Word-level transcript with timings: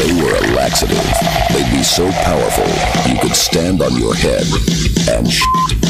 they 0.00 0.12
were 0.22 0.34
a 0.34 0.40
laxative, 0.56 0.96
they'd 1.52 1.70
be 1.76 1.82
so 1.82 2.10
powerful 2.24 2.64
you 3.12 3.18
could 3.20 3.36
stand 3.36 3.82
on 3.82 3.92
your 3.98 4.14
head 4.14 4.44
and 5.10 5.30
sh- 5.30 5.42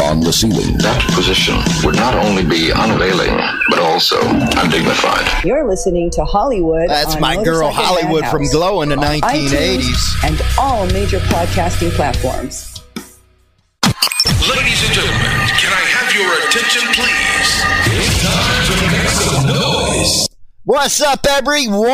on 0.03 0.19
the 0.21 0.33
ceiling. 0.33 0.77
That 0.79 1.01
position 1.15 1.55
would 1.85 1.95
not 1.95 2.15
only 2.17 2.45
be 2.45 2.73
unavailing, 2.73 3.37
but 3.69 3.79
also 3.79 4.19
undignified. 4.59 5.45
You're 5.45 5.69
listening 5.69 6.11
to 6.13 6.25
Hollywood. 6.25 6.89
That's 6.89 7.15
on 7.15 7.21
my 7.21 7.37
girl 7.37 7.71
Motorcycle 7.71 7.85
Hollywood 7.85 8.27
from 8.27 8.43
Madhouse 8.43 8.53
Glow 8.53 8.83
in 8.83 8.89
the 8.89 8.97
1980s. 8.97 10.25
and 10.25 10.43
all 10.59 10.87
major 10.87 11.21
podcasting 11.31 11.91
platforms. 11.93 12.67
Ladies 14.51 14.83
and 14.87 14.93
gentlemen, 14.93 15.31
can 15.55 15.71
I 15.71 15.85
have 15.95 16.11
your 16.19 16.31
attention, 16.49 16.83
please? 16.99 17.51
It's 17.95 18.23
time 18.27 18.65
to 18.67 18.75
make 18.91 19.09
some 19.09 19.47
noise. 19.47 20.27
What's 20.65 21.01
up, 21.01 21.25
everyone? 21.29 21.87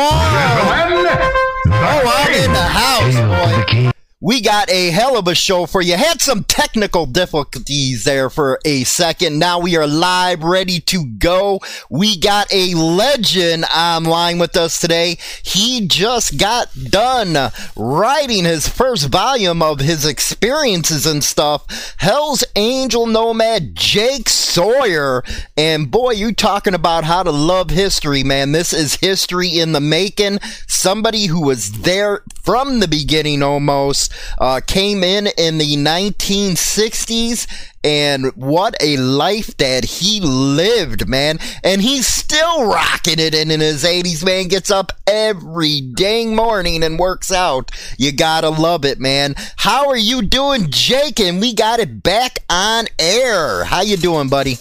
Oh, 1.79 2.01
I'm 2.05 2.33
in 2.33 2.51
the 2.51 2.59
house, 2.59 3.83
boy. 3.83 3.96
We 4.19 4.41
got 4.41 4.71
a 4.71 4.89
hell 4.89 5.15
of 5.15 5.27
a 5.27 5.35
show 5.35 5.67
for 5.67 5.79
you. 5.79 5.95
Had 5.95 6.21
some 6.21 6.43
technical 6.43 7.05
difficulties 7.05 8.03
there 8.03 8.31
for 8.31 8.59
a 8.65 8.83
second. 8.83 9.37
Now 9.37 9.59
we 9.59 9.77
are 9.77 9.85
live, 9.85 10.41
ready 10.41 10.79
to 10.79 11.05
go. 11.05 11.59
We 11.91 12.17
got 12.17 12.51
a 12.51 12.73
legend 12.73 13.65
online 13.65 14.39
with 14.39 14.57
us 14.57 14.81
today. 14.81 15.19
He 15.43 15.85
just 15.87 16.39
got 16.39 16.69
done 16.89 17.51
writing 17.75 18.45
his 18.45 18.67
first 18.67 19.09
volume 19.09 19.61
of 19.61 19.81
his 19.81 20.03
experiences 20.03 21.05
and 21.05 21.23
stuff. 21.23 21.93
Hell's 21.97 22.43
Angel 22.55 23.05
Nomad 23.05 23.75
Jake 23.75 24.29
Sawyer. 24.29 25.23
And 25.55 25.91
boy, 25.91 26.13
you 26.13 26.33
talking 26.33 26.73
about 26.73 27.03
how 27.03 27.21
to 27.21 27.31
love 27.31 27.69
history, 27.69 28.23
man. 28.23 28.51
This 28.51 28.73
is 28.73 28.95
history 28.95 29.59
in 29.59 29.73
the 29.73 29.79
making. 29.79 30.39
Somebody 30.65 31.27
who 31.27 31.45
was 31.45 31.71
there 31.81 32.23
from 32.41 32.79
the 32.79 32.87
beginning 32.87 33.43
almost, 33.43 34.06
uh, 34.37 34.61
came 34.65 35.03
in 35.03 35.27
in 35.37 35.57
the 35.57 35.75
1960s 35.75 37.47
and 37.83 38.35
what 38.35 38.75
a 38.81 38.97
life 38.97 39.55
that 39.57 39.85
he 39.85 40.19
lived, 40.19 41.07
man. 41.07 41.39
And 41.63 41.81
he's 41.81 42.05
still 42.05 42.67
rocking 42.67 43.19
it 43.19 43.33
and 43.33 43.51
in 43.51 43.61
his 43.61 43.83
80s, 43.83 44.25
man. 44.25 44.49
Gets 44.49 44.69
up 44.71 44.91
every 45.07 45.81
dang 45.81 46.35
morning 46.35 46.83
and 46.83 46.99
works 46.99 47.31
out. 47.31 47.71
You 47.97 48.11
gotta 48.11 48.49
love 48.49 48.83
it, 48.83 48.99
man. 48.99 49.35
How 49.55 49.89
are 49.89 49.97
you 49.97 50.21
doing, 50.21 50.67
Jake? 50.69 51.19
And 51.19 51.39
we 51.39 51.53
got 51.53 51.79
it 51.79 52.03
back 52.03 52.39
on 52.49 52.87
air. 52.99 53.63
How 53.63 53.81
you 53.81 53.95
doing, 53.95 54.27
buddy? 54.27 54.57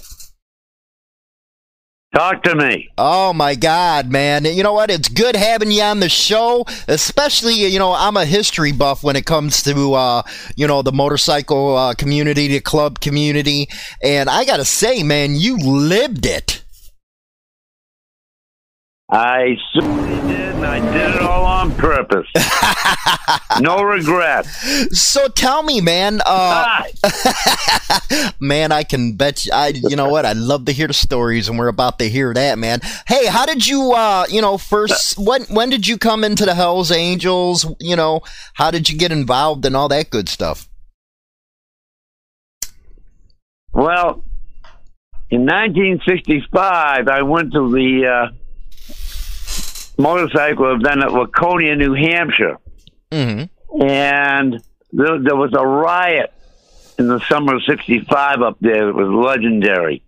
Talk 2.16 2.44
to 2.44 2.54
me. 2.54 2.88
Oh 2.96 3.34
my 3.34 3.54
God, 3.54 4.10
man. 4.10 4.46
You 4.46 4.62
know 4.62 4.72
what? 4.72 4.90
It's 4.90 5.10
good 5.10 5.36
having 5.36 5.70
you 5.70 5.82
on 5.82 6.00
the 6.00 6.08
show, 6.08 6.64
especially, 6.88 7.52
you 7.52 7.78
know, 7.78 7.92
I'm 7.92 8.16
a 8.16 8.24
history 8.24 8.72
buff 8.72 9.02
when 9.02 9.16
it 9.16 9.26
comes 9.26 9.62
to, 9.64 9.92
uh, 9.92 10.22
you 10.56 10.66
know, 10.66 10.80
the 10.80 10.92
motorcycle 10.92 11.76
uh, 11.76 11.92
community, 11.92 12.48
the 12.48 12.60
club 12.60 13.00
community. 13.00 13.68
And 14.02 14.30
I 14.30 14.46
got 14.46 14.56
to 14.56 14.64
say, 14.64 15.02
man, 15.02 15.36
you 15.36 15.58
lived 15.58 16.24
it. 16.24 16.62
I 19.08 19.56
certainly 19.72 20.16
did, 20.28 20.56
and 20.56 20.64
I 20.66 20.80
did 20.92 21.14
it 21.14 21.22
all 21.22 21.44
on 21.44 21.72
purpose. 21.76 22.26
no 23.60 23.82
regret. 23.82 24.46
So 24.46 25.28
tell 25.28 25.62
me, 25.62 25.80
man, 25.80 26.20
uh, 26.26 26.82
man, 28.40 28.72
I 28.72 28.82
can 28.82 29.12
bet 29.12 29.46
you, 29.46 29.52
I, 29.54 29.68
you 29.68 29.94
know 29.94 30.08
what? 30.08 30.26
I 30.26 30.32
love 30.32 30.64
to 30.64 30.72
hear 30.72 30.88
the 30.88 30.92
stories 30.92 31.48
and 31.48 31.56
we're 31.56 31.68
about 31.68 32.00
to 32.00 32.08
hear 32.08 32.34
that, 32.34 32.58
man. 32.58 32.80
Hey, 33.06 33.26
how 33.26 33.46
did 33.46 33.64
you, 33.64 33.92
uh, 33.92 34.26
you 34.28 34.40
know, 34.40 34.58
first, 34.58 35.16
when, 35.16 35.44
when 35.44 35.70
did 35.70 35.86
you 35.86 35.98
come 35.98 36.24
into 36.24 36.44
the 36.44 36.56
Hells 36.56 36.90
Angels? 36.90 37.64
You 37.78 37.94
know, 37.94 38.22
how 38.54 38.72
did 38.72 38.90
you 38.90 38.98
get 38.98 39.12
involved 39.12 39.64
and 39.66 39.76
all 39.76 39.88
that 39.88 40.10
good 40.10 40.28
stuff? 40.28 40.68
Well, 43.72 44.24
in 45.30 45.42
1965, 45.42 47.06
I 47.06 47.22
went 47.22 47.52
to 47.52 47.70
the 47.72 48.06
uh, 48.06 48.32
motorcycle 49.98 50.74
event 50.74 51.02
at 51.02 51.12
Laconia, 51.12 51.76
New 51.76 51.94
Hampshire. 51.94 52.58
Mm-hmm. 53.10 53.82
And 53.82 54.62
there, 54.92 55.18
there 55.22 55.36
was 55.36 55.52
a 55.56 55.66
riot 55.66 56.32
in 56.98 57.08
the 57.08 57.20
summer 57.28 57.56
of 57.56 57.62
65 57.64 58.42
up 58.42 58.56
there 58.60 58.86
that 58.86 58.94
was 58.94 59.08
legendary. 59.08 60.02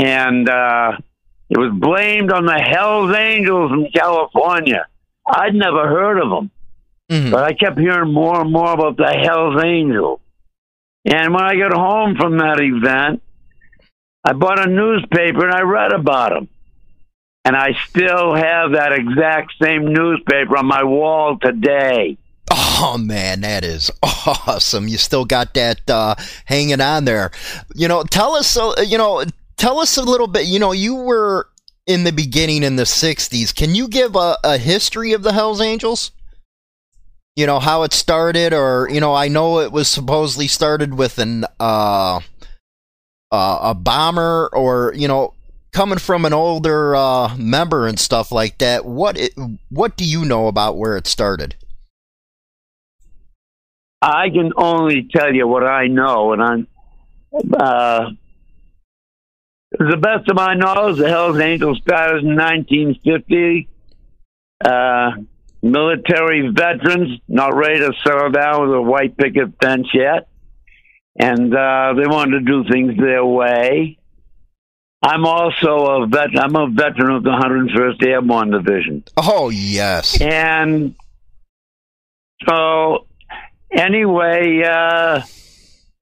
And 0.00 0.48
uh, 0.48 0.92
it 1.48 1.58
was 1.58 1.72
blamed 1.74 2.32
on 2.32 2.46
the 2.46 2.58
Hells 2.58 3.14
Angels 3.16 3.72
in 3.72 3.90
California. 3.92 4.86
I'd 5.28 5.54
never 5.54 5.88
heard 5.88 6.18
of 6.22 6.30
them. 6.30 6.50
Mhm. 7.10 7.30
But 7.32 7.42
I 7.42 7.52
kept 7.54 7.78
hearing 7.78 8.12
more 8.12 8.40
and 8.40 8.52
more 8.52 8.72
about 8.72 8.96
the 8.96 9.08
Hells 9.08 9.60
Angels. 9.62 10.20
And 11.04 11.34
when 11.34 11.42
I 11.42 11.56
got 11.56 11.72
home 11.72 12.14
from 12.14 12.38
that 12.38 12.60
event, 12.60 13.22
I 14.24 14.32
bought 14.32 14.64
a 14.64 14.70
newspaper 14.70 15.44
and 15.46 15.54
I 15.54 15.62
read 15.62 15.92
about 15.92 16.30
them. 16.30 16.48
And 17.50 17.56
I 17.56 17.72
still 17.88 18.32
have 18.32 18.70
that 18.74 18.92
exact 18.92 19.54
same 19.60 19.92
newspaper 19.92 20.56
on 20.56 20.66
my 20.66 20.84
wall 20.84 21.36
today. 21.36 22.16
Oh 22.48 22.96
man, 22.96 23.40
that 23.40 23.64
is 23.64 23.90
awesome! 24.04 24.86
You 24.86 24.96
still 24.96 25.24
got 25.24 25.54
that 25.54 25.80
uh, 25.90 26.14
hanging 26.44 26.80
on 26.80 27.06
there. 27.06 27.32
You 27.74 27.88
know, 27.88 28.04
tell 28.04 28.36
us. 28.36 28.56
Uh, 28.56 28.74
you 28.86 28.96
know, 28.96 29.24
tell 29.56 29.80
us 29.80 29.96
a 29.96 30.02
little 30.02 30.28
bit. 30.28 30.46
You 30.46 30.60
know, 30.60 30.70
you 30.70 30.94
were 30.94 31.48
in 31.88 32.04
the 32.04 32.12
beginning 32.12 32.62
in 32.62 32.76
the 32.76 32.84
'60s. 32.84 33.52
Can 33.52 33.74
you 33.74 33.88
give 33.88 34.14
a, 34.14 34.36
a 34.44 34.56
history 34.56 35.12
of 35.12 35.24
the 35.24 35.32
Hell's 35.32 35.60
Angels? 35.60 36.12
You 37.34 37.46
know 37.46 37.58
how 37.58 37.82
it 37.82 37.92
started, 37.92 38.52
or 38.52 38.88
you 38.88 39.00
know, 39.00 39.12
I 39.12 39.26
know 39.26 39.58
it 39.58 39.72
was 39.72 39.88
supposedly 39.88 40.46
started 40.46 40.94
with 40.94 41.18
an 41.18 41.46
uh, 41.58 42.20
uh, 43.32 43.58
a 43.60 43.74
bomber, 43.74 44.48
or 44.52 44.94
you 44.94 45.08
know, 45.08 45.34
coming 45.72 45.98
from 45.98 46.24
an 46.24 46.32
older 46.32 46.94
uh, 46.94 47.36
member 47.36 47.86
and 47.86 47.98
stuff 47.98 48.32
like 48.32 48.58
that. 48.58 48.84
What 48.84 49.18
it, 49.18 49.32
what 49.68 49.96
do 49.96 50.04
you 50.04 50.24
know 50.24 50.46
about 50.46 50.76
where 50.76 50.96
it 50.96 51.06
started? 51.06 51.56
I 54.02 54.30
can 54.30 54.52
only 54.56 55.08
tell 55.14 55.34
you 55.34 55.46
what 55.46 55.64
I 55.64 55.86
know, 55.86 56.32
and 56.32 56.42
I'm 56.42 56.66
uh, 57.58 58.10
the 59.78 59.96
best 59.96 60.28
of 60.28 60.36
my 60.36 60.54
knowledge, 60.54 60.98
the 60.98 61.08
Hells 61.08 61.38
Angels 61.38 61.78
started 61.82 62.24
in 62.24 62.36
1950. 62.36 63.68
Uh, 64.64 65.10
military 65.62 66.48
veterans 66.48 67.20
not 67.28 67.54
ready 67.54 67.78
to 67.80 67.92
settle 68.04 68.30
down 68.30 68.62
with 68.62 68.76
a 68.76 68.82
white 68.82 69.16
picket 69.16 69.52
fence 69.62 69.86
yet, 69.92 70.28
and 71.18 71.54
uh, 71.54 71.94
they 71.96 72.06
wanted 72.06 72.40
to 72.40 72.62
do 72.62 72.70
things 72.70 72.96
their 72.98 73.24
way. 73.24 73.98
I'm 75.02 75.24
also 75.24 76.02
a 76.02 76.06
vet. 76.06 76.30
I'm 76.38 76.56
a 76.56 76.68
veteran 76.68 77.16
of 77.16 77.22
the 77.22 77.30
101st 77.30 78.06
Airborne 78.06 78.50
Division. 78.50 79.02
Oh 79.16 79.48
yes. 79.48 80.20
And 80.20 80.94
so, 82.46 83.06
anyway, 83.70 84.62
uh, 84.62 85.22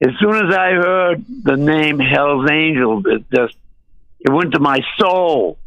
as 0.01 0.11
soon 0.19 0.35
as 0.47 0.55
I 0.55 0.71
heard 0.71 1.25
the 1.43 1.55
name 1.55 1.99
Hell's 1.99 2.49
Angels, 2.49 3.03
it 3.07 3.25
just 3.33 3.55
it 4.19 4.31
went 4.31 4.53
to 4.53 4.59
my 4.59 4.81
soul. 4.97 5.57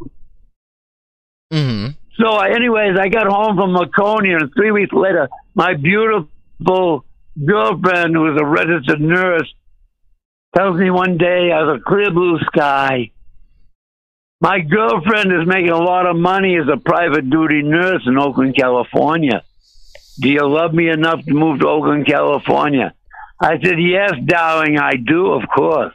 hmm 1.51 1.89
So, 2.19 2.29
I, 2.29 2.51
anyways, 2.51 2.99
I 2.99 3.09
got 3.09 3.27
home 3.27 3.57
from 3.57 3.73
Laconia, 3.73 4.39
and 4.39 4.53
three 4.55 4.71
weeks 4.71 4.93
later, 4.93 5.29
my 5.55 5.75
beautiful 5.75 7.05
girlfriend, 7.45 8.15
who 8.15 8.23
was 8.23 8.39
a 8.39 8.45
registered 8.45 9.01
nurse, 9.01 9.53
tells 10.55 10.79
me 10.79 10.91
one 10.91 11.17
day 11.17 11.51
out 11.51 11.69
of 11.69 11.77
a 11.77 11.81
clear 11.81 12.11
blue 12.11 12.39
sky, 12.41 13.11
my 14.43 14.59
girlfriend 14.59 15.33
is 15.33 15.47
making 15.47 15.71
a 15.71 15.79
lot 15.79 16.05
of 16.05 16.17
money 16.17 16.57
as 16.57 16.67
a 16.67 16.77
private 16.77 17.31
duty 17.31 17.63
nurse 17.63 18.03
in 18.07 18.19
Oakland, 18.19 18.57
California. 18.57 19.45
Do 20.21 20.29
you 20.29 20.49
love 20.49 20.75
me 20.75 20.91
enough 20.91 21.25
to 21.25 21.33
move 21.33 21.61
to 21.61 21.69
Oakland, 21.69 22.09
California? 22.09 22.93
I 23.41 23.61
said, 23.63 23.77
Yes, 23.79 24.15
darling, 24.27 24.79
I 24.79 24.95
do, 24.97 25.31
of 25.31 25.49
course. 25.49 25.95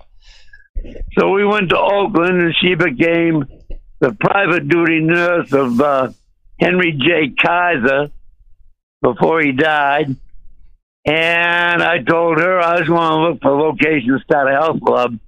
So 1.18 1.30
we 1.32 1.44
went 1.46 1.72
to 1.72 1.78
Oakland, 1.78 2.42
and 2.42 2.56
she 2.56 2.76
became 2.76 3.46
the 4.00 4.14
private 4.14 4.70
duty 4.70 5.02
nurse 5.02 5.52
of 5.52 5.82
uh, 5.82 6.12
Henry 6.58 6.94
J. 6.94 7.34
Kaiser 7.38 8.12
before 9.02 9.42
he 9.42 9.52
died. 9.52 10.16
And 11.06 11.84
I 11.84 12.02
told 12.02 12.38
her 12.40 12.62
I 12.62 12.80
was 12.80 12.88
going 12.88 13.10
to 13.10 13.18
look 13.18 13.42
for 13.42 13.52
a 13.52 13.62
location 13.62 14.14
to 14.14 14.20
start 14.24 14.48
a 14.48 14.54
health 14.54 14.80
club. 14.82 15.20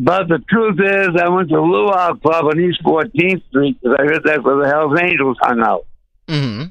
But 0.00 0.28
the 0.28 0.38
truth 0.48 0.78
is, 0.80 1.20
I 1.20 1.28
went 1.28 1.48
to 1.48 1.60
Luau 1.60 2.14
Club 2.14 2.44
on 2.44 2.60
East 2.60 2.80
14th 2.84 3.42
Street 3.48 3.76
because 3.82 3.96
I 3.98 4.04
heard 4.04 4.22
that's 4.24 4.44
where 4.44 4.62
the 4.62 4.68
Hells 4.68 4.96
Angels 5.02 5.36
hung 5.40 5.60
out. 5.60 5.86
hmm 6.28 6.62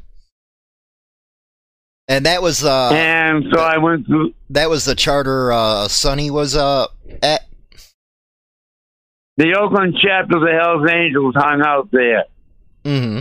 And 2.08 2.26
that 2.26 2.42
was 2.42 2.64
uh 2.64 2.92
and 2.94 3.46
so 3.54 3.60
I 3.60 3.78
went 3.80 4.08
to 4.08 4.34
that 4.52 4.70
was 4.70 4.86
the 4.86 4.96
charter 4.96 5.52
uh 5.52 5.90
Sonny 5.90 6.32
was 6.32 6.56
uh 6.56 6.88
at 7.22 7.42
the 9.36 9.56
Oakland 9.56 9.98
chapter 10.02 10.38
of 10.38 10.44
the 10.44 10.54
Hells 10.54 10.90
Angels 10.90 11.36
hung 11.36 11.62
out 11.62 11.90
there. 11.92 12.24
hmm 12.86 13.20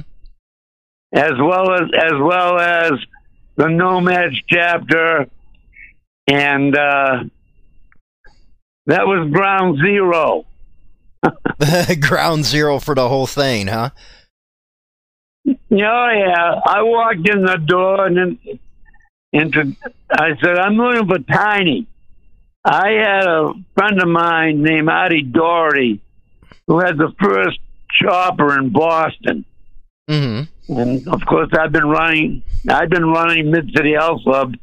as 1.13 1.33
well 1.39 1.73
as 1.73 1.89
as 1.99 2.13
well 2.21 2.59
as 2.61 2.93
the 3.57 3.69
Nomads 3.69 4.37
chapter, 4.49 5.27
and 6.27 6.77
uh, 6.77 7.25
that 8.87 9.07
was 9.07 9.31
ground 9.31 9.79
zero. 9.79 10.47
Ground 12.01 12.45
zero 12.45 12.79
for 12.79 12.95
the 12.95 13.09
whole 13.09 13.27
thing, 13.27 13.67
huh? 13.67 13.91
Yeah, 15.45 15.57
yeah. 15.71 16.61
I 16.65 16.83
walked 16.83 17.29
in 17.29 17.43
the 17.43 17.57
door 17.57 18.07
and 18.07 18.17
then 18.17 18.39
into. 19.33 19.77
I 20.11 20.37
said, 20.41 20.59
"I'm 20.59 20.77
looking 20.77 21.09
for 21.09 21.19
Tiny." 21.19 21.87
I 22.65 22.91
had 22.91 23.27
a 23.27 23.55
friend 23.77 24.01
of 24.03 24.09
mine 24.09 24.63
named 24.63 24.89
Artie 24.89 25.23
Doherty 25.23 26.01
who 26.67 26.81
had 26.81 26.99
the 26.99 27.13
first 27.21 27.59
chopper 27.91 28.59
in 28.59 28.71
Boston. 28.71 29.45
Mm-hmm. 30.11 30.79
And 30.79 31.09
of 31.09 31.25
course, 31.27 31.51
I've 31.59 31.73
been 31.73 31.89
running. 31.89 32.43
I've 32.69 32.91
been 32.91 33.07
running 33.07 33.51
Mid 33.51 33.71
City 33.77 33.93
Health 33.93 34.23
Club, 34.23 34.55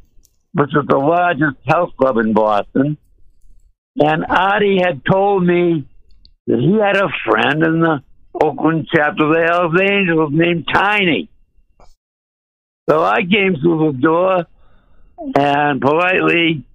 which 0.53 0.69
is 0.69 0.85
the 0.87 0.97
largest 0.97 1.57
health 1.65 1.95
club 1.97 2.17
in 2.17 2.33
Boston. 2.33 2.97
And 3.99 4.25
Artie 4.27 4.79
had 4.81 5.05
told 5.05 5.45
me 5.45 5.85
that 6.47 6.59
he 6.59 6.79
had 6.79 6.97
a 6.97 7.09
friend 7.25 7.63
in 7.63 7.79
the 7.79 8.03
Oakland 8.41 8.87
chapter 8.93 9.25
of 9.25 9.33
the 9.33 9.45
Hells 9.45 9.79
Angels 9.79 10.31
named 10.33 10.67
Tiny. 10.73 11.29
So 12.89 13.03
I 13.03 13.21
came 13.21 13.55
through 13.61 13.93
the 13.93 13.99
door 13.99 14.45
and 15.37 15.79
politely 15.79 16.65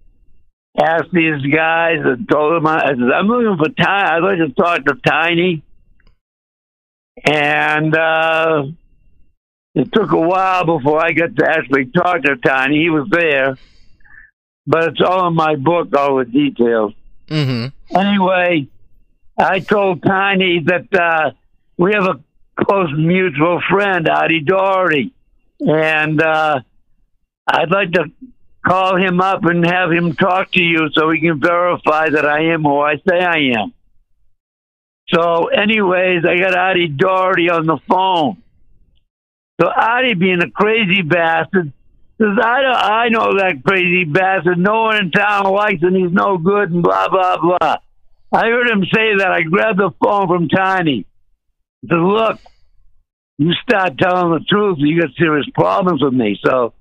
asked 0.81 1.13
these 1.13 1.43
guys 1.53 1.99
and 2.05 2.29
told 2.29 2.55
them 2.55 2.67
I 2.67 2.87
said, 2.87 3.13
I'm 3.15 3.27
looking 3.27 3.57
for 3.59 3.69
Tiny. 3.69 4.09
I'd 4.09 4.23
like 4.23 4.39
to 4.39 4.55
talk 4.55 4.85
to 4.85 4.95
Tiny. 5.05 5.63
And 7.25 7.97
uh, 7.97 8.63
it 9.75 9.93
took 9.93 10.13
a 10.13 10.21
while 10.21 10.65
before 10.65 11.05
I 11.05 11.13
got 11.13 11.35
to 11.37 11.51
actually 11.51 11.87
talk 11.87 12.23
to 12.23 12.37
Tiny. 12.37 12.83
He 12.83 12.91
was 12.91 13.09
there, 13.11 13.59
but 14.67 14.85
it's 14.91 15.01
all 15.05 15.27
in 15.27 15.35
my 15.35 15.57
book, 15.57 15.89
all 15.97 16.19
the 16.19 16.25
details. 16.25 16.95
Mm-hmm. 17.29 17.97
Anyway, 17.97 18.69
I 19.39 19.61
told 19.61 20.03
Tiny 20.03 20.65
that 20.67 20.95
uh, 20.95 21.31
we 21.77 21.93
have 21.93 22.05
a 22.05 22.21
close 22.63 22.93
mutual 22.97 23.61
friend, 23.71 24.09
Artie 24.09 24.41
Doherty, 24.41 25.13
and 25.61 26.21
uh, 26.21 26.61
I'd 27.47 27.71
like 27.71 27.93
to 27.93 28.11
call 28.67 28.97
him 28.97 29.21
up 29.21 29.45
and 29.45 29.65
have 29.65 29.91
him 29.93 30.15
talk 30.15 30.53
to 30.53 30.63
you 30.63 30.89
so 30.93 31.11
he 31.11 31.21
can 31.21 31.41
verify 31.41 32.09
that 32.11 32.27
I 32.27 32.53
am 32.53 32.63
who 32.63 32.81
I 32.81 32.97
say 32.97 33.21
I 33.21 33.53
am. 33.59 33.73
So, 35.09 35.47
anyways, 35.47 36.25
I 36.27 36.39
got 36.39 36.55
Artie 36.55 36.89
Doherty 36.89 37.49
on 37.49 37.67
the 37.67 37.79
phone. 37.89 38.43
So 39.61 39.67
Artie, 39.69 40.15
being 40.15 40.43
a 40.43 40.51
crazy 40.51 41.03
bastard, 41.03 41.73
says, 42.19 42.37
I, 42.43 42.63
don't, 42.63 42.77
I 42.77 43.09
know 43.09 43.39
that 43.39 43.63
crazy 43.65 44.05
bastard. 44.05 44.59
No 44.59 44.83
one 44.83 44.97
in 44.97 45.11
town 45.11 45.53
likes 45.53 45.83
him. 45.83 45.95
He's 45.95 46.13
no 46.13 46.37
good 46.39 46.71
and 46.71 46.83
blah, 46.83 47.09
blah, 47.09 47.39
blah. 47.41 47.77
I 48.33 48.47
heard 48.47 48.69
him 48.69 48.83
say 48.85 49.17
that. 49.19 49.31
I 49.31 49.43
grabbed 49.43 49.79
the 49.79 49.91
phone 50.03 50.27
from 50.27 50.49
Tiny. 50.49 51.07
I 51.85 51.89
said, 51.89 51.97
look, 51.97 52.41
you 53.39 53.53
start 53.63 53.99
telling 53.99 54.33
the 54.33 54.45
truth, 54.49 54.79
you 54.81 55.01
got 55.01 55.11
serious 55.17 55.47
problems 55.55 56.03
with 56.03 56.13
me. 56.13 56.39
So 56.45 56.75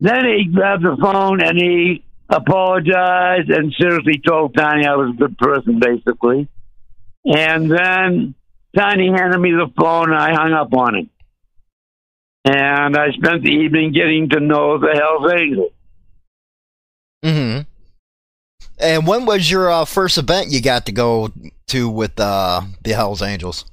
then 0.00 0.24
he 0.26 0.44
grabbed 0.52 0.84
the 0.84 0.96
phone 1.00 1.40
and 1.42 1.58
he 1.58 2.04
apologized 2.28 3.50
and 3.50 3.74
seriously 3.78 4.20
told 4.26 4.54
Tiny 4.54 4.86
I 4.86 4.94
was 4.96 5.14
a 5.14 5.18
good 5.18 5.38
person, 5.38 5.80
basically. 5.80 6.48
And 7.24 7.70
then 7.70 8.34
Tiny 8.76 9.08
handed 9.08 9.38
me 9.38 9.52
the 9.52 9.72
phone 9.80 10.12
and 10.12 10.20
I 10.20 10.34
hung 10.34 10.52
up 10.52 10.72
on 10.74 10.96
him. 10.96 11.10
And 12.44 12.96
I 12.96 13.10
spent 13.12 13.42
the 13.42 13.50
evening 13.50 13.92
getting 13.92 14.28
to 14.30 14.40
know 14.40 14.78
the 14.78 14.92
Hells 14.92 15.32
Angels. 15.32 15.72
Mm-hmm. 17.24 17.60
And 18.78 19.06
when 19.06 19.24
was 19.24 19.50
your 19.50 19.70
uh, 19.70 19.84
first 19.86 20.18
event 20.18 20.50
you 20.50 20.60
got 20.60 20.84
to 20.86 20.92
go 20.92 21.32
to 21.68 21.88
with 21.88 22.20
uh, 22.20 22.62
the 22.82 22.92
Hells 22.92 23.22
Angels? 23.22 23.64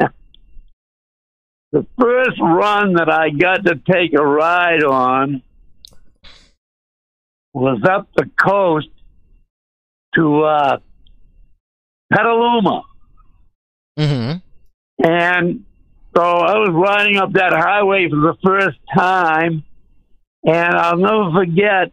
The 1.70 1.86
first 2.00 2.40
run 2.40 2.94
that 2.94 3.10
I 3.10 3.28
got 3.28 3.66
to 3.66 3.74
take 3.74 4.14
a 4.18 4.24
ride 4.24 4.82
on 4.82 5.42
was 7.52 7.82
up 7.84 8.08
the 8.16 8.24
coast 8.42 8.88
to 10.14 10.44
uh, 10.44 10.78
Petaluma. 12.10 12.84
Mm-hmm. 13.98 15.06
And 15.06 15.64
so 16.18 16.24
I 16.24 16.58
was 16.58 16.70
riding 16.72 17.16
up 17.16 17.34
that 17.34 17.52
highway 17.52 18.08
for 18.10 18.16
the 18.16 18.34
first 18.44 18.78
time, 18.92 19.62
and 20.44 20.74
I'll 20.74 20.96
never 20.96 21.30
forget 21.30 21.92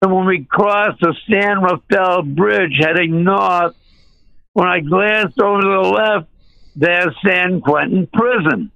when 0.00 0.24
we 0.24 0.44
crossed 0.44 1.00
the 1.00 1.14
San 1.30 1.60
Rafael 1.60 2.22
Bridge 2.22 2.78
heading 2.80 3.22
north. 3.22 3.74
When 4.54 4.66
I 4.66 4.80
glanced 4.80 5.38
over 5.42 5.60
to 5.60 5.66
the 5.66 5.88
left, 5.88 6.28
there's 6.74 7.14
San 7.26 7.60
Quentin 7.60 8.08
Prison. 8.10 8.70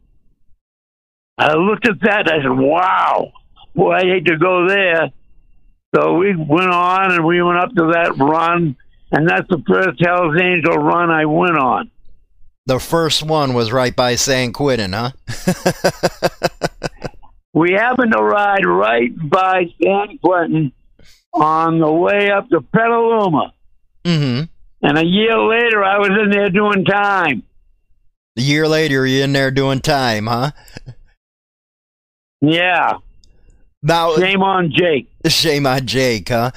I 1.39 1.55
looked 1.55 1.89
at 1.89 2.01
that. 2.03 2.31
And 2.31 2.41
I 2.41 2.43
said, 2.43 2.59
"Wow, 2.59 3.33
boy, 3.75 3.93
I 3.93 4.03
hate 4.03 4.27
to 4.27 4.37
go 4.37 4.69
there." 4.69 5.09
So 5.95 6.15
we 6.15 6.37
went 6.37 6.71
on, 6.71 7.13
and 7.13 7.25
we 7.25 7.43
went 7.43 7.59
up 7.59 7.75
to 7.75 7.93
that 7.93 8.19
run, 8.19 8.77
and 9.13 9.27
that's 9.27 9.49
the 9.49 9.63
first 9.67 9.99
Hell's 10.05 10.39
Angel 10.39 10.77
run 10.77 11.11
I 11.11 11.25
went 11.25 11.57
on. 11.57 11.91
The 12.69 12.79
first 12.79 13.23
one 13.23 13.55
was 13.55 13.73
right 13.73 13.97
by 13.97 14.17
San 14.17 14.53
Quentin, 14.53 14.93
huh? 14.93 15.13
we 17.55 17.73
happened 17.73 18.13
to 18.13 18.23
ride 18.23 18.67
right 18.67 19.11
by 19.31 19.73
San 19.83 20.19
Quentin 20.19 20.73
on 21.33 21.79
the 21.79 21.91
way 21.91 22.31
up 22.31 22.51
to 22.51 22.61
Petaluma. 22.61 23.55
Mm-hmm. 24.05 24.45
And 24.87 24.99
a 24.99 25.07
year 25.07 25.39
later, 25.39 25.83
I 25.83 25.97
was 25.97 26.11
in 26.23 26.29
there 26.29 26.51
doing 26.51 26.85
time. 26.85 27.43
A 28.37 28.43
year 28.43 28.69
later, 28.69 29.07
you're 29.07 29.25
in 29.25 29.33
there 29.33 29.51
doing 29.51 29.81
time, 29.81 30.27
huh? 30.27 30.51
Yeah. 32.43 32.99
Now, 33.83 34.15
Shame 34.17 34.43
on 34.43 34.71
Jake. 34.71 35.09
shame 35.27 35.67
on 35.67 35.87
Jake, 35.87 36.29
huh? 36.29 36.51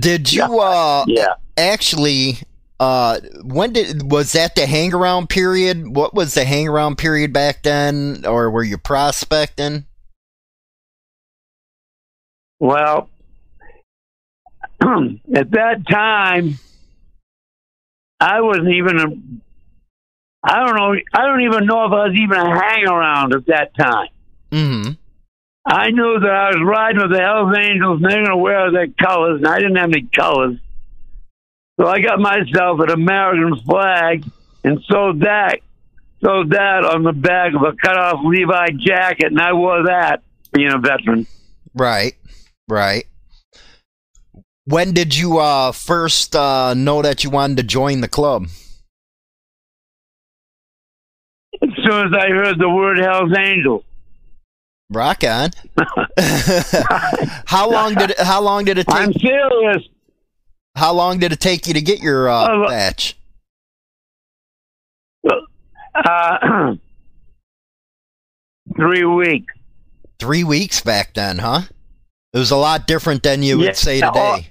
Did 0.00 0.32
you 0.32 0.42
uh 0.60 1.04
Yeah. 1.06 1.34
actually 1.56 2.38
uh 2.80 3.20
when 3.42 3.72
did 3.72 4.10
was 4.10 4.32
that 4.32 4.54
the 4.54 4.66
hang 4.66 4.94
around 4.94 5.28
period? 5.28 5.94
What 5.96 6.14
was 6.14 6.34
the 6.34 6.44
hang 6.44 6.68
around 6.68 6.98
period 6.98 7.32
back 7.32 7.62
then, 7.62 8.24
or 8.26 8.50
were 8.50 8.64
you 8.64 8.78
prospecting? 8.78 9.86
Well, 12.60 13.08
at 14.80 15.50
that 15.52 15.84
time, 15.90 16.58
I 18.20 18.40
wasn't 18.40 18.70
even 18.70 18.98
a. 18.98 19.06
I 20.42 20.64
don't 20.64 20.76
know. 20.76 20.94
I 21.14 21.26
don't 21.26 21.42
even 21.42 21.66
know 21.66 21.84
if 21.84 21.92
I 21.92 22.06
was 22.06 22.16
even 22.16 22.38
a 22.38 22.60
hang 22.60 22.86
around 22.86 23.34
at 23.34 23.46
that 23.46 23.76
time. 23.76 24.08
Mm-hmm. 24.50 24.92
I 25.66 25.90
knew 25.90 26.18
that 26.20 26.30
I 26.30 26.48
was 26.48 26.62
riding 26.64 27.02
with 27.02 27.12
the 27.12 27.20
Hells 27.20 27.54
Angels 27.56 28.00
and 28.00 28.10
they're 28.10 28.24
going 28.24 28.30
to 28.30 28.36
wear 28.36 28.70
their 28.72 28.88
colors, 28.88 29.38
and 29.38 29.46
I 29.46 29.58
didn't 29.58 29.76
have 29.76 29.90
any 29.90 30.08
colors. 30.14 30.58
So 31.78 31.86
I 31.86 32.00
got 32.00 32.18
myself 32.18 32.80
an 32.80 32.90
American 32.90 33.56
flag 33.64 34.24
and 34.64 34.82
sewed 34.90 35.20
that, 35.20 35.58
sewed 36.22 36.50
that 36.50 36.84
on 36.84 37.04
the 37.04 37.12
back 37.12 37.54
of 37.54 37.62
a 37.62 37.72
cut-off 37.76 38.20
Levi 38.24 38.70
jacket, 38.80 39.26
and 39.26 39.40
I 39.40 39.52
wore 39.52 39.84
that, 39.84 40.22
being 40.52 40.72
a 40.72 40.78
veteran. 40.78 41.26
Right, 41.74 42.14
right. 42.68 43.04
When 44.64 44.92
did 44.92 45.16
you 45.16 45.38
uh 45.38 45.72
first 45.72 46.34
uh 46.34 46.74
know 46.74 47.00
that 47.00 47.24
you 47.24 47.30
wanted 47.30 47.58
to 47.58 47.62
join 47.62 48.00
the 48.00 48.08
club? 48.08 48.48
As 51.62 51.70
soon 51.84 52.06
as 52.06 52.12
I 52.12 52.28
heard 52.28 52.58
the 52.58 52.68
word 52.68 52.98
Hells 52.98 53.32
Angels. 53.38 53.84
Rock 54.90 55.22
on. 55.24 55.50
how 57.46 57.70
long 57.70 57.94
did 57.94 58.10
it, 58.10 58.18
how 58.18 58.40
long 58.40 58.64
did 58.64 58.78
it 58.78 58.86
take? 58.88 58.96
I'm 58.96 59.12
serious. 59.12 59.88
How 60.78 60.92
long 60.92 61.18
did 61.18 61.32
it 61.32 61.40
take 61.40 61.66
you 61.66 61.74
to 61.74 61.80
get 61.80 61.98
your 62.00 62.28
uh, 62.28 62.48
Oh, 62.48 62.68
batch? 62.68 63.16
Uh, 65.92 66.74
three 68.76 69.04
weeks. 69.04 69.52
Three 70.20 70.44
weeks 70.44 70.80
back 70.80 71.14
then, 71.14 71.38
huh? 71.38 71.62
It 72.32 72.38
was 72.38 72.52
a 72.52 72.56
lot 72.56 72.86
different 72.86 73.24
than 73.24 73.42
you 73.42 73.58
Yeah, 73.58 73.66
would 73.66 73.76
say 73.76 74.00
oh, 74.02 74.06
today. 74.12 74.50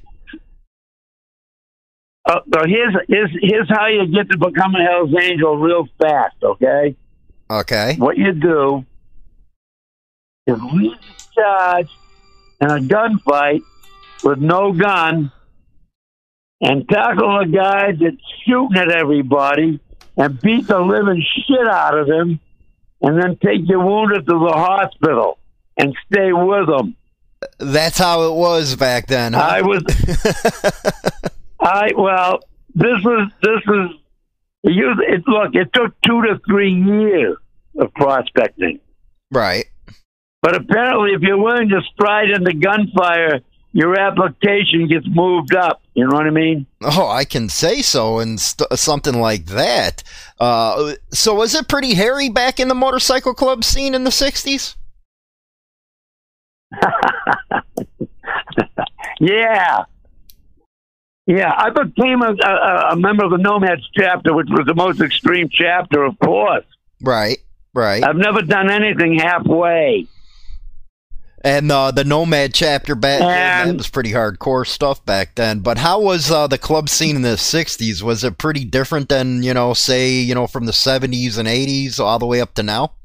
Uh, 2.25 2.39
so 2.53 2.62
here's, 2.65 2.93
here's, 3.07 3.31
here's 3.41 3.69
how 3.69 3.88
you 3.88 4.05
get 4.07 4.29
to 4.29 4.38
become 4.38 4.75
a 4.75 4.84
Hells 4.84 5.13
Angel 5.17 5.57
real 5.57 5.88
fast, 5.98 6.36
okay? 6.43 6.93
Okay. 7.50 7.96
What 7.98 8.17
you 8.17 8.34
do 8.34 8.86
is 10.46 10.62
lead 10.62 10.98
the 11.00 11.24
charge 11.36 11.89
in 12.60 12.69
a 12.69 12.79
gunfight 12.79 13.62
with 14.24 14.39
no 14.39 14.74
gun 14.74 15.31
and 16.62 16.88
tackle 16.90 17.40
a 17.40 17.48
guy 17.48 17.92
that's 17.92 18.18
shooting 18.46 18.78
at 18.78 18.92
everybody 18.92 19.80
and 20.16 20.42
beat 20.42 20.68
the 20.68 20.80
living 20.80 21.24
shit 21.46 21.68
out 21.68 21.98
of 21.98 22.08
him 22.08 22.40
and 23.02 23.22
then 23.22 23.38
take 23.38 23.68
your 23.68 23.84
wounded 23.86 24.26
to 24.26 24.34
the 24.34 24.54
hospital 24.54 25.38
and 25.78 25.96
stay 26.12 26.34
with 26.34 26.68
them. 26.68 26.96
That's 27.60 27.98
how 27.98 28.32
it 28.32 28.36
was 28.36 28.76
back 28.76 29.08
then. 29.08 29.34
Huh? 29.34 29.42
I 29.42 29.62
was, 29.62 29.84
I 31.60 31.92
well, 31.96 32.40
this 32.74 33.04
was 33.04 33.32
this 33.42 33.62
was. 33.68 33.96
You, 34.64 34.96
it, 35.08 35.24
look, 35.28 35.54
it 35.54 35.72
took 35.72 35.94
two 36.02 36.24
to 36.24 36.42
three 36.46 36.74
years 36.74 37.38
of 37.78 37.94
prospecting. 37.94 38.80
right. 39.32 39.66
But 40.42 40.56
apparently, 40.56 41.12
if 41.12 41.22
you're 41.22 41.38
willing 41.38 41.70
to 41.70 41.82
stride 41.94 42.30
into 42.32 42.54
gunfire, 42.54 43.42
your 43.74 44.00
application 44.00 44.88
gets 44.88 45.05
moved 45.07 45.55
up. 45.55 45.81
You 45.93 46.07
know 46.07 46.15
what 46.15 46.27
I 46.27 46.31
mean? 46.31 46.65
Oh, 46.81 47.07
I 47.07 47.25
can 47.25 47.50
say 47.50 47.81
so, 47.81 48.19
and 48.19 48.39
st- 48.39 48.71
something 48.74 49.19
like 49.19 49.45
that. 49.47 50.03
Uh, 50.39 50.93
so, 51.12 51.33
was 51.33 51.55
it 51.55 51.67
pretty 51.67 51.93
hairy 51.95 52.29
back 52.29 52.59
in 52.59 52.67
the 52.67 52.75
motorcycle 52.75 53.33
club 53.33 53.63
scene 53.63 53.93
in 53.95 54.03
the 54.03 54.09
'60s? 54.12 54.75
Yeah. 59.19 59.83
Yeah, 61.25 61.51
I 61.55 61.69
became 61.71 62.21
a, 62.21 62.33
a, 62.41 62.89
a 62.91 62.95
member 62.95 63.25
of 63.25 63.31
the 63.31 63.38
Nomads 63.38 63.88
chapter, 63.93 64.33
which 64.33 64.47
was 64.50 64.65
the 64.65 64.75
most 64.75 65.01
extreme 65.01 65.50
chapter, 65.51 66.03
of 66.03 66.17
course. 66.19 66.63
Right, 67.01 67.39
right. 67.74 68.01
I've 68.03 68.15
never 68.15 68.41
done 68.41 68.71
anything 68.71 69.19
halfway. 69.19 70.07
And 71.48 71.72
uh, 71.72 71.92
the 71.92 72.04
Nomad 72.04 72.54
chapter 72.54 72.94
back 72.94 73.22
then, 73.22 73.68
that 73.70 73.77
was 73.77 73.88
pretty 73.88 74.12
hardcore 74.12 74.68
stuff 74.68 75.06
back 75.06 75.36
then. 75.36 75.62
But 75.62 75.77
how 75.77 76.01
was 76.01 76.30
uh, 76.30 76.48
the 76.48 76.58
club 76.58 76.89
scene 76.89 77.16
in 77.16 77.22
the 77.22 77.38
'60s? 77.38 78.01
Was 78.01 78.25
it 78.25 78.38
pretty 78.38 78.66
different 78.66 79.08
than 79.08 79.44
you 79.44 79.54
know, 79.54 79.74
say 79.74 80.10
you 80.10 80.36
know, 80.36 80.46
from 80.46 80.66
the 80.66 80.74
'70s 80.74 81.38
and 81.38 81.48
'80s 81.48 82.01
all 82.01 82.20
the 82.20 82.25
way 82.25 82.42
up 82.42 82.54
to 82.56 82.63
now? 82.63 82.96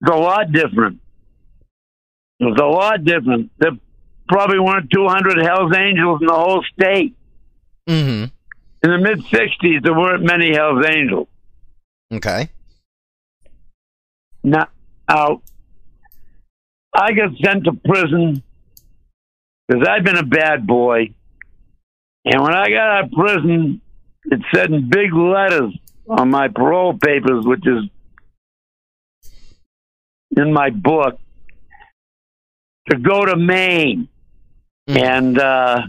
It's 0.00 0.12
a 0.12 0.14
lot 0.14 0.52
different. 0.52 1.00
It 2.38 2.44
was 2.44 2.58
a 2.60 2.66
lot 2.66 3.02
different. 3.02 3.50
There 3.58 3.72
probably 4.28 4.60
weren't 4.60 4.92
200 4.92 5.38
Hells 5.44 5.74
Angels 5.76 6.20
in 6.20 6.28
the 6.28 6.34
whole 6.34 6.62
state. 6.72 7.16
Mm-hmm. 7.88 8.26
In 8.84 8.90
the 8.90 8.98
mid 8.98 9.24
60s, 9.24 9.82
there 9.82 9.92
weren't 9.92 10.22
many 10.22 10.54
Hells 10.54 10.86
Angels. 10.86 11.26
Okay. 12.12 12.50
Now, 14.44 14.68
now, 15.08 15.42
I 16.94 17.12
got 17.12 17.30
sent 17.44 17.64
to 17.64 17.72
prison 17.72 18.42
because 19.66 19.86
I've 19.88 20.04
been 20.04 20.16
a 20.16 20.24
bad 20.24 20.66
boy. 20.66 21.14
And 22.24 22.42
when 22.42 22.54
I 22.54 22.68
got 22.70 22.88
out 22.88 23.04
of 23.04 23.12
prison, 23.12 23.80
it 24.24 24.40
said 24.54 24.70
in 24.70 24.88
big 24.88 25.12
letters 25.14 25.74
on 26.08 26.30
my 26.30 26.48
parole 26.48 26.96
papers, 26.98 27.44
which 27.46 27.66
is 27.66 27.84
in 30.36 30.52
my 30.52 30.70
book, 30.70 31.18
to 32.90 32.98
go 32.98 33.24
to 33.24 33.36
Maine. 33.36 34.08
Mhm. 34.88 35.02
And 35.02 35.38
uh, 35.38 35.82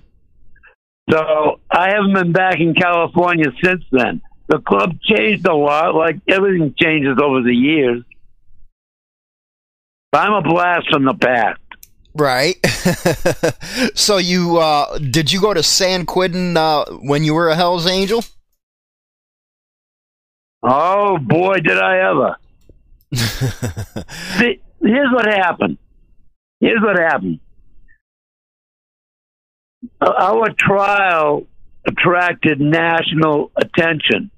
so 1.10 1.60
I 1.72 1.92
haven't 1.92 2.14
been 2.14 2.32
back 2.34 2.60
in 2.60 2.74
California 2.74 3.52
since 3.64 3.84
then. 3.92 4.22
The 4.48 4.60
club 4.60 5.00
changed 5.02 5.46
a 5.46 5.54
lot, 5.54 5.96
like 5.96 6.18
everything 6.28 6.74
changes 6.80 7.18
over 7.22 7.42
the 7.42 7.56
years. 7.56 8.04
I'm 10.14 10.34
a 10.34 10.42
blast 10.42 10.90
from 10.92 11.06
the 11.06 11.14
past. 11.14 11.60
Right. 12.16 12.56
so 13.96 14.18
you 14.18 14.58
uh, 14.58 14.98
did 14.98 15.32
you 15.32 15.40
go 15.40 15.54
to 15.54 15.62
San 15.62 16.06
Quentin 16.06 16.58
uh, 16.58 16.86
when 16.86 17.24
you 17.24 17.34
were 17.34 17.50
a 17.50 17.56
Hell's 17.56 17.86
Angel? 17.86 18.24
Oh 20.64 21.18
boy, 21.20 21.60
did 21.60 21.78
I 21.78 22.10
ever! 22.10 22.36
See, 24.40 24.62
here's 24.82 25.14
what 25.14 25.26
happened. 25.28 25.78
Here's 26.60 26.82
what 26.82 26.98
happened. 26.98 27.40
Uh, 30.02 30.12
Our 30.20 30.50
trial 30.58 31.48
attracted 31.88 32.60
national 32.60 33.52
attention. 33.56 34.32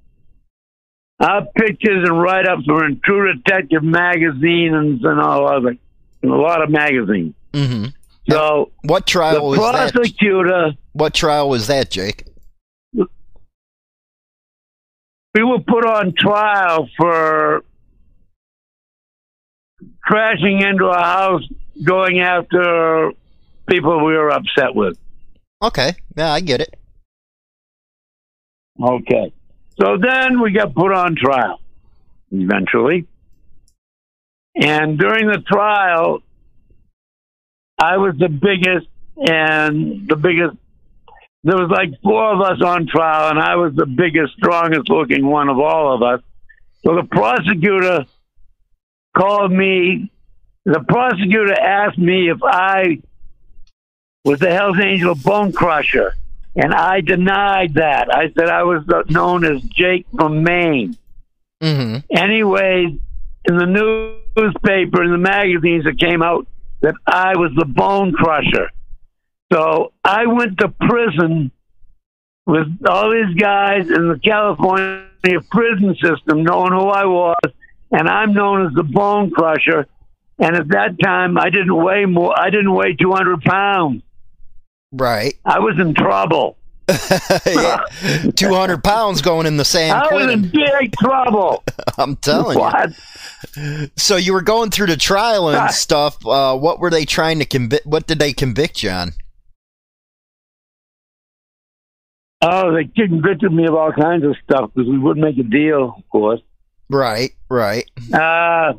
Our 1.22 1.46
pictures 1.56 2.10
and 2.10 2.20
write-ups 2.22 2.68
were 2.68 2.86
in 2.88 3.00
True 3.04 3.34
Detective 3.34 3.84
magazine 3.84 4.74
and 4.74 5.00
and 5.06 5.20
all 5.22 5.48
other, 5.48 5.78
in 6.24 6.30
a 6.30 6.36
lot 6.36 6.62
of 6.64 6.70
magazines. 6.70 7.34
mm-hmm. 7.54 7.86
So 8.30 8.72
What 8.84 9.06
the 9.06 9.12
trial 9.12 9.50
was 9.50 9.60
that? 9.60 9.94
prosecutor, 9.94 10.72
What 10.94 11.14
trial 11.14 11.50
was 11.50 11.68
that, 11.68 11.92
Jake? 11.92 12.26
we 12.94 13.06
were 15.44 15.60
put 15.60 15.86
on 15.86 16.14
trial 16.18 16.90
for 16.98 17.64
crashing 20.04 20.62
into 20.62 20.86
a 20.88 20.98
house, 21.02 21.44
going 21.84 22.20
after 22.20 23.12
people 23.70 24.04
we 24.06 24.14
were 24.14 24.30
upset 24.32 24.76
with. 24.76 24.98
Okay, 25.62 25.94
yeah, 26.18 26.32
I 26.34 26.40
get 26.42 26.60
it. 26.62 26.76
Okay. 28.82 29.32
So 29.80 29.98
then 29.98 30.42
we 30.42 30.52
got 30.52 30.76
put 30.76 30.94
on 30.94 31.16
trial 31.16 31.60
eventually. 32.32 33.08
And 34.56 34.98
during 34.98 35.28
the 35.28 35.40
trial, 35.40 36.22
I 37.78 37.98
was 37.98 38.16
the 38.18 38.30
biggest 38.30 38.88
and 39.18 40.08
the 40.08 40.16
biggest. 40.16 40.58
There 41.44 41.58
was 41.58 41.72
like 41.72 42.00
four 42.04 42.34
of 42.34 42.42
us 42.42 42.62
on 42.62 42.86
trial, 42.86 43.32
and 43.32 43.40
I 43.40 43.56
was 43.56 43.74
the 43.74 43.88
biggest, 43.88 44.34
strongest 44.34 44.90
looking 44.90 45.26
one 45.26 45.50
of 45.50 45.58
all 45.58 45.96
of 45.96 46.04
us. 46.04 46.22
So 46.86 46.96
the 46.96 47.04
prosecutor 47.04 48.06
called 49.18 49.52
me. 49.52 50.12
The 50.66 50.84
prosecutor 50.88 51.54
asked 51.54 51.98
me 51.98 52.30
if 52.30 52.38
I 52.44 53.02
was 54.24 54.40
the 54.40 54.54
Hells 54.54 54.80
Angel 54.80 55.16
Bone 55.16 55.52
Crusher, 55.52 56.16
and 56.56 56.74
I 56.74 57.02
denied 57.02 57.76
that. 57.76 58.14
I 58.14 58.32
said 58.38 58.50
I 58.50 58.64
was 58.64 58.84
known 59.10 59.46
as 59.46 59.62
Jake 59.62 60.06
from 60.16 60.44
Maine. 60.44 60.98
Mm-hmm. 61.62 61.98
Anyway, 62.10 62.98
in 63.46 63.58
the 63.58 63.66
newspaper, 64.36 65.04
in 65.04 65.12
the 65.12 65.18
magazines, 65.18 65.86
it 65.86 66.00
came 66.00 66.22
out 66.22 66.48
that 66.82 66.96
I 67.06 67.38
was 67.38 67.52
the 67.56 67.66
Bone 67.66 68.14
Crusher. 68.14 68.72
So 69.54 69.94
I 70.04 70.26
went 70.26 70.58
to 70.60 70.70
prison 70.70 71.52
with 72.46 72.68
all 72.88 73.12
these 73.12 73.36
guys 73.36 73.90
in 73.90 74.10
the 74.10 74.20
California 74.24 75.06
prison 75.52 75.96
system, 76.02 76.44
knowing 76.44 76.72
who 76.72 76.88
I 76.88 77.06
was, 77.06 77.54
and 77.92 78.10
I'm 78.10 78.34
known 78.34 78.66
as 78.66 78.74
the 78.74 78.84
Bone 78.84 79.32
Crusher. 79.32 79.88
And 80.40 80.56
at 80.56 80.70
that 80.70 80.98
time, 81.02 81.38
I 81.38 81.50
didn't 81.50 81.76
weigh 81.76 82.06
more. 82.06 82.34
I 82.38 82.50
didn't 82.50 82.74
weigh 82.74 82.96
200 82.96 83.42
pounds. 83.42 84.02
Right. 84.92 85.36
I 85.46 85.60
was 85.60 85.76
in 85.80 85.94
trouble. 85.94 86.58
yeah. 87.46 87.84
200 88.36 88.84
pounds 88.84 89.22
going 89.22 89.46
in 89.46 89.56
the 89.58 89.64
sand. 89.64 89.94
I 89.94 90.14
was 90.14 90.32
in 90.34 90.50
big 90.50 90.94
trouble. 91.00 91.64
I'm 91.98 92.18
telling 92.18 92.58
you. 92.58 92.64
What? 92.64 93.92
So 93.98 94.18
you 94.18 94.34
were 94.34 94.42
going 94.42 94.72
through 94.72 94.88
the 94.88 94.98
trial 94.98 95.48
and 95.50 95.58
Right. 95.58 95.72
stuff. 95.72 96.18
Uh, 96.26 96.58
what 96.58 96.80
were 96.80 96.90
they 96.90 97.06
trying 97.06 97.40
to 97.40 97.46
convict? 97.46 97.86
What 97.86 98.08
did 98.08 98.20
they 98.20 98.34
convict 98.34 98.84
you 98.84 98.90
on? 98.90 99.14
Oh, 102.42 102.74
they 102.74 102.86
convicted 102.86 103.52
me 103.54 103.68
of 103.68 103.76
all 103.76 103.92
kinds 103.92 104.26
of 104.26 104.36
stuff 104.44 104.72
because 104.74 104.90
we 104.90 104.98
wouldn't 104.98 105.24
make 105.24 105.38
a 105.38 105.48
deal, 105.48 105.94
of 105.98 106.10
course. 106.10 106.42
Right, 106.90 107.32
right. 107.50 107.86
Uh, 108.12 108.74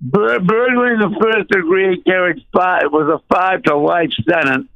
bur- 0.00 0.40
burglary 0.40 0.94
in 0.94 1.00
the 1.00 1.16
first 1.22 1.48
degree 1.48 2.02
carried 2.02 2.42
five 2.52 2.90
was 2.90 3.08
a 3.22 3.34
five 3.34 3.62
to 3.64 3.76
life 3.76 4.10
sentence, 4.28 4.68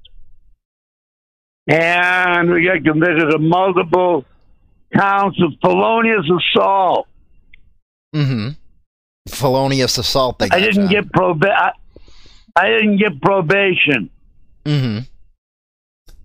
and 1.66 2.50
we 2.50 2.64
got 2.64 2.82
convicted 2.84 3.34
of 3.34 3.40
multiple 3.40 4.24
counts 4.94 5.40
of 5.42 5.52
felonious 5.60 6.26
assault. 6.28 7.06
Mm-hmm. 8.14 8.50
Felonious 9.28 9.98
assault. 9.98 10.38
They 10.38 10.48
I 10.50 10.60
didn't 10.60 10.88
get 10.88 11.10
proba- 11.12 11.50
I, 11.50 11.72
I 12.56 12.68
didn't 12.68 12.98
get 12.98 13.20
probation. 13.22 14.10
Mm-hmm. 14.64 14.98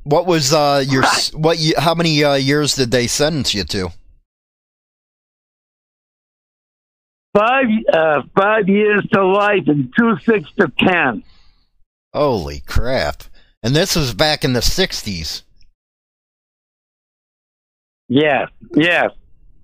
What 0.04 0.26
was 0.26 0.54
uh 0.54 0.84
your 0.88 1.04
what? 1.34 1.58
How 1.78 1.94
many 1.94 2.24
uh, 2.24 2.36
years 2.36 2.76
did 2.76 2.92
they 2.92 3.08
sentence 3.08 3.54
you 3.54 3.64
to? 3.66 3.92
Five 7.34 7.66
uh, 7.94 8.22
five 8.36 8.68
years 8.68 9.06
to 9.14 9.26
life 9.26 9.64
and 9.68 9.94
two 9.96 10.18
six 10.26 10.52
to 10.60 10.72
ten. 10.80 11.24
Holy 12.14 12.62
crap! 12.62 13.24
And 13.68 13.76
this 13.76 13.98
was 13.98 14.14
back 14.14 14.46
in 14.46 14.54
the 14.54 14.62
'60s. 14.62 15.42
Yes, 18.08 18.50
yes. 18.74 19.12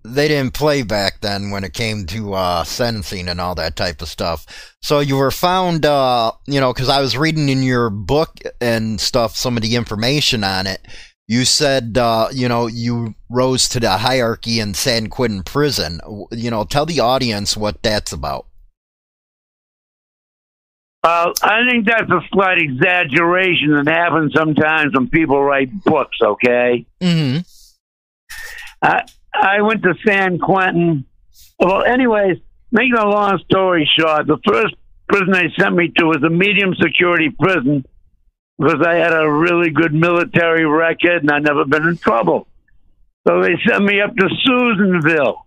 they 0.03 0.27
didn't 0.27 0.53
play 0.53 0.83
back 0.83 1.21
then 1.21 1.51
when 1.51 1.63
it 1.63 1.73
came 1.73 2.05
to 2.07 2.33
uh, 2.33 2.65
sentencing 2.65 3.29
and 3.29 3.39
all 3.39 3.55
that 3.55 3.77
type 3.77 4.01
of 4.01 4.09
stuff. 4.09 4.75
So 4.81 4.99
you 4.99 5.15
were 5.15 5.31
found, 5.31 5.85
uh, 5.85 6.33
you 6.47 6.59
know, 6.59 6.73
because 6.73 6.89
I 6.89 6.99
was 6.99 7.15
reading 7.15 7.47
in 7.47 7.63
your 7.63 7.89
book 7.89 8.39
and 8.59 8.99
stuff 8.99 9.37
some 9.37 9.55
of 9.55 9.63
the 9.63 9.77
information 9.77 10.43
on 10.43 10.67
it. 10.67 10.85
You 11.29 11.45
said, 11.45 11.97
uh, 11.97 12.27
you 12.33 12.49
know, 12.49 12.67
you 12.67 13.15
rose 13.29 13.69
to 13.69 13.79
the 13.79 13.91
hierarchy 13.91 14.59
in 14.59 14.73
San 14.73 15.07
Quentin 15.07 15.43
prison. 15.43 16.01
You 16.31 16.51
know, 16.51 16.65
tell 16.65 16.85
the 16.85 16.99
audience 16.99 17.55
what 17.55 17.81
that's 17.81 18.11
about. 18.11 18.47
Uh, 21.03 21.33
I 21.43 21.69
think 21.69 21.85
that's 21.85 22.09
a 22.09 22.21
slight 22.31 22.59
exaggeration 22.59 23.71
that 23.73 23.87
happens 23.87 24.33
sometimes 24.33 24.93
when 24.93 25.09
people 25.09 25.41
write 25.43 25.83
books. 25.83 26.17
Okay, 26.21 26.85
Mm-hmm. 27.01 27.39
I 28.81 29.03
I 29.33 29.61
went 29.61 29.83
to 29.83 29.95
San 30.05 30.39
Quentin. 30.39 31.05
Well, 31.59 31.83
anyways, 31.83 32.37
making 32.71 32.95
a 32.97 33.05
long 33.05 33.39
story 33.49 33.89
short, 33.97 34.27
the 34.27 34.37
first 34.47 34.75
prison 35.09 35.31
they 35.31 35.51
sent 35.59 35.75
me 35.75 35.89
to 35.97 36.05
was 36.05 36.23
a 36.23 36.29
medium 36.29 36.73
security 36.75 37.29
prison 37.29 37.83
because 38.57 38.81
I 38.85 38.95
had 38.95 39.11
a 39.13 39.29
really 39.29 39.71
good 39.71 39.93
military 39.93 40.65
record 40.65 41.23
and 41.23 41.31
I'd 41.31 41.43
never 41.43 41.65
been 41.65 41.85
in 41.87 41.97
trouble. 41.97 42.47
So 43.27 43.41
they 43.41 43.55
sent 43.67 43.83
me 43.83 43.99
up 44.01 44.15
to 44.15 44.29
Susanville. 44.45 45.45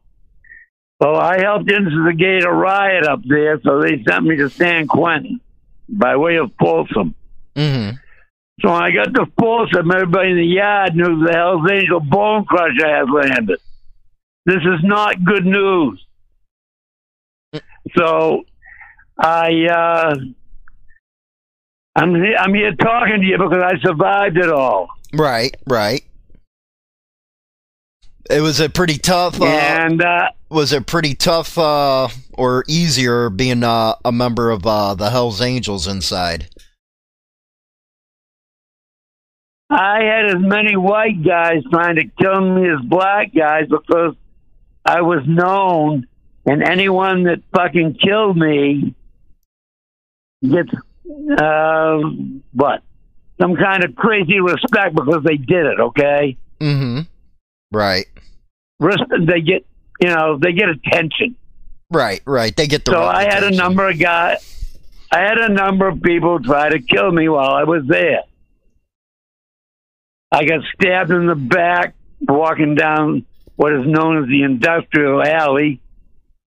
Well, 1.01 1.17
I 1.17 1.39
helped 1.41 1.71
instigate 1.71 2.45
a 2.45 2.51
riot 2.51 3.07
up 3.07 3.21
there, 3.27 3.61
so 3.63 3.81
they 3.81 4.03
sent 4.03 4.25
me 4.25 4.37
to 4.37 4.49
San 4.49 4.87
Quentin 4.87 5.41
by 5.89 6.17
way 6.17 6.37
of 6.37 6.51
Folsom. 6.59 7.15
Mm-hmm. 7.55 7.97
So 8.63 8.73
when 8.73 8.83
I 8.83 8.91
got 8.91 9.15
to 9.15 9.27
Folsom, 9.39 9.91
everybody 9.91 10.31
in 10.31 10.37
the 10.37 10.45
yard 10.45 10.97
knew 10.97 11.25
the 11.25 11.33
Hell's 11.33 11.71
Angel 11.71 12.01
Bone 12.01 12.45
Crusher 12.45 12.89
had 12.89 13.11
landed. 13.11 13.61
This 14.47 14.57
is 14.57 14.83
not 14.83 15.23
good 15.25 15.45
news. 15.45 16.03
So 17.97 18.45
I, 19.19 19.67
uh, 19.67 20.15
I'm 21.95 22.15
I'm 22.15 22.55
here 22.55 22.75
talking 22.75 23.21
to 23.21 23.27
you 23.27 23.39
because 23.39 23.63
I 23.63 23.79
survived 23.81 24.37
it 24.37 24.51
all. 24.51 24.89
Right, 25.13 25.57
right. 25.67 26.03
It 28.31 28.41
was 28.41 28.61
a 28.61 28.69
pretty 28.69 28.99
tough. 28.99 29.41
Uh, 29.41 29.45
And 29.47 30.03
uh, 30.03 30.31
was 30.51 30.73
it 30.73 30.87
pretty 30.87 31.15
tough 31.15 31.57
uh, 31.59 32.09
or 32.33 32.65
easier 32.69 33.31
being 33.31 33.63
uh, 33.63 33.95
a 34.05 34.13
member 34.13 34.51
of 34.51 34.67
uh, 34.67 34.95
the 34.95 35.11
Hell's 35.11 35.41
Angels 35.41 35.87
inside? 35.87 36.49
I 39.69 40.03
had 40.03 40.27
as 40.27 40.41
many 40.41 40.77
white 40.77 41.25
guys 41.25 41.63
trying 41.73 41.97
to 41.97 42.05
kill 42.21 42.41
me 42.41 42.69
as 42.71 42.81
black 42.85 43.35
guys 43.35 43.65
because 43.69 44.15
I 44.85 45.01
was 45.01 45.25
known, 45.27 46.07
and 46.47 46.63
anyone 46.63 47.25
that 47.25 47.41
fucking 47.53 47.95
killed 47.95 48.37
me 48.37 48.95
gets 50.49 50.71
uh, 51.39 51.99
what 52.53 52.83
some 53.41 53.57
kind 53.57 53.83
of 53.85 53.97
crazy 53.97 54.39
respect 54.41 54.95
because 54.95 55.25
they 55.25 55.37
did 55.37 55.67
it. 55.67 55.81
Okay, 55.81 56.37
Mm-hmm. 56.61 57.01
Right, 57.73 58.07
they 58.79 59.41
get 59.41 59.67
you 60.01 60.09
know 60.09 60.39
they 60.39 60.53
get 60.53 60.69
attention. 60.69 61.37
right, 61.91 62.21
right. 62.25 62.55
They 62.55 62.67
get 62.67 62.85
the. 62.85 62.93
so 62.93 63.03
I 63.03 63.25
had 63.25 63.45
a 63.45 63.51
number 63.51 63.89
of 63.89 63.99
guys. 63.99 64.53
I 65.11 65.21
had 65.21 65.39
a 65.39 65.49
number 65.49 65.87
of 65.87 66.03
people 66.03 66.41
try 66.41 66.69
to 66.69 66.81
kill 66.81 67.11
me 67.11 67.29
while 67.29 67.51
I 67.51 67.65
was 67.65 67.87
there. 67.87 68.23
I 70.33 70.45
got 70.45 70.61
stabbed 70.75 71.11
in 71.11 71.27
the 71.27 71.37
back 71.37 71.95
walking 72.21 72.75
down 72.75 73.25
what 73.55 73.73
is 73.73 73.87
known 73.87 74.23
as 74.23 74.29
the 74.29 74.43
industrial 74.43 75.23
alley 75.23 75.81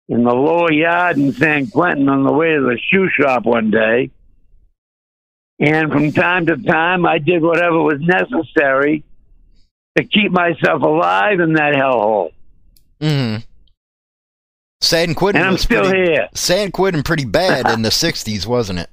in 0.08 0.24
the 0.24 0.34
lower 0.34 0.72
yard 0.72 1.18
in 1.18 1.34
San 1.34 1.68
Quentin 1.68 2.08
on 2.08 2.24
the 2.24 2.32
way 2.32 2.54
to 2.54 2.62
the 2.62 2.78
shoe 2.92 3.10
shop 3.10 3.46
one 3.46 3.72
day. 3.72 4.12
And 5.60 5.92
from 5.92 6.12
time 6.12 6.46
to 6.48 6.58
time, 6.58 7.06
I 7.06 7.18
did 7.18 7.42
whatever 7.42 7.82
was 7.82 8.00
necessary 8.00 9.04
to 9.98 10.04
keep 10.04 10.32
myself 10.32 10.82
alive 10.82 11.40
in 11.40 11.54
that 11.54 11.74
hellhole. 11.74 12.32
Mm-hmm. 13.00 13.42
San 14.82 15.16
Quentin 15.16 15.42
And 15.42 15.48
I'm 15.48 15.54
was 15.54 15.62
still 15.62 15.90
pretty, 15.90 16.12
here. 16.12 16.30
San 16.34 16.72
Quentin 16.72 17.04
pretty 17.04 17.26
bad 17.26 17.70
in 17.70 17.84
the 17.84 17.90
'60s, 17.90 18.46
wasn't 18.46 18.80
it? 18.80 18.90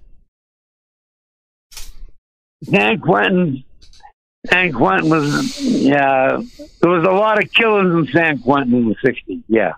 San 2.65 3.01
Quentin, 3.01 3.65
San 4.47 4.73
Quentin 4.73 5.11
was, 5.11 5.61
yeah, 5.61 6.41
there 6.81 6.91
was 6.91 7.05
a 7.05 7.11
lot 7.11 7.43
of 7.43 7.51
killings 7.53 8.09
in 8.09 8.13
San 8.13 8.39
Quentin 8.39 8.75
in 8.75 8.89
the 8.89 8.97
60s, 8.97 9.43
yeah. 9.49 9.73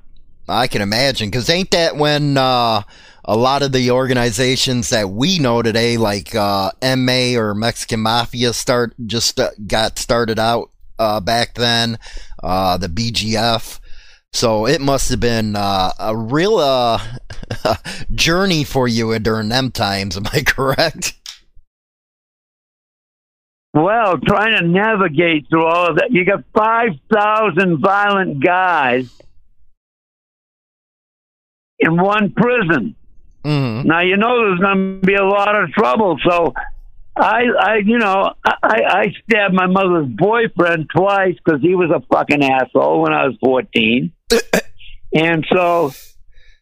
I 0.48 0.66
can 0.66 0.82
imagine, 0.82 1.30
because 1.30 1.48
ain't 1.48 1.70
that 1.70 1.96
when 1.96 2.36
uh, 2.36 2.82
a 3.24 3.36
lot 3.36 3.62
of 3.62 3.70
the 3.70 3.92
organizations 3.92 4.90
that 4.90 5.08
we 5.08 5.38
know 5.38 5.62
today, 5.62 5.96
like 5.96 6.34
uh, 6.34 6.72
MA 6.82 7.38
or 7.38 7.54
Mexican 7.54 8.00
Mafia, 8.00 8.52
start 8.52 8.94
just 9.06 9.38
uh, 9.38 9.50
got 9.66 9.98
started 9.98 10.40
out 10.40 10.71
uh, 11.02 11.20
back 11.20 11.54
then, 11.54 11.98
uh, 12.42 12.76
the 12.76 12.88
BGF. 12.88 13.80
So 14.32 14.66
it 14.66 14.80
must 14.80 15.10
have 15.10 15.20
been 15.20 15.56
uh, 15.56 15.90
a 15.98 16.16
real 16.16 16.56
uh, 16.56 16.98
journey 18.14 18.64
for 18.64 18.88
you 18.88 19.18
during 19.18 19.48
them 19.48 19.70
times. 19.70 20.16
Am 20.16 20.24
I 20.32 20.42
correct? 20.46 21.14
Well, 23.74 24.18
trying 24.18 24.58
to 24.58 24.66
navigate 24.66 25.48
through 25.48 25.64
all 25.64 25.88
of 25.88 25.96
that, 25.96 26.10
you 26.10 26.24
got 26.26 26.44
5,000 26.54 27.78
violent 27.80 28.44
guys 28.44 29.10
in 31.78 31.96
one 31.96 32.32
prison. 32.32 32.94
Mm-hmm. 33.44 33.88
Now, 33.88 34.00
you 34.00 34.18
know 34.18 34.46
there's 34.46 34.60
going 34.60 35.00
to 35.00 35.06
be 35.06 35.14
a 35.14 35.24
lot 35.24 35.60
of 35.60 35.72
trouble, 35.72 36.18
so 36.22 36.52
I, 37.14 37.42
I, 37.58 37.76
you 37.84 37.98
know, 37.98 38.32
I, 38.44 38.54
I 38.62 39.04
stabbed 39.24 39.54
my 39.54 39.66
mother's 39.66 40.08
boyfriend 40.08 40.88
twice 40.94 41.36
because 41.44 41.60
he 41.60 41.74
was 41.74 41.90
a 41.90 42.00
fucking 42.12 42.42
asshole 42.42 43.02
when 43.02 43.12
I 43.12 43.26
was 43.26 43.36
14. 43.44 44.12
and 45.14 45.46
so, 45.52 45.92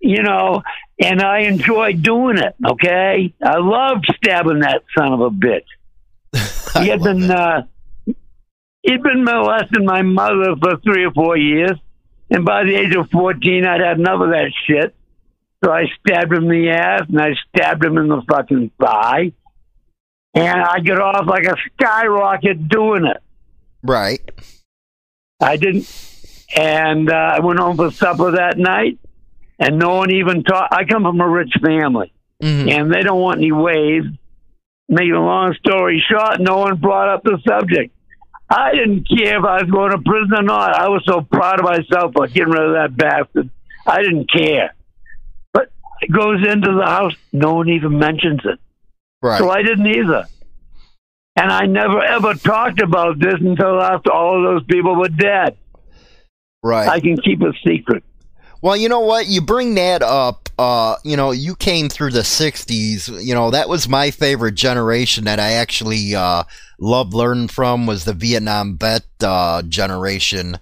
you 0.01 0.23
know, 0.23 0.63
and 1.01 1.23
I 1.23 1.41
enjoyed 1.41 2.03
doing 2.03 2.39
it, 2.39 2.55
okay? 2.67 3.33
I 3.45 3.59
loved 3.59 4.13
stabbing 4.17 4.61
that 4.61 4.83
son 4.97 5.13
of 5.13 5.21
a 5.21 5.31
bitch. 5.31 5.67
He 6.81 6.87
had 6.87 7.03
been, 7.03 7.29
uh, 7.29 7.63
he'd 8.83 9.03
been 9.03 9.25
molesting 9.25 9.85
my 9.85 10.03
mother 10.03 10.55
for 10.63 10.77
three 10.79 11.05
or 11.05 11.11
four 11.11 11.37
years. 11.37 11.73
And 12.31 12.45
by 12.45 12.63
the 12.63 12.77
age 12.77 12.95
of 12.95 13.11
14, 13.11 13.67
I'd 13.67 13.81
had 13.81 13.99
enough 13.99 14.21
of 14.21 14.31
that 14.31 14.53
shit. 14.67 14.95
So 15.65 15.73
I 15.73 15.87
stabbed 15.99 16.33
him 16.33 16.45
in 16.45 16.49
the 16.49 16.71
ass 16.71 17.03
and 17.09 17.21
I 17.21 17.31
stabbed 17.49 17.85
him 17.85 17.99
in 17.99 18.09
the 18.09 18.23
fucking 18.31 18.71
thigh. 18.81 19.33
And 20.35 20.61
I 20.63 20.79
get 20.81 20.99
off 21.01 21.27
like 21.27 21.45
a 21.45 21.57
skyrocket 21.75 22.69
doing 22.69 23.05
it. 23.05 23.17
Right. 23.83 24.21
I 25.41 25.57
didn't. 25.57 25.89
And 26.57 27.11
uh, 27.11 27.15
I 27.15 27.41
went 27.41 27.59
home 27.59 27.77
for 27.77 27.91
supper 27.91 28.33
that 28.33 28.59
night, 28.59 28.99
and 29.59 29.79
no 29.79 29.95
one 29.97 30.11
even 30.13 30.43
talked. 30.45 30.73
I 30.75 30.85
come 30.85 31.03
from 31.03 31.21
a 31.21 31.29
rich 31.29 31.53
family, 31.65 32.13
Mhm. 32.43 32.71
and 32.71 32.93
they 32.93 33.03
don't 33.03 33.21
want 33.21 33.39
any 33.39 33.53
waves. 33.53 34.07
Making 34.89 35.13
a 35.13 35.25
long 35.25 35.55
story 35.55 36.03
short, 36.09 36.41
no 36.41 36.59
one 36.59 36.77
brought 36.77 37.09
up 37.09 37.23
the 37.23 37.39
subject. 37.47 37.95
I 38.49 38.73
didn't 38.73 39.09
care 39.09 39.39
if 39.39 39.45
I 39.45 39.63
was 39.63 39.71
going 39.71 39.93
to 39.93 39.99
prison 39.99 40.33
or 40.37 40.43
not. 40.43 40.75
I 40.75 40.89
was 40.89 41.05
so 41.07 41.21
proud 41.21 41.61
of 41.61 41.65
myself 41.67 42.13
for 42.13 42.27
getting 42.27 42.53
rid 42.53 42.63
of 42.63 42.73
that 42.73 42.97
bastard. 42.97 43.51
I 43.87 44.03
didn't 44.03 44.29
care. 44.33 44.75
But 45.53 45.71
it 46.01 46.11
goes 46.11 46.45
into 46.45 46.73
the 46.73 46.85
house, 46.85 47.15
no 47.33 47.55
one 47.55 47.69
even 47.69 47.97
mentions 48.01 48.41
it. 48.45 48.59
Right. 49.23 49.39
So 49.39 49.51
I 49.51 49.63
didn't 49.63 49.87
either. 49.87 50.27
And 51.37 51.51
I 51.51 51.67
never 51.67 52.03
ever 52.03 52.35
talked 52.35 52.81
about 52.83 53.19
this 53.19 53.35
until 53.41 53.81
after 53.81 54.13
all 54.13 54.37
of 54.37 54.43
those 54.43 54.65
people 54.65 54.97
were 54.97 55.09
dead. 55.09 55.57
right. 56.63 56.89
I 56.89 57.01
can 57.01 57.17
keep 57.17 57.41
a 57.43 57.53
secret. 57.65 58.03
Well, 58.63 58.77
you 58.77 58.89
know 58.91 59.01
what? 59.01 59.27
You 59.27 59.41
bring 59.41 59.75
that 59.77 60.03
up. 60.03 60.51
Uh, 60.59 60.97
you 61.03 61.17
know, 61.17 61.31
you 61.31 61.57
came 61.57 61.89
through 61.89 62.11
the 62.11 62.21
'60s. 62.21 63.25
You 63.25 63.35
know, 63.35 63.51
that 63.51 63.69
was 63.69 63.89
my 63.89 64.11
favorite 64.11 64.55
generation 64.55 65.25
that 65.25 65.41
I 65.41 65.53
actually 65.53 66.15
uh, 66.15 66.43
loved 66.79 67.15
learning 67.15 67.49
from 67.49 67.87
was 67.87 68.05
the 68.05 68.13
Vietnam 68.13 68.77
vet 68.77 69.05
uh, 69.23 69.63
generation, 69.63 70.59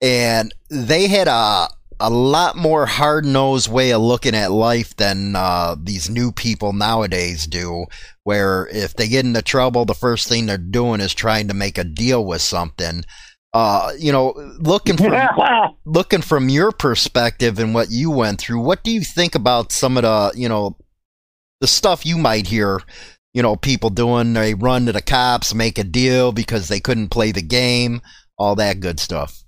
and 0.00 0.54
they 0.70 1.08
had 1.08 1.26
a 1.26 1.68
a 2.00 2.10
lot 2.10 2.56
more 2.56 2.86
hard 2.86 3.24
nosed 3.24 3.70
way 3.70 3.92
of 3.92 4.02
looking 4.02 4.34
at 4.34 4.50
life 4.50 4.96
than 4.96 5.36
uh, 5.36 5.76
these 5.80 6.10
new 6.10 6.32
people 6.32 6.72
nowadays 6.72 7.46
do. 7.46 7.86
Where 8.22 8.66
if 8.72 8.94
they 8.94 9.08
get 9.08 9.24
into 9.24 9.42
trouble, 9.42 9.84
the 9.84 9.94
first 9.94 10.28
thing 10.28 10.46
they're 10.46 10.58
doing 10.58 11.00
is 11.00 11.14
trying 11.14 11.48
to 11.48 11.54
make 11.54 11.78
a 11.78 11.84
deal 11.84 12.24
with 12.24 12.40
something. 12.40 13.04
Uh, 13.52 13.92
you 13.98 14.10
know, 14.10 14.32
looking 14.58 14.96
for 14.96 15.28
looking 15.84 16.22
from 16.22 16.48
your 16.48 16.72
perspective 16.72 17.58
and 17.58 17.74
what 17.74 17.90
you 17.90 18.10
went 18.10 18.40
through, 18.40 18.60
what 18.60 18.82
do 18.82 18.90
you 18.90 19.02
think 19.02 19.34
about 19.34 19.70
some 19.70 19.96
of 19.96 20.02
the, 20.02 20.32
you 20.34 20.48
know, 20.48 20.76
the 21.60 21.66
stuff 21.68 22.04
you 22.04 22.18
might 22.18 22.48
hear, 22.48 22.80
you 23.32 23.42
know, 23.42 23.54
people 23.54 23.90
doing? 23.90 24.32
They 24.32 24.54
run 24.54 24.86
to 24.86 24.92
the 24.92 25.02
cops, 25.02 25.54
make 25.54 25.78
a 25.78 25.84
deal 25.84 26.32
because 26.32 26.66
they 26.66 26.80
couldn't 26.80 27.10
play 27.10 27.30
the 27.30 27.42
game, 27.42 28.00
all 28.36 28.56
that 28.56 28.80
good 28.80 28.98
stuff. 28.98 29.43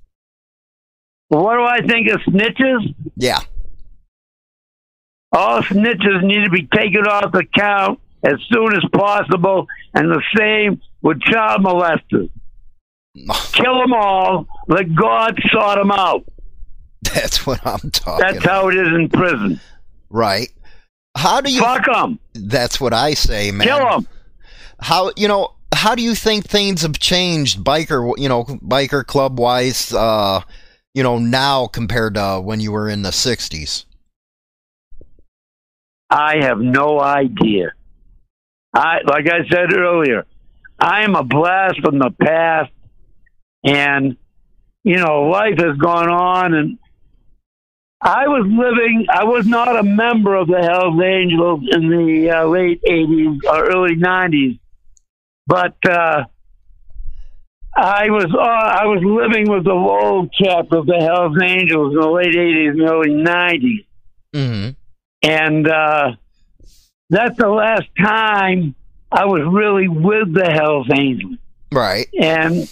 What 1.28 1.54
do 1.56 1.62
I 1.64 1.80
think 1.86 2.08
of 2.08 2.20
snitches? 2.22 2.94
Yeah, 3.16 3.40
All 5.32 5.60
snitches 5.62 6.22
need 6.22 6.44
to 6.44 6.50
be 6.50 6.66
taken 6.66 7.06
off 7.06 7.32
the 7.32 7.44
count 7.54 8.00
as 8.22 8.34
soon 8.52 8.74
as 8.74 8.82
possible, 8.92 9.66
and 9.94 10.10
the 10.10 10.22
same 10.36 10.80
with 11.02 11.20
child 11.22 11.62
molesters. 11.64 12.30
Kill 13.52 13.78
them 13.80 13.92
all. 13.92 14.46
Let 14.68 14.94
God 14.94 15.38
sort 15.50 15.78
them 15.78 15.90
out. 15.90 16.24
That's 17.02 17.46
what 17.46 17.64
I'm 17.66 17.90
talking. 17.90 18.20
That's 18.20 18.38
about. 18.44 18.50
how 18.50 18.68
it 18.68 18.74
is 18.76 18.88
in 18.88 19.08
prison. 19.08 19.60
right. 20.10 20.48
How 21.16 21.40
do 21.40 21.50
you? 21.50 21.60
Fuck 21.62 21.86
them. 21.86 22.18
That's 22.34 22.78
what 22.78 22.92
I 22.92 23.14
say, 23.14 23.50
man. 23.50 23.66
Kill 23.66 23.78
them. 23.78 24.08
How 24.80 25.12
you 25.16 25.28
know? 25.28 25.54
How 25.74 25.94
do 25.94 26.02
you 26.02 26.14
think 26.14 26.44
things 26.46 26.82
have 26.82 26.98
changed, 26.98 27.64
biker? 27.64 28.12
You 28.18 28.28
know, 28.28 28.44
biker 28.44 29.04
club 29.06 29.38
wise. 29.38 29.94
Uh, 29.94 30.42
you 30.96 31.02
know, 31.02 31.18
now 31.18 31.66
compared 31.66 32.14
to 32.14 32.40
when 32.42 32.58
you 32.58 32.72
were 32.72 32.88
in 32.88 33.02
the 33.02 33.10
'60s. 33.10 33.84
I 36.08 36.38
have 36.40 36.58
no 36.58 36.98
idea. 36.98 37.72
I 38.72 39.00
like 39.06 39.28
I 39.30 39.46
said 39.46 39.74
earlier, 39.74 40.24
I 40.78 41.02
am 41.02 41.14
a 41.14 41.22
blast 41.22 41.82
from 41.82 41.98
the 41.98 42.10
past, 42.18 42.72
and 43.62 44.16
you 44.84 44.96
know 44.96 45.24
life 45.24 45.58
has 45.58 45.76
gone 45.76 46.08
on, 46.08 46.54
and 46.54 46.78
I 48.00 48.28
was 48.28 48.46
living. 48.46 49.06
I 49.12 49.24
was 49.24 49.46
not 49.46 49.78
a 49.78 49.82
member 49.82 50.34
of 50.34 50.48
the 50.48 50.62
Hell's 50.62 50.98
Angels 51.02 51.60
in 51.72 51.90
the 51.90 52.30
uh, 52.30 52.46
late 52.46 52.80
'80s 52.88 53.40
or 53.44 53.66
early 53.66 53.96
'90s, 53.96 54.58
but 55.46 55.76
uh, 55.86 56.24
I 57.76 58.08
was 58.10 58.24
uh, 58.24 58.38
I 58.38 58.86
was 58.86 59.02
living 59.04 59.50
with 59.50 59.64
the 59.64 59.72
old 59.72 60.32
chapter 60.32 60.78
of 60.78 60.86
the 60.86 60.96
Hell's 60.96 61.36
Angels 61.42 61.92
in 61.94 62.00
the 62.00 62.08
late 62.08 62.34
'80s 62.34 62.70
and 62.70 62.82
early 62.82 63.10
'90s 63.10 63.84
Mm-hmm. 64.34 64.70
and 65.22 65.68
uh, 65.68 66.12
that's 67.08 67.36
the 67.38 67.48
last 67.48 67.84
time 67.98 68.74
I 69.10 69.24
was 69.24 69.42
really 69.46 69.88
with 69.88 70.34
the 70.34 70.50
Hell's 70.50 70.88
Angels. 70.92 71.38
Right. 71.72 72.06
And 72.20 72.68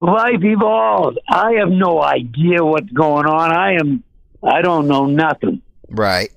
life 0.00 0.42
evolves. 0.42 1.18
I 1.28 1.54
have 1.54 1.68
no 1.70 2.00
idea 2.02 2.64
what's 2.64 2.90
going 2.92 3.26
on. 3.26 3.52
I 3.52 3.74
am. 3.74 4.04
I 4.42 4.62
don't 4.62 4.88
know 4.88 5.06
nothing. 5.06 5.60
Right. 5.88 6.30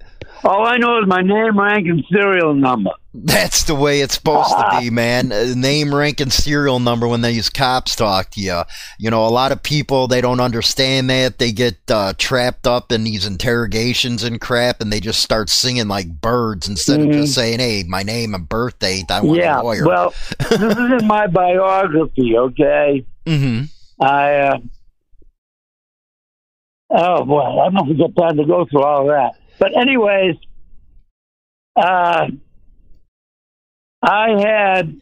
All 0.45 0.67
I 0.67 0.77
know 0.77 0.99
is 0.99 1.08
my 1.08 1.21
name, 1.21 1.60
rank, 1.60 1.88
and 1.88 2.05
serial 2.12 2.53
number. 2.53 2.91
That's 3.15 3.63
the 3.63 3.73
way 3.73 4.01
it's 4.01 4.13
supposed 4.13 4.51
to 4.51 4.77
be, 4.79 4.91
man. 4.91 5.31
Uh, 5.31 5.53
Name, 5.55 5.93
rank, 5.93 6.19
and 6.19 6.31
serial 6.31 6.79
number 6.79 7.08
when 7.08 7.21
these 7.21 7.49
cops 7.49 7.95
talk 7.95 8.29
to 8.31 8.41
you. 8.41 8.62
You 8.99 9.10
know, 9.10 9.25
a 9.25 9.29
lot 9.29 9.51
of 9.51 9.63
people, 9.63 10.08
they 10.08 10.21
don't 10.21 10.39
understand 10.39 11.10
that. 11.10 11.39
They 11.39 11.51
get 11.51 11.77
uh, 11.89 12.13
trapped 12.19 12.67
up 12.67 12.91
in 12.91 13.05
these 13.05 13.25
interrogations 13.25 14.21
and 14.23 14.39
crap, 14.39 14.81
and 14.81 14.93
they 14.93 14.99
just 14.99 15.23
start 15.23 15.49
singing 15.49 15.88
like 15.88 16.21
birds 16.21 16.67
instead 16.67 16.99
of 16.99 17.10
just 17.10 17.34
saying, 17.34 17.58
hey, 17.58 17.84
my 17.88 18.03
name 18.03 18.36
and 18.36 18.47
birth 18.47 18.77
date. 18.77 19.10
I 19.10 19.21
want 19.21 19.39
yeah. 19.39 19.62
a 19.62 19.63
lawyer. 19.63 19.88
Well, 19.88 20.13
this 20.38 20.62
is 20.62 21.01
in 21.01 21.08
my 21.08 21.25
biography. 21.31 22.38
Okay. 22.38 23.03
hmm 23.25 23.63
I. 23.99 24.36
Uh, 24.36 24.58
oh 26.91 27.25
boy, 27.25 27.41
I 27.41 27.65
don't 27.65 27.73
know 27.73 27.81
if 27.81 27.88
we 27.88 27.95
got 27.95 28.15
time 28.15 28.38
to 28.38 28.45
go 28.45 28.67
through 28.69 28.84
all 28.84 29.08
that. 29.08 29.31
But 29.59 29.77
anyways, 29.77 30.35
uh, 31.75 32.27
I 34.01 34.29
had, 34.39 35.01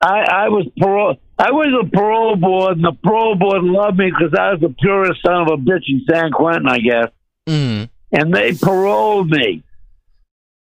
I 0.00 0.18
I 0.20 0.48
was 0.48 0.66
parole. 0.78 1.16
I 1.38 1.50
was 1.50 1.86
a 1.86 1.90
parole 1.90 2.36
board, 2.36 2.76
and 2.76 2.84
the 2.84 2.92
parole 2.92 3.34
board 3.34 3.62
loved 3.62 3.98
me 3.98 4.10
because 4.10 4.32
I 4.38 4.52
was 4.52 4.60
the 4.60 4.74
purest 4.78 5.22
son 5.24 5.42
of 5.42 5.48
a 5.48 5.56
bitch 5.56 5.88
in 5.88 6.04
San 6.08 6.30
Quentin, 6.30 6.68
I 6.68 6.78
guess. 6.78 7.08
hmm 7.48 7.84
And 8.12 8.32
they 8.32 8.54
paroled 8.54 9.28
me. 9.28 9.62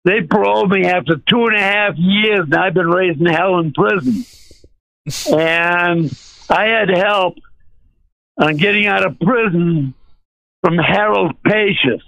They 0.04 0.20
paroled 0.22 0.70
me 0.70 0.84
after 0.86 1.16
two 1.16 1.46
and 1.46 1.56
a 1.56 1.60
half 1.60 1.94
years, 1.96 2.40
and 2.44 2.54
I've 2.54 2.74
been 2.74 2.88
raising 2.88 3.26
hell 3.26 3.58
in 3.58 3.72
prison. 3.72 4.24
and 5.32 6.16
I 6.48 6.64
had 6.66 6.88
help 6.90 7.36
on 8.38 8.56
getting 8.56 8.86
out 8.86 9.04
of 9.06 9.18
prison 9.18 9.94
from 10.62 10.78
Harold 10.78 11.34
Pachios, 11.44 12.02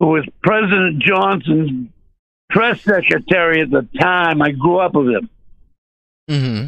who 0.00 0.06
was 0.08 0.24
President 0.42 1.02
Johnson's 1.02 1.88
press 2.50 2.80
secretary 2.82 3.60
at 3.62 3.70
the 3.70 3.86
time. 4.00 4.40
I 4.42 4.52
grew 4.52 4.78
up 4.78 4.94
with 4.94 5.08
him. 5.08 5.30
hmm 6.28 6.66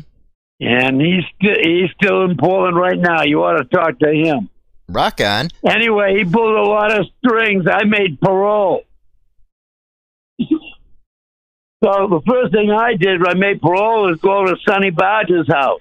And 0.60 1.00
he's, 1.00 1.24
st- 1.40 1.64
he's 1.66 1.90
still 2.00 2.24
in 2.24 2.36
Poland 2.36 2.76
right 2.76 2.98
now. 2.98 3.22
You 3.22 3.42
ought 3.44 3.58
to 3.58 3.64
talk 3.64 3.98
to 4.00 4.10
him. 4.12 4.48
Rock 4.88 5.20
on. 5.20 5.48
Anyway, 5.64 6.18
he 6.18 6.24
pulled 6.24 6.56
a 6.56 6.62
lot 6.68 6.98
of 6.98 7.06
strings. 7.24 7.64
I 7.70 7.84
made 7.84 8.20
parole. 8.20 8.82
So 11.82 12.08
the 12.08 12.20
first 12.28 12.52
thing 12.52 12.70
I 12.70 12.94
did 12.94 13.20
when 13.20 13.30
I 13.30 13.34
made 13.34 13.62
parole 13.62 14.02
was 14.10 14.18
go 14.20 14.44
to 14.44 14.56
Sonny 14.68 14.90
Barger's 14.90 15.48
house. 15.48 15.80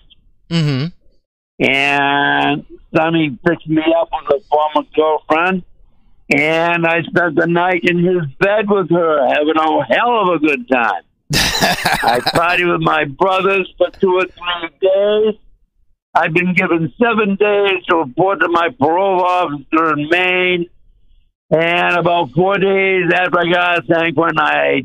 hmm 0.49 0.85
And 1.59 2.65
Sonny 2.95 3.37
picked 3.45 3.67
me 3.67 3.81
up 3.99 4.09
with 4.11 4.41
a 4.41 4.43
former 4.47 4.87
girlfriend. 4.95 5.63
And 6.31 6.85
I 6.85 7.01
spent 7.03 7.35
the 7.35 7.47
night 7.47 7.81
in 7.83 8.03
his 8.03 8.25
bed 8.39 8.69
with 8.69 8.89
her, 8.91 9.27
having 9.27 9.57
a 9.57 9.83
hell 9.85 10.29
of 10.29 10.35
a 10.35 10.39
good 10.39 10.67
time. 10.69 11.01
I 11.33 12.19
partied 12.19 12.71
with 12.71 12.81
my 12.81 13.05
brothers 13.05 13.71
for 13.77 13.89
two 13.99 14.15
or 14.15 14.25
three 14.25 14.69
days. 14.79 15.35
I've 16.13 16.33
been 16.33 16.53
given 16.53 16.93
seven 17.01 17.35
days 17.35 17.83
to 17.89 17.97
report 17.97 18.41
to 18.41 18.47
my 18.47 18.69
parole 18.79 19.23
officer 19.23 19.93
in 19.93 20.09
Maine. 20.09 20.69
And 21.51 21.97
about 21.97 22.31
four 22.31 22.57
days 22.57 23.11
after 23.13 23.39
I 23.39 23.51
got 23.51 23.85
San 23.87 24.13
Quentin, 24.13 24.39
I 24.39 24.83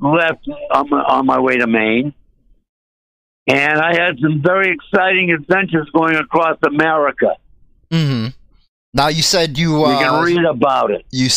left 0.00 0.48
on 0.70 0.88
my, 0.88 1.02
on 1.02 1.26
my 1.26 1.40
way 1.40 1.58
to 1.58 1.66
Maine. 1.66 2.14
And 3.46 3.78
I 3.78 3.94
had 3.94 4.18
some 4.18 4.42
very 4.42 4.72
exciting 4.72 5.30
adventures 5.30 5.88
going 5.94 6.16
across 6.16 6.58
America. 6.66 7.36
hmm 7.90 8.28
Now 8.96 9.08
you 9.08 9.20
said 9.20 9.58
you 9.58 9.84
uh, 9.84 9.92
You 9.92 10.06
can 10.06 10.24
read 10.24 10.44
about 10.46 10.90
it. 10.90 11.04
you 11.10 11.28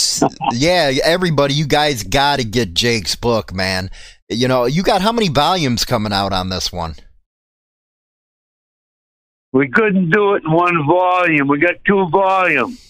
yeah 0.54 0.94
everybody 1.04 1.54
you 1.54 1.68
guys 1.68 2.04
got 2.04 2.40
to 2.40 2.46
get 2.46 2.74
Jake's 2.74 3.18
book, 3.18 3.54
man. 3.54 3.92
You 4.30 4.48
know 4.48 4.66
you 4.66 4.82
got 4.82 5.02
how 5.02 5.12
many 5.12 5.28
volumes 5.28 5.84
coming 5.84 6.14
out 6.14 6.32
on 6.32 6.48
this 6.48 6.72
one? 6.72 6.96
We 9.52 9.68
couldn't 9.68 10.10
do 10.12 10.36
it 10.36 10.44
in 10.46 10.52
one 10.54 10.88
volume. 10.88 11.50
We 11.50 11.60
got 11.60 11.76
two 11.86 12.08
volumes. 12.10 12.86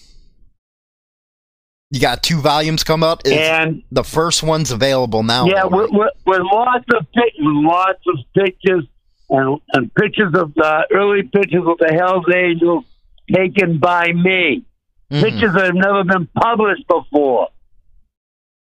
You 1.90 2.00
got 2.00 2.22
two 2.22 2.40
volumes 2.40 2.84
come 2.84 3.02
up, 3.02 3.22
Is 3.24 3.32
And 3.32 3.82
the 3.90 4.04
first 4.04 4.44
one's 4.44 4.70
available 4.70 5.24
now. 5.24 5.46
Yeah, 5.46 5.64
with, 5.64 5.90
with, 5.90 6.12
with 6.24 6.40
lots 6.52 6.84
of 6.94 7.06
pic- 7.12 7.34
with 7.38 7.64
lots 7.64 8.00
of 8.06 8.18
pictures 8.36 8.84
and, 9.30 9.58
and 9.72 9.92
pictures 9.94 10.32
of 10.34 10.54
the 10.54 10.86
early 10.92 11.22
pictures 11.22 11.64
of 11.66 11.78
the 11.78 11.92
Hell's 11.92 12.26
Angels 12.32 12.84
taken 13.32 13.78
by 13.78 14.12
me. 14.12 14.64
Mhm. 15.10 15.22
Pictures 15.22 15.52
that 15.54 15.66
have 15.66 15.74
never 15.74 16.04
been 16.04 16.28
published 16.34 16.86
before. 16.86 17.48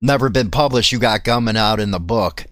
Never 0.03 0.29
been 0.29 0.51
published. 0.51 0.93
You 0.93 0.99
got 0.99 1.25
coming 1.25 1.57
out 1.57 1.81
in 1.81 1.91
the 1.91 2.01
book. 2.01 2.45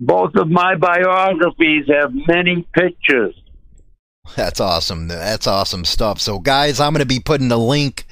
Both 0.00 0.34
of 0.36 0.48
my 0.48 0.76
biographies 0.76 1.84
have 1.88 2.12
many 2.26 2.66
pictures. 2.72 3.34
That's 4.36 4.60
awesome. 4.60 5.08
That's 5.08 5.46
awesome 5.46 5.84
stuff. 5.84 6.20
So, 6.20 6.38
guys, 6.38 6.80
I'm 6.80 6.92
going 6.92 7.00
to 7.00 7.06
be 7.06 7.20
putting 7.20 7.48
the 7.48 7.58
link 7.58 8.06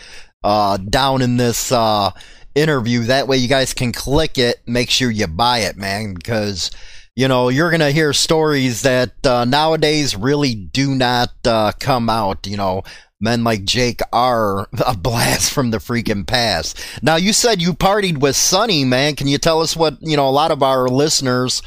uh, 0.44 0.76
down 0.76 1.22
in 1.22 1.38
this 1.38 1.72
uh, 1.72 2.10
interview. 2.54 3.04
That 3.04 3.28
way, 3.28 3.38
you 3.38 3.48
guys 3.48 3.72
can 3.72 3.92
click 3.92 4.36
it. 4.36 4.60
Make 4.66 4.90
sure 4.90 5.10
you 5.10 5.26
buy 5.26 5.60
it, 5.60 5.76
man, 5.76 6.12
because 6.14 6.70
you 7.18 7.26
know 7.26 7.48
you're 7.48 7.70
going 7.70 7.80
to 7.80 7.90
hear 7.90 8.12
stories 8.12 8.82
that 8.82 9.26
uh, 9.26 9.44
nowadays 9.44 10.14
really 10.14 10.54
do 10.54 10.94
not 10.94 11.32
uh, 11.44 11.72
come 11.78 12.08
out. 12.08 12.46
You 12.46 12.56
know. 12.56 12.82
Men 13.20 13.42
like 13.42 13.64
Jake 13.64 14.00
are 14.12 14.68
a 14.86 14.96
blast 14.96 15.52
from 15.52 15.72
the 15.72 15.78
freaking 15.78 16.24
past. 16.24 16.78
Now, 17.02 17.16
you 17.16 17.32
said 17.32 17.60
you 17.60 17.72
partied 17.72 18.18
with 18.18 18.36
Sonny, 18.36 18.84
man. 18.84 19.16
Can 19.16 19.26
you 19.26 19.38
tell 19.38 19.60
us 19.60 19.76
what, 19.76 19.96
you 20.00 20.16
know, 20.16 20.28
a 20.28 20.30
lot 20.30 20.52
of 20.52 20.62
our 20.62 20.86
listeners 20.86 21.60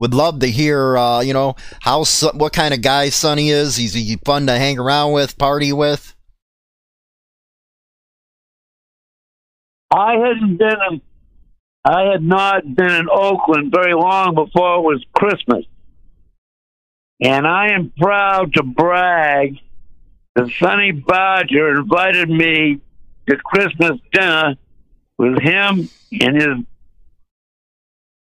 would 0.00 0.14
love 0.14 0.40
to 0.40 0.48
hear, 0.48 0.96
uh, 0.96 1.20
you 1.20 1.32
know, 1.32 1.54
how, 1.78 2.04
what 2.34 2.52
kind 2.52 2.74
of 2.74 2.82
guy 2.82 3.10
Sonny 3.10 3.50
is. 3.50 3.78
Is 3.78 3.94
he 3.94 4.16
fun 4.24 4.48
to 4.48 4.58
hang 4.58 4.80
around 4.80 5.12
with, 5.12 5.38
party 5.38 5.72
with? 5.72 6.12
I 9.92 10.14
hadn't 10.14 10.56
been 10.56 10.76
in, 10.90 11.00
I 11.86 12.10
had 12.10 12.22
not 12.22 12.74
been 12.74 12.90
in 12.90 13.08
Oakland 13.08 13.72
very 13.72 13.94
long 13.94 14.34
before 14.34 14.78
it 14.78 14.82
was 14.82 15.04
Christmas. 15.12 15.64
And 17.22 17.46
I 17.46 17.70
am 17.74 17.92
proud 17.96 18.54
to 18.54 18.64
brag 18.64 19.60
that 20.34 20.50
Sonny 20.58 20.90
Barger 20.90 21.78
invited 21.78 22.28
me 22.28 22.80
to 23.28 23.36
Christmas 23.36 24.00
dinner 24.12 24.56
with 25.16 25.40
him 25.40 25.88
and 26.20 26.36
his 26.36 26.56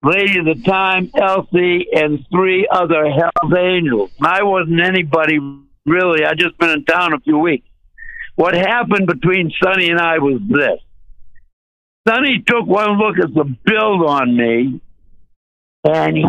lady 0.03 0.39
at 0.39 0.45
the 0.45 0.63
time, 0.63 1.11
Elsie, 1.13 1.85
and 1.91 2.25
three 2.31 2.65
other 2.71 3.09
Hell's 3.11 3.53
Angels. 3.57 4.11
I 4.21 4.41
wasn't 4.41 4.79
anybody 4.79 5.37
really. 5.85 6.23
I 6.23 6.33
just 6.33 6.57
been 6.57 6.69
in 6.69 6.85
town 6.85 7.13
a 7.13 7.19
few 7.19 7.37
weeks. 7.37 7.67
What 8.35 8.53
happened 8.53 9.07
between 9.07 9.51
Sonny 9.61 9.89
and 9.89 9.99
I 9.99 10.19
was 10.19 10.39
this. 10.47 10.79
Sonny 12.09 12.43
took 12.45 12.65
one 12.65 12.97
look 12.97 13.19
at 13.19 13.33
the 13.35 13.43
build 13.43 14.03
on 14.03 14.35
me, 14.35 14.81
and 15.83 16.17
he, 16.17 16.25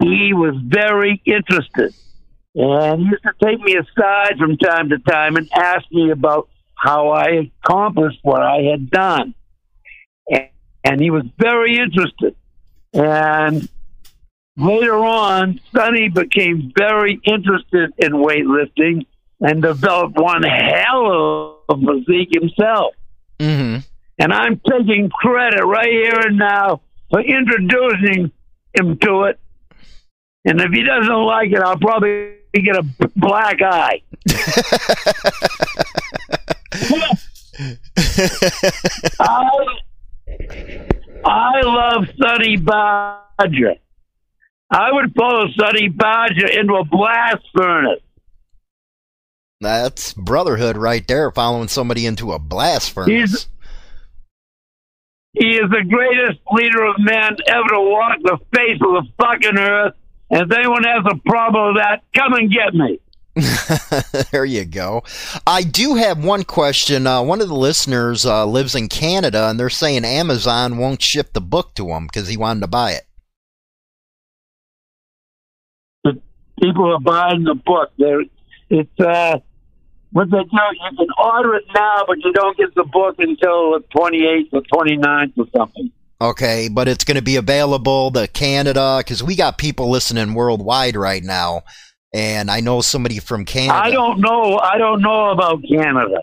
he 0.00 0.32
was 0.32 0.54
very 0.64 1.20
interested. 1.24 1.92
And 2.54 3.00
he 3.00 3.06
used 3.08 3.24
to 3.24 3.32
take 3.42 3.58
me 3.58 3.74
aside 3.74 4.38
from 4.38 4.56
time 4.58 4.90
to 4.90 4.98
time 5.00 5.34
and 5.36 5.48
ask 5.52 5.84
me 5.90 6.12
about 6.12 6.48
how 6.76 7.08
I 7.08 7.50
accomplished 7.64 8.20
what 8.22 8.42
I 8.42 8.62
had 8.70 8.90
done. 8.90 9.34
And, 10.30 10.48
and 10.84 11.00
he 11.00 11.10
was 11.10 11.24
very 11.36 11.78
interested. 11.78 12.36
And 12.92 13.68
later 14.56 14.98
on, 14.98 15.60
Sonny 15.74 16.10
became 16.10 16.72
very 16.76 17.20
interested 17.24 17.92
in 17.98 18.12
weightlifting 18.12 19.06
and 19.40 19.62
developed 19.62 20.16
one 20.16 20.44
hell 20.44 21.60
of 21.68 21.82
a 21.82 22.04
physique 22.04 22.28
himself. 22.40 22.94
Mm-hmm. 23.40 23.80
And 24.18 24.32
I'm 24.32 24.60
taking 24.68 25.10
credit 25.10 25.64
right 25.64 25.88
here 25.90 26.18
and 26.20 26.38
now 26.38 26.80
for 27.10 27.20
introducing 27.20 28.30
him 28.78 28.98
to 28.98 29.22
it. 29.24 29.40
And 30.44 30.60
if 30.60 30.70
he 30.72 30.82
doesn't 30.82 31.22
like 31.24 31.50
it, 31.50 31.58
I'll 31.58 31.78
probably 31.78 32.34
get 32.54 32.76
a 32.76 32.82
black 33.16 33.60
eye. 33.62 34.02
I, 39.20 39.50
I 41.24 41.60
love 41.62 42.04
Sonny 42.20 42.56
Barger. 42.56 43.74
I 44.70 44.92
would 44.92 45.14
follow 45.14 45.46
Sonny 45.58 45.88
Barger 45.88 46.46
into 46.46 46.74
a 46.74 46.84
blast 46.84 47.44
furnace. 47.56 48.00
That's 49.60 50.12
brotherhood 50.14 50.76
right 50.76 51.06
there, 51.06 51.30
following 51.30 51.68
somebody 51.68 52.06
into 52.06 52.32
a 52.32 52.38
blast 52.38 52.92
furnace. 52.92 53.32
He's- 53.32 53.48
He 55.34 55.56
is 55.56 55.68
the 55.68 55.84
greatest 55.88 56.38
leader 56.52 56.84
of 56.84 56.96
men 56.98 57.36
ever 57.48 57.68
to 57.68 57.80
walk 57.80 58.18
the 58.22 58.38
face 58.54 58.80
of 58.80 59.04
the 59.04 59.08
fucking 59.18 59.58
earth. 59.58 59.94
And 60.30 60.42
if 60.42 60.56
anyone 60.56 60.84
has 60.84 61.04
a 61.10 61.16
problem 61.28 61.74
with 61.74 61.82
that, 61.82 62.02
come 62.14 62.34
and 62.34 62.52
get 62.52 62.72
me. 62.72 63.00
there 64.30 64.44
you 64.44 64.64
go. 64.64 65.02
I 65.44 65.64
do 65.64 65.96
have 65.96 66.24
one 66.24 66.44
question. 66.44 67.06
Uh, 67.06 67.20
one 67.22 67.40
of 67.40 67.48
the 67.48 67.54
listeners 67.54 68.24
uh, 68.24 68.46
lives 68.46 68.76
in 68.76 68.88
Canada, 68.88 69.48
and 69.48 69.58
they're 69.58 69.70
saying 69.70 70.04
Amazon 70.04 70.78
won't 70.78 71.02
ship 71.02 71.32
the 71.32 71.40
book 71.40 71.74
to 71.74 71.88
him 71.88 72.06
because 72.06 72.28
he 72.28 72.36
wanted 72.36 72.60
to 72.60 72.68
buy 72.68 72.92
it. 72.92 73.02
The 76.04 76.20
people 76.62 76.94
are 76.94 77.00
buying 77.00 77.42
the 77.42 77.56
book. 77.56 77.90
They're, 77.98 78.22
it's 78.70 79.00
uh, 79.00 79.40
what 80.14 80.30
they 80.30 80.44
do. 80.44 80.48
You 80.52 80.96
can 80.96 81.08
order 81.18 81.56
it 81.56 81.64
now, 81.74 82.04
but 82.06 82.18
you 82.22 82.32
don't 82.32 82.56
get 82.56 82.72
the 82.76 82.84
book 82.84 83.16
until 83.18 83.72
the 83.72 83.84
28th 83.96 84.48
or 84.52 84.62
29th 84.62 85.32
or 85.36 85.46
something. 85.56 85.90
Okay, 86.20 86.68
but 86.72 86.86
it's 86.86 87.02
going 87.02 87.16
to 87.16 87.22
be 87.22 87.34
available 87.34 88.12
to 88.12 88.28
Canada 88.28 88.98
because 88.98 89.24
we 89.24 89.34
got 89.34 89.58
people 89.58 89.90
listening 89.90 90.34
worldwide 90.34 90.94
right 90.94 91.22
now, 91.22 91.64
and 92.14 92.48
I 92.48 92.60
know 92.60 92.80
somebody 92.80 93.18
from 93.18 93.44
Canada. 93.44 93.76
I 93.76 93.90
don't 93.90 94.20
know. 94.20 94.58
I 94.58 94.78
don't 94.78 95.02
know 95.02 95.30
about 95.30 95.64
Canada. 95.68 96.22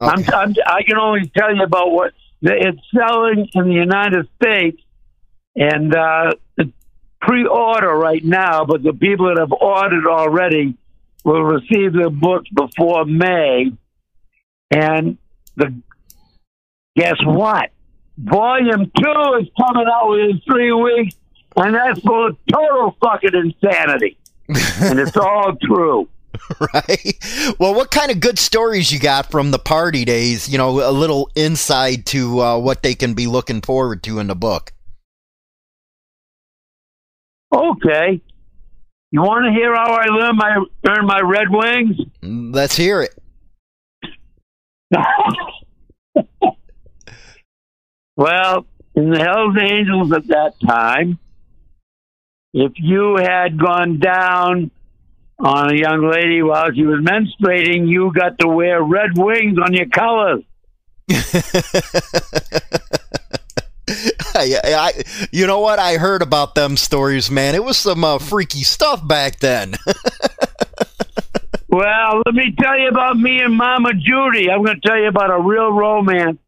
I'm, 0.00 0.24
I'm, 0.34 0.54
I 0.66 0.82
can 0.82 0.98
only 0.98 1.30
tell 1.34 1.54
you 1.54 1.62
about 1.62 1.92
what 1.92 2.12
it's 2.42 2.80
selling 2.92 3.48
in 3.54 3.68
the 3.68 3.74
United 3.74 4.28
States, 4.42 4.82
and 5.54 5.94
uh, 5.94 6.32
pre-order 7.20 7.94
right 7.94 8.24
now. 8.24 8.64
But 8.64 8.82
the 8.82 8.92
people 8.92 9.28
that 9.28 9.38
have 9.38 9.52
ordered 9.52 10.08
already 10.08 10.76
will 11.26 11.42
receive 11.42 11.92
their 11.92 12.08
books 12.08 12.48
before 12.50 13.04
May. 13.04 13.72
And 14.70 15.18
the 15.56 15.74
guess 16.94 17.16
what? 17.24 17.70
Volume 18.16 18.90
two 18.96 19.38
is 19.40 19.48
coming 19.60 19.86
out 19.92 20.08
within 20.08 20.40
three 20.48 20.72
weeks, 20.72 21.16
and 21.56 21.74
that's 21.74 22.00
full 22.00 22.28
of 22.28 22.36
total 22.50 22.96
fucking 23.02 23.34
insanity. 23.34 24.16
and 24.48 25.00
it's 25.00 25.16
all 25.16 25.56
true. 25.60 26.08
right? 26.60 27.54
Well, 27.58 27.74
what 27.74 27.90
kind 27.90 28.12
of 28.12 28.20
good 28.20 28.38
stories 28.38 28.92
you 28.92 29.00
got 29.00 29.30
from 29.30 29.50
the 29.50 29.58
party 29.58 30.04
days? 30.04 30.48
You 30.48 30.58
know, 30.58 30.88
a 30.88 30.92
little 30.92 31.28
insight 31.34 32.06
to 32.06 32.40
uh, 32.40 32.58
what 32.58 32.82
they 32.82 32.94
can 32.94 33.14
be 33.14 33.26
looking 33.26 33.62
forward 33.62 34.02
to 34.04 34.20
in 34.20 34.28
the 34.28 34.36
book. 34.36 34.72
Okay. 37.52 38.20
You 39.16 39.22
want 39.22 39.46
to 39.46 39.50
hear 39.50 39.74
how 39.74 39.94
I 39.94 40.04
learned 40.08 40.36
my 40.36 40.62
earned 40.86 41.06
my 41.06 41.20
Red 41.20 41.48
Wings? 41.48 41.96
Mm, 42.20 42.54
Let's 42.54 42.76
hear 42.76 43.00
it. 43.00 43.14
well, 48.14 48.66
in 48.94 49.08
the 49.08 49.18
Hells 49.18 49.56
Angels 49.58 50.12
at 50.12 50.26
that 50.26 50.52
time, 50.66 51.18
if 52.52 52.72
you 52.76 53.16
had 53.16 53.58
gone 53.58 54.00
down 54.00 54.70
on 55.38 55.72
a 55.72 55.78
young 55.78 56.10
lady 56.10 56.42
while 56.42 56.70
she 56.74 56.84
was 56.84 57.00
menstruating, 57.00 57.88
you 57.88 58.12
got 58.12 58.38
to 58.40 58.48
wear 58.48 58.82
red 58.82 59.16
wings 59.16 59.56
on 59.58 59.72
your 59.72 59.88
colors. 59.88 60.44
I, 64.34 64.60
I, 64.64 65.02
you 65.32 65.46
know 65.46 65.60
what? 65.60 65.78
I 65.78 65.96
heard 65.96 66.22
about 66.22 66.54
them 66.54 66.76
stories, 66.76 67.30
man. 67.30 67.54
It 67.54 67.64
was 67.64 67.76
some 67.76 68.04
uh, 68.04 68.18
freaky 68.18 68.62
stuff 68.62 69.06
back 69.06 69.40
then. 69.40 69.74
Well, 71.76 72.22
let 72.24 72.34
me 72.34 72.54
tell 72.58 72.78
you 72.78 72.88
about 72.88 73.18
me 73.18 73.40
and 73.42 73.54
Mama 73.54 73.90
Judy. 73.92 74.50
I'm 74.50 74.64
going 74.64 74.80
to 74.80 74.88
tell 74.88 74.98
you 74.98 75.08
about 75.08 75.30
a 75.30 75.42
real 75.42 75.70
romance 75.72 76.38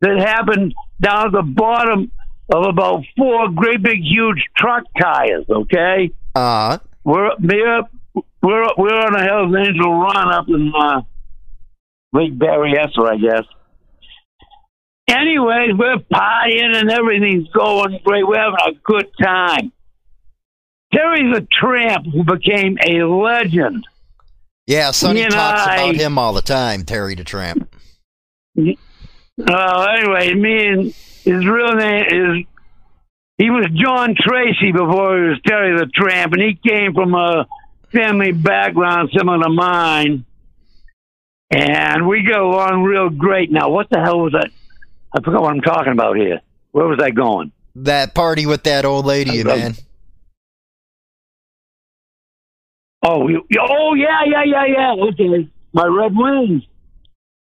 that 0.00 0.18
happened 0.18 0.74
down 1.02 1.26
at 1.26 1.32
the 1.32 1.42
bottom 1.42 2.10
of 2.50 2.64
about 2.66 3.04
four 3.14 3.50
great 3.50 3.82
big 3.82 3.98
huge 4.00 4.42
truck 4.56 4.84
tires. 4.98 5.44
Okay, 5.50 6.12
uh, 6.34 6.78
we're 7.04 7.32
we're 7.42 7.82
we're, 8.42 8.66
we're 8.78 9.00
on 9.00 9.14
a 9.14 9.22
Hell's 9.22 9.54
Angel 9.54 9.92
run 9.92 10.32
up 10.32 10.48
in 10.48 10.72
uh, 10.74 11.02
Lake 12.14 12.38
Berryessa, 12.38 13.06
I 13.06 13.16
guess. 13.16 13.44
Anyways, 15.08 15.74
we're 15.76 15.98
partying 16.12 16.74
and 16.76 16.90
everything's 16.90 17.48
going 17.48 18.00
great. 18.04 18.26
We're 18.26 18.38
having 18.38 18.58
a 18.66 18.72
good 18.84 19.06
time. 19.22 19.72
Terry 20.92 21.30
the 21.32 21.46
Tramp, 21.50 22.06
who 22.12 22.24
became 22.24 22.78
a 22.86 23.02
legend. 23.02 23.84
yeah, 24.66 24.92
Sonny 24.92 25.20
You 25.20 25.28
know, 25.28 25.34
talks 25.36 25.62
about 25.64 25.78
I- 25.78 25.92
him 25.92 26.18
all 26.18 26.32
the 26.32 26.40
time, 26.42 26.84
Terry 26.84 27.14
the 27.14 27.24
Tramp. 27.24 27.68
Well, 28.56 29.88
anyway, 29.88 30.34
me 30.34 30.66
and 30.68 30.82
his 31.24 31.44
real 31.44 31.74
name 31.74 32.04
is 32.08 32.46
he 33.36 33.50
was 33.50 33.66
John 33.74 34.14
Tracy 34.16 34.70
before 34.70 35.16
he 35.22 35.28
was 35.30 35.40
Terry 35.44 35.76
the 35.76 35.86
Tramp, 35.86 36.32
and 36.34 36.40
he 36.42 36.54
came 36.54 36.94
from 36.94 37.14
a 37.14 37.46
family 37.92 38.30
background 38.30 39.10
similar 39.16 39.42
to 39.42 39.50
mine, 39.50 40.24
and 41.50 42.06
we 42.06 42.22
got 42.22 42.40
along 42.40 42.84
real 42.84 43.10
great. 43.10 43.50
Now, 43.50 43.70
what 43.70 43.90
the 43.90 43.98
hell 44.00 44.20
was 44.20 44.32
that? 44.32 44.50
I 45.14 45.20
forgot 45.20 45.42
what 45.42 45.52
I'm 45.52 45.60
talking 45.60 45.92
about 45.92 46.16
here. 46.16 46.40
Where 46.72 46.86
was 46.86 46.98
I 47.00 47.10
going? 47.10 47.52
That 47.76 48.14
party 48.14 48.46
with 48.46 48.64
that 48.64 48.84
old 48.84 49.06
lady, 49.06 49.40
I 49.40 49.44
man. 49.44 49.76
Oh, 53.06 53.28
you, 53.28 53.46
oh 53.60 53.94
yeah, 53.94 54.22
yeah, 54.26 54.44
yeah, 54.44 54.64
yeah. 54.66 55.04
Okay, 55.08 55.48
my 55.72 55.86
Red 55.86 56.16
Wings. 56.16 56.62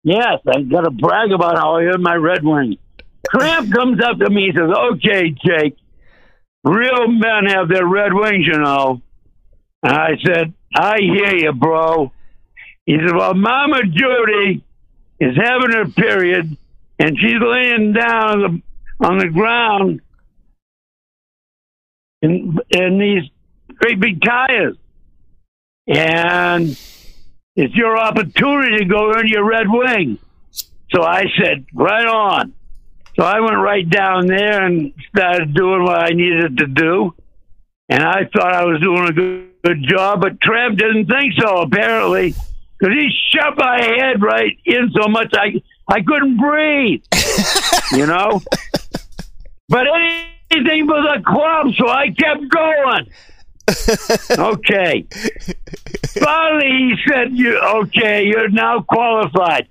Yes, 0.03 0.39
I 0.47 0.61
got 0.63 0.81
to 0.81 0.91
brag 0.91 1.31
about 1.31 1.57
how 1.57 1.77
I 1.77 1.83
earned 1.83 2.03
my 2.03 2.15
Red 2.15 2.43
Wings. 2.43 2.77
Tramp 3.29 3.71
comes 3.71 4.03
up 4.03 4.17
to 4.17 4.29
me 4.29 4.49
and 4.49 4.57
says, 4.57 4.75
"Okay, 4.93 5.29
Jake, 5.29 5.77
real 6.63 7.07
men 7.07 7.45
have 7.47 7.69
their 7.69 7.85
Red 7.85 8.13
Wings, 8.13 8.47
you 8.47 8.57
know." 8.57 9.01
And 9.83 9.93
I 9.93 10.17
said, 10.25 10.53
"I 10.75 10.97
hear 10.99 11.35
you, 11.35 11.53
bro." 11.53 12.11
He 12.85 12.97
said, 12.97 13.15
"Well, 13.15 13.35
Mama 13.35 13.83
Judy 13.83 14.63
is 15.19 15.37
having 15.37 15.71
her 15.71 15.85
period, 15.85 16.57
and 17.01 17.17
she's 17.17 17.41
laying 17.41 17.93
down 17.93 18.29
on 18.29 18.39
the 18.99 19.05
on 19.07 19.17
the 19.17 19.27
ground 19.27 20.01
in 22.21 22.57
in 22.69 22.99
these 22.99 23.29
great 23.77 23.99
big 23.99 24.21
tires." 24.21 24.77
and 25.87 26.69
it's 27.55 27.75
your 27.75 27.97
opportunity 27.97 28.77
to 28.77 28.85
go 28.85 29.11
earn 29.13 29.27
your 29.27 29.43
red 29.43 29.67
wing. 29.67 30.17
So 30.91 31.03
I 31.03 31.25
said, 31.37 31.65
right 31.73 32.05
on. 32.05 32.53
So 33.17 33.25
I 33.25 33.39
went 33.39 33.57
right 33.57 33.89
down 33.89 34.27
there 34.27 34.65
and 34.65 34.93
started 35.09 35.53
doing 35.53 35.83
what 35.83 35.99
I 35.99 36.09
needed 36.13 36.57
to 36.57 36.67
do. 36.67 37.13
And 37.89 38.03
I 38.03 38.23
thought 38.33 38.53
I 38.53 38.63
was 38.63 38.81
doing 38.81 39.05
a 39.05 39.11
good, 39.11 39.49
good 39.63 39.83
job, 39.83 40.21
but 40.21 40.39
Trev 40.39 40.77
didn't 40.77 41.07
think 41.07 41.33
so, 41.37 41.57
apparently, 41.57 42.33
because 42.79 42.95
he 42.95 43.09
shoved 43.33 43.57
my 43.57 43.81
head 43.81 44.21
right 44.21 44.57
in 44.65 44.91
so 44.93 45.09
much 45.09 45.33
I, 45.33 45.61
I 45.91 46.01
couldn't 46.01 46.37
breathe, 46.37 47.03
you 47.91 48.05
know? 48.07 48.41
But 49.67 49.87
anything 50.51 50.87
but 50.87 51.01
the 51.01 51.21
club, 51.25 51.67
so 51.77 51.87
I 51.89 52.07
kept 52.09 52.49
going. 52.49 53.07
okay. 54.31 55.05
Finally, 56.19 56.67
he 56.67 56.95
said, 57.07 57.31
"You 57.31 57.57
okay? 57.59 58.23
You're 58.25 58.49
now 58.49 58.81
qualified." 58.81 59.67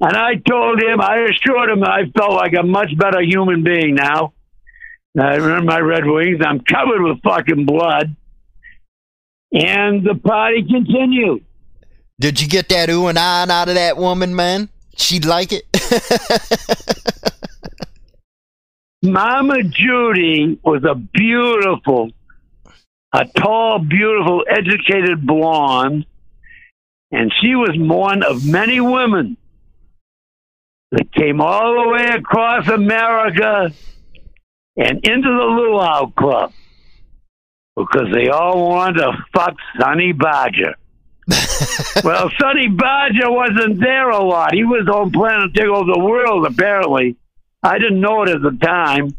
And 0.00 0.16
I 0.16 0.34
told 0.36 0.82
him, 0.82 1.00
I 1.00 1.26
assured 1.30 1.70
him, 1.70 1.84
I 1.84 2.10
felt 2.16 2.32
like 2.32 2.52
a 2.58 2.62
much 2.64 2.96
better 2.98 3.22
human 3.22 3.62
being 3.62 3.94
now. 3.94 4.32
I 5.18 5.36
remember 5.36 5.64
my 5.64 5.78
Red 5.78 6.04
Wings. 6.04 6.40
I'm 6.44 6.60
covered 6.60 7.00
with 7.02 7.22
fucking 7.22 7.64
blood. 7.64 8.14
and 9.52 10.04
the 10.04 10.16
party 10.16 10.62
continued. 10.62 11.44
Did 12.18 12.40
you 12.40 12.48
get 12.48 12.68
that 12.70 12.90
ooh 12.90 13.06
and 13.06 13.16
ah 13.18 13.46
out 13.48 13.68
of 13.68 13.76
that 13.76 13.96
woman, 13.96 14.34
man? 14.34 14.68
She'd 14.98 15.24
like 15.24 15.50
it. 15.52 15.64
Mama 19.02 19.62
Judy 19.62 20.58
was 20.64 20.82
a 20.84 20.94
beautiful, 20.94 22.10
a 23.12 23.26
tall, 23.26 23.78
beautiful, 23.78 24.44
educated 24.48 25.26
blonde, 25.26 26.06
and 27.12 27.32
she 27.40 27.54
was 27.54 27.72
one 27.76 28.22
of 28.22 28.46
many 28.46 28.80
women 28.80 29.36
that 30.90 31.12
came 31.12 31.40
all 31.40 31.82
the 31.82 31.88
way 31.90 32.06
across 32.16 32.66
America 32.68 33.72
and 34.76 35.06
into 35.06 35.28
the 35.28 35.44
Luau 35.44 36.06
Club 36.16 36.52
because 37.76 38.08
they 38.12 38.28
all 38.28 38.68
wanted 38.68 39.00
to 39.00 39.12
fuck 39.34 39.54
Sonny 39.78 40.12
Barger. 40.12 40.76
Well, 42.04 42.30
Sonny 42.38 42.68
Barger 42.68 43.30
wasn't 43.30 43.80
there 43.80 44.10
a 44.10 44.22
lot. 44.22 44.52
He 44.52 44.64
was 44.64 44.86
on 44.88 45.10
Planet 45.10 45.58
Over 45.58 45.92
the 45.92 46.04
World, 46.04 46.46
apparently. 46.46 47.16
I 47.62 47.78
didn't 47.78 48.00
know 48.00 48.22
it 48.22 48.28
at 48.28 48.42
the 48.42 48.58
time. 48.60 49.16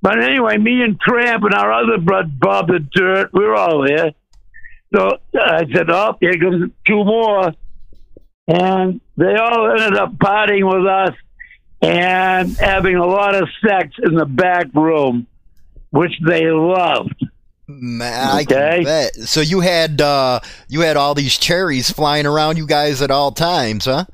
But 0.00 0.22
anyway, 0.22 0.56
me 0.58 0.82
and 0.82 1.00
Tramp 1.00 1.44
and 1.44 1.54
our 1.54 1.72
other 1.72 1.98
bud, 1.98 2.38
Bob 2.38 2.68
the 2.68 2.78
Dirt, 2.78 3.30
we 3.32 3.44
were 3.44 3.56
all 3.56 3.86
there. 3.86 4.12
So 4.94 5.18
I 5.34 5.64
said, 5.72 5.90
oh, 5.90 6.16
here 6.20 6.38
comes 6.38 6.70
two 6.86 7.04
more. 7.04 7.52
And 8.46 9.00
they 9.16 9.34
all 9.34 9.70
ended 9.70 9.96
up 9.98 10.14
partying 10.16 10.70
with 10.70 10.86
us 10.86 11.14
and 11.80 12.56
having 12.56 12.96
a 12.96 13.06
lot 13.06 13.34
of 13.34 13.48
sex 13.66 13.96
in 14.02 14.14
the 14.14 14.26
back 14.26 14.66
room, 14.74 15.26
which 15.90 16.12
they 16.26 16.50
loved. 16.50 17.14
Man, 17.66 18.28
I 18.30 18.42
Okay. 18.42 18.54
can 18.76 18.84
bet. 18.84 19.14
So 19.16 19.40
you 19.40 19.60
had 19.60 20.00
uh 20.00 20.40
you 20.68 20.80
had 20.80 20.96
all 20.96 21.14
these 21.14 21.38
cherries 21.38 21.90
flying 21.90 22.26
around 22.26 22.56
you 22.58 22.66
guys 22.66 23.00
at 23.02 23.10
all 23.10 23.32
times, 23.32 23.86
huh? 23.86 24.04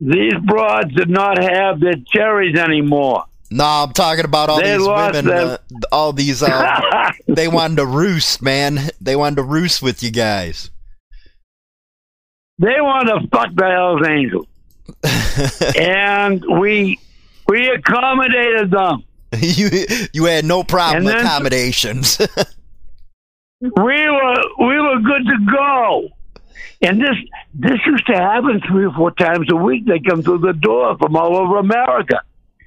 These 0.00 0.34
broads 0.46 0.92
did 0.94 1.10
not 1.10 1.38
have 1.42 1.78
their 1.80 1.94
cherries 2.12 2.58
anymore. 2.58 3.24
No, 3.52 3.64
I'm 3.64 3.92
talking 3.92 4.24
about 4.24 4.48
all 4.48 4.60
They 4.60 4.76
these 4.76 4.86
women. 4.86 5.26
them. 5.26 5.48
Uh, 5.50 5.56
all 5.92 6.12
these. 6.12 6.42
Uh, 6.42 6.64
they 7.28 7.48
wanted 7.48 7.76
to 7.76 7.86
roost, 7.86 8.40
man. 8.42 8.90
They 9.00 9.14
wanted 9.16 9.36
to 9.36 9.42
roost 9.42 9.82
with 9.82 10.02
you 10.02 10.10
guys. 10.10 10.70
they 12.58 12.80
wanted 12.80 13.20
to 13.20 13.28
fuck 13.28 13.48
the 13.54 13.66
Hells 13.66 14.06
Angels. 14.06 14.46
and 15.76 16.44
we 16.60 16.98
we 17.48 17.68
accommodated 17.68 18.70
them. 18.70 19.02
you 19.38 19.68
you 20.12 20.24
had 20.24 20.44
no 20.44 20.62
problem 20.64 21.04
then- 21.04 21.18
accommodations. 21.18 22.18
We 23.62 23.68
were 23.70 24.36
we 24.58 24.80
were 24.80 25.00
good 25.00 25.26
to 25.26 25.38
go. 25.54 26.08
And 26.80 26.98
this 26.98 27.16
this 27.52 27.78
used 27.84 28.06
to 28.06 28.14
happen 28.14 28.60
three 28.66 28.86
or 28.86 28.92
four 28.94 29.10
times 29.10 29.48
a 29.52 29.56
week. 29.56 29.84
They 29.84 30.00
come 30.00 30.22
through 30.22 30.38
the 30.38 30.54
door 30.54 30.96
from 30.96 31.14
all 31.14 31.36
over 31.36 31.58
America. 31.58 32.22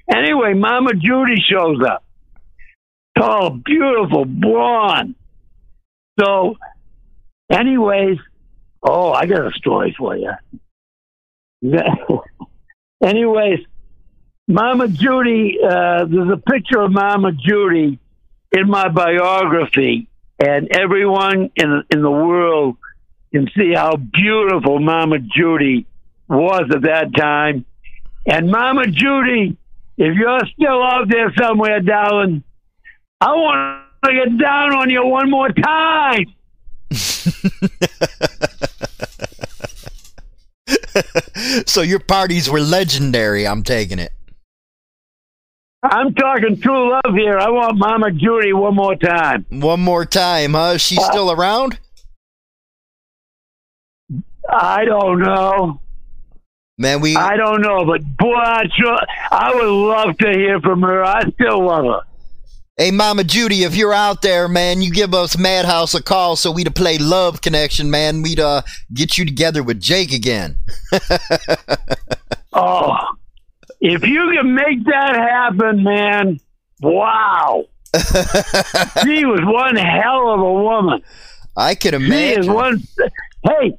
Anyway, 0.08 0.54
Mama 0.54 0.94
Judy 0.94 1.40
shows 1.40 1.82
up. 1.84 2.04
Tall, 3.18 3.50
beautiful, 3.50 4.24
blonde. 4.24 5.16
So, 6.20 6.58
anyways, 7.50 8.18
oh, 8.82 9.12
I 9.12 9.26
got 9.26 9.48
a 9.48 9.52
story 9.52 9.96
for 9.98 10.16
you. 10.16 10.32
anyways, 13.02 13.60
Mama 14.46 14.88
Judy, 14.88 15.58
uh, 15.62 16.04
there's 16.04 16.30
a 16.30 16.36
picture 16.36 16.80
of 16.80 16.92
Mama 16.92 17.32
Judy 17.32 17.98
in 18.52 18.68
my 18.68 18.88
biography, 18.88 20.06
and 20.38 20.68
everyone 20.70 21.50
in 21.56 21.82
in 21.90 22.02
the 22.02 22.10
world 22.10 22.76
can 23.32 23.48
see 23.56 23.72
how 23.74 23.96
beautiful 23.96 24.80
Mama 24.80 25.18
Judy 25.18 25.86
was 26.28 26.70
at 26.74 26.82
that 26.82 27.14
time. 27.16 27.64
And 28.26 28.50
Mama 28.50 28.86
Judy, 28.86 29.56
if 29.96 30.14
you're 30.14 30.46
still 30.54 30.82
out 30.82 31.08
there 31.08 31.32
somewhere, 31.38 31.80
darling, 31.80 32.42
I 33.20 33.32
want 33.32 33.84
to 34.04 34.12
get 34.12 34.36
down 34.38 34.74
on 34.74 34.90
you 34.90 35.06
one 35.06 35.30
more 35.30 35.50
time. 35.50 36.26
so 41.66 41.80
your 41.80 41.98
parties 41.98 42.50
were 42.50 42.60
legendary. 42.60 43.46
I'm 43.46 43.62
taking 43.62 43.98
it. 43.98 44.12
I'm 45.84 46.14
talking 46.14 46.58
true 46.60 46.90
love 46.90 47.14
here. 47.14 47.38
I 47.38 47.50
want 47.50 47.76
Mama 47.76 48.10
Judy 48.10 48.52
one 48.52 48.74
more 48.74 48.96
time. 48.96 49.44
One 49.50 49.80
more 49.80 50.04
time, 50.06 50.54
huh? 50.54 50.72
Is 50.76 50.82
she 50.82 50.96
Uh, 50.98 51.02
still 51.10 51.30
around? 51.30 51.78
I 54.50 54.84
don't 54.84 55.20
know. 55.20 55.80
Man, 56.78 57.00
we 57.00 57.14
I 57.16 57.36
don't 57.36 57.60
know, 57.60 57.84
but 57.84 58.02
boy, 58.16 58.34
I, 58.34 58.64
I 59.30 59.54
would 59.54 59.68
love 59.68 60.16
to 60.18 60.30
hear 60.32 60.60
from 60.60 60.82
her. 60.82 61.04
I 61.04 61.22
still 61.30 61.64
love 61.64 61.84
her. 61.84 62.00
Hey, 62.76 62.90
Mama 62.90 63.22
Judy, 63.22 63.62
if 63.62 63.76
you're 63.76 63.92
out 63.94 64.20
there, 64.22 64.48
man, 64.48 64.82
you 64.82 64.90
give 64.90 65.14
us 65.14 65.38
Madhouse 65.38 65.94
a 65.94 66.02
call 66.02 66.34
so 66.34 66.50
we'd 66.50 66.74
play 66.74 66.98
Love 66.98 67.40
Connection, 67.40 67.88
man. 67.90 68.22
We'd 68.22 68.40
uh 68.40 68.62
get 68.92 69.16
you 69.16 69.24
together 69.24 69.62
with 69.62 69.80
Jake 69.80 70.12
again. 70.12 70.56
Oh, 72.56 72.96
if 73.84 74.02
you 74.06 74.32
can 74.36 74.54
make 74.54 74.84
that 74.86 75.14
happen, 75.14 75.82
man, 75.84 76.40
wow. 76.80 77.64
she 77.94 79.24
was 79.24 79.40
one 79.44 79.76
hell 79.76 80.32
of 80.34 80.40
a 80.40 80.52
woman. 80.52 81.02
I 81.56 81.74
can 81.76 81.90
She 82.00 82.06
imagine. 82.06 82.40
is 82.40 82.48
one. 82.48 82.82
Hey, 83.44 83.78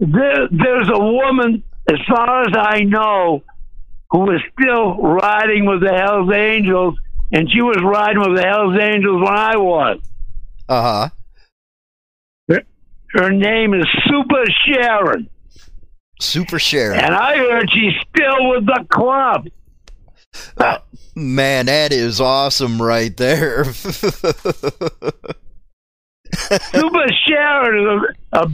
there, 0.00 0.48
there's 0.50 0.88
a 0.92 0.98
woman, 0.98 1.62
as 1.88 1.98
far 2.08 2.42
as 2.48 2.54
I 2.56 2.80
know, 2.80 3.42
who 4.10 4.30
is 4.32 4.40
still 4.58 4.96
riding 4.96 5.66
with 5.66 5.80
the 5.82 5.92
Hells 5.92 6.32
Angels, 6.34 6.98
and 7.30 7.48
she 7.50 7.62
was 7.62 7.76
riding 7.84 8.18
with 8.20 8.36
the 8.36 8.42
Hells 8.46 8.76
Angels 8.80 9.22
when 9.22 9.34
I 9.38 9.56
was. 9.56 9.98
Uh 10.68 10.82
huh. 10.82 11.08
Her 13.14 13.30
name 13.30 13.74
is 13.74 13.84
Super 14.08 14.42
Sharon, 14.66 15.28
Super 16.22 16.58
Sharon. 16.58 17.00
and 17.00 17.14
I 17.14 17.36
heard 17.36 17.70
she's 17.70 17.92
still 18.08 18.48
with 18.50 18.66
the 18.66 18.86
club. 18.88 19.46
Uh, 20.56 20.78
man, 21.14 21.66
that 21.66 21.92
is 21.92 22.20
awesome 22.20 22.80
right 22.80 23.14
there. 23.16 23.64
Super 23.74 25.12
Sharon 27.26 27.78
is 27.78 27.86
a, 28.32 28.38
a 28.38 28.50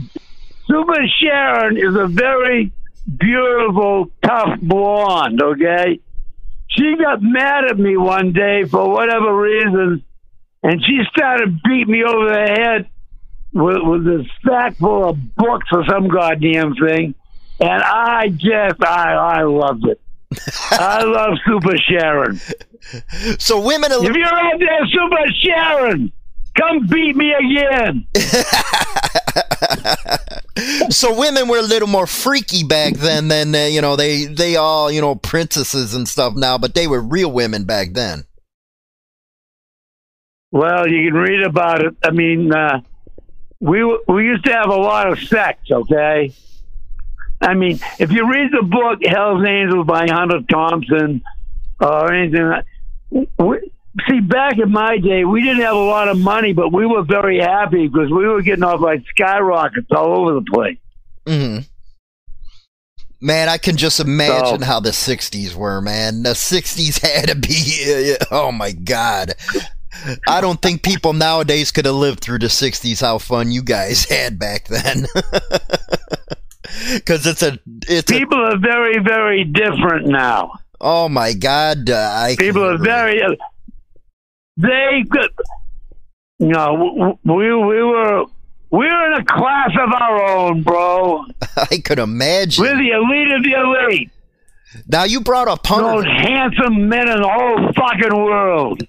Super 0.67 1.07
Sharon 1.21 1.77
is 1.77 1.95
a 1.95 2.07
very 2.07 2.71
beautiful, 3.17 4.11
tough 4.23 4.59
blonde. 4.61 5.41
Okay, 5.41 5.99
she 6.67 6.95
got 6.97 7.21
mad 7.21 7.65
at 7.65 7.79
me 7.79 7.97
one 7.97 8.33
day 8.33 8.65
for 8.65 8.89
whatever 8.89 9.35
reason, 9.35 10.03
and 10.63 10.83
she 10.85 10.99
started 11.15 11.61
beating 11.63 11.91
me 11.91 12.03
over 12.03 12.29
the 12.29 12.39
head 12.39 12.89
with, 13.53 13.77
with 13.83 14.07
a 14.07 14.25
sack 14.45 14.75
full 14.75 15.09
of 15.09 15.35
books 15.35 15.67
or 15.71 15.83
some 15.89 16.07
goddamn 16.07 16.75
thing, 16.75 17.15
and 17.59 17.83
I 17.83 18.29
just 18.29 18.83
I 18.83 19.13
I 19.13 19.43
loved 19.43 19.85
it. 19.87 20.01
I 20.71 21.03
love 21.07 21.37
Super 21.45 21.77
Sharon. 21.77 22.39
so 23.39 23.59
women, 23.65 23.91
If 23.91 24.15
you're 24.15 24.25
out 24.25 24.59
there, 24.59 24.87
Super 24.87 25.25
Sharon, 25.43 26.11
come 26.55 26.87
beat 26.87 27.15
me 27.15 27.33
again. 27.33 28.07
so 30.89 31.17
women 31.17 31.47
were 31.47 31.59
a 31.59 31.63
little 31.63 31.87
more 31.87 32.07
freaky 32.07 32.63
back 32.63 32.93
then 32.95 33.27
than 33.27 33.53
uh, 33.55 33.65
you 33.65 33.81
know 33.81 33.95
they 33.95 34.25
they 34.25 34.55
all 34.55 34.91
you 34.91 35.01
know 35.01 35.15
princesses 35.15 35.93
and 35.93 36.07
stuff 36.07 36.35
now, 36.35 36.57
but 36.57 36.73
they 36.75 36.87
were 36.87 37.01
real 37.01 37.31
women 37.31 37.65
back 37.65 37.93
then. 37.93 38.25
Well, 40.51 40.87
you 40.87 41.11
can 41.11 41.19
read 41.19 41.43
about 41.43 41.85
it. 41.85 41.95
I 42.03 42.11
mean, 42.11 42.51
uh, 42.53 42.81
we 43.59 43.83
we 44.07 44.25
used 44.25 44.45
to 44.45 44.53
have 44.53 44.69
a 44.69 44.75
lot 44.75 45.11
of 45.11 45.19
sex. 45.19 45.59
Okay, 45.71 46.33
I 47.41 47.53
mean, 47.53 47.79
if 47.99 48.11
you 48.11 48.29
read 48.29 48.51
the 48.51 48.63
book 48.63 48.99
Hell's 49.05 49.45
Angels 49.45 49.87
by 49.87 50.07
Hunter 50.09 50.41
Thompson 50.49 51.21
or 51.79 52.13
anything, 52.13 52.51
we, 53.37 53.71
see, 54.07 54.19
back 54.19 54.57
in 54.59 54.71
my 54.71 54.97
day, 54.97 55.23
we 55.25 55.41
didn't 55.41 55.61
have 55.61 55.75
a 55.75 55.79
lot 55.79 56.09
of 56.09 56.17
money, 56.19 56.51
but 56.53 56.73
we 56.73 56.85
were 56.85 57.03
very 57.03 57.39
happy 57.39 57.87
because 57.87 58.09
we 58.11 58.27
were 58.27 58.41
getting 58.41 58.63
off 58.63 58.81
like 58.81 59.03
skyrockets 59.09 59.87
all 59.91 60.19
over 60.19 60.33
the 60.39 60.45
place. 60.51 60.77
hmm 61.25 61.59
Man, 63.21 63.49
I 63.49 63.57
can 63.57 63.75
just 63.75 63.99
imagine 63.99 64.59
So- 64.61 64.65
how 64.65 64.79
the 64.79 64.91
'60s 64.91 65.53
were. 65.55 65.81
Man, 65.81 66.23
the 66.23 66.29
'60s 66.31 67.01
had 67.15 67.27
to 67.29 67.35
be. 67.35 68.15
Oh 68.31 68.51
my 68.51 68.71
god. 68.71 69.33
I 70.27 70.39
don't 70.39 70.61
think 70.61 70.83
people 70.83 71.11
nowadays 71.13 71.71
could 71.71 71.85
have 71.85 71.95
lived 71.95 72.21
through 72.21 72.39
the 72.39 72.47
'60s. 72.47 73.01
How 73.01 73.17
fun 73.17 73.51
you 73.51 73.61
guys 73.61 74.05
had 74.09 74.39
back 74.39 74.67
then. 74.69 75.05
Because 76.93 77.25
it's 77.27 77.43
a, 77.43 77.59
it's 77.87 78.11
a, 78.11 78.13
People 78.19 78.39
are 78.43 78.57
very, 78.57 78.99
very 79.03 79.43
different 79.43 80.07
now. 80.07 80.53
oh 80.81 81.09
my 81.09 81.33
god. 81.33 81.89
Uh, 81.89 81.95
I 82.15 82.35
People 82.37 82.63
are 82.63 82.77
very. 82.77 83.21
They 84.57 85.03
could. 85.09 85.29
No, 86.39 87.17
we 87.23 87.33
we 87.33 87.83
were 87.83 88.23
we 88.71 88.85
were 88.85 89.13
in 89.13 89.21
a 89.21 89.25
class 89.25 89.71
of 89.81 89.93
our 89.93 90.23
own, 90.23 90.63
bro. 90.63 91.25
I 91.57 91.79
could 91.83 91.99
imagine. 91.99 92.63
We're 92.63 92.77
the 92.77 92.91
elite 92.91 93.31
of 93.31 93.43
the 93.43 93.53
elite. 93.59 94.11
Now 94.87 95.03
you 95.03 95.21
brought 95.21 95.47
up 95.47 95.67
Most 95.69 96.05
Hunter. 96.05 96.09
handsome 96.09 96.87
men 96.89 97.09
in 97.09 97.21
the 97.21 97.27
whole 97.27 97.73
fucking 97.73 98.15
world. 98.15 98.83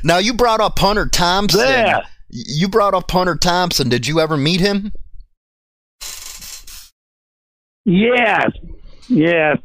now 0.04 0.18
you 0.18 0.34
brought 0.34 0.60
up 0.60 0.78
Hunter 0.78 1.06
Thompson. 1.08 1.60
There. 1.60 2.02
You 2.28 2.68
brought 2.68 2.94
up 2.94 3.10
Hunter 3.10 3.36
Thompson. 3.36 3.88
Did 3.88 4.06
you 4.06 4.20
ever 4.20 4.36
meet 4.36 4.60
him? 4.60 4.92
Yes, 7.84 8.50
yes. 9.08 9.58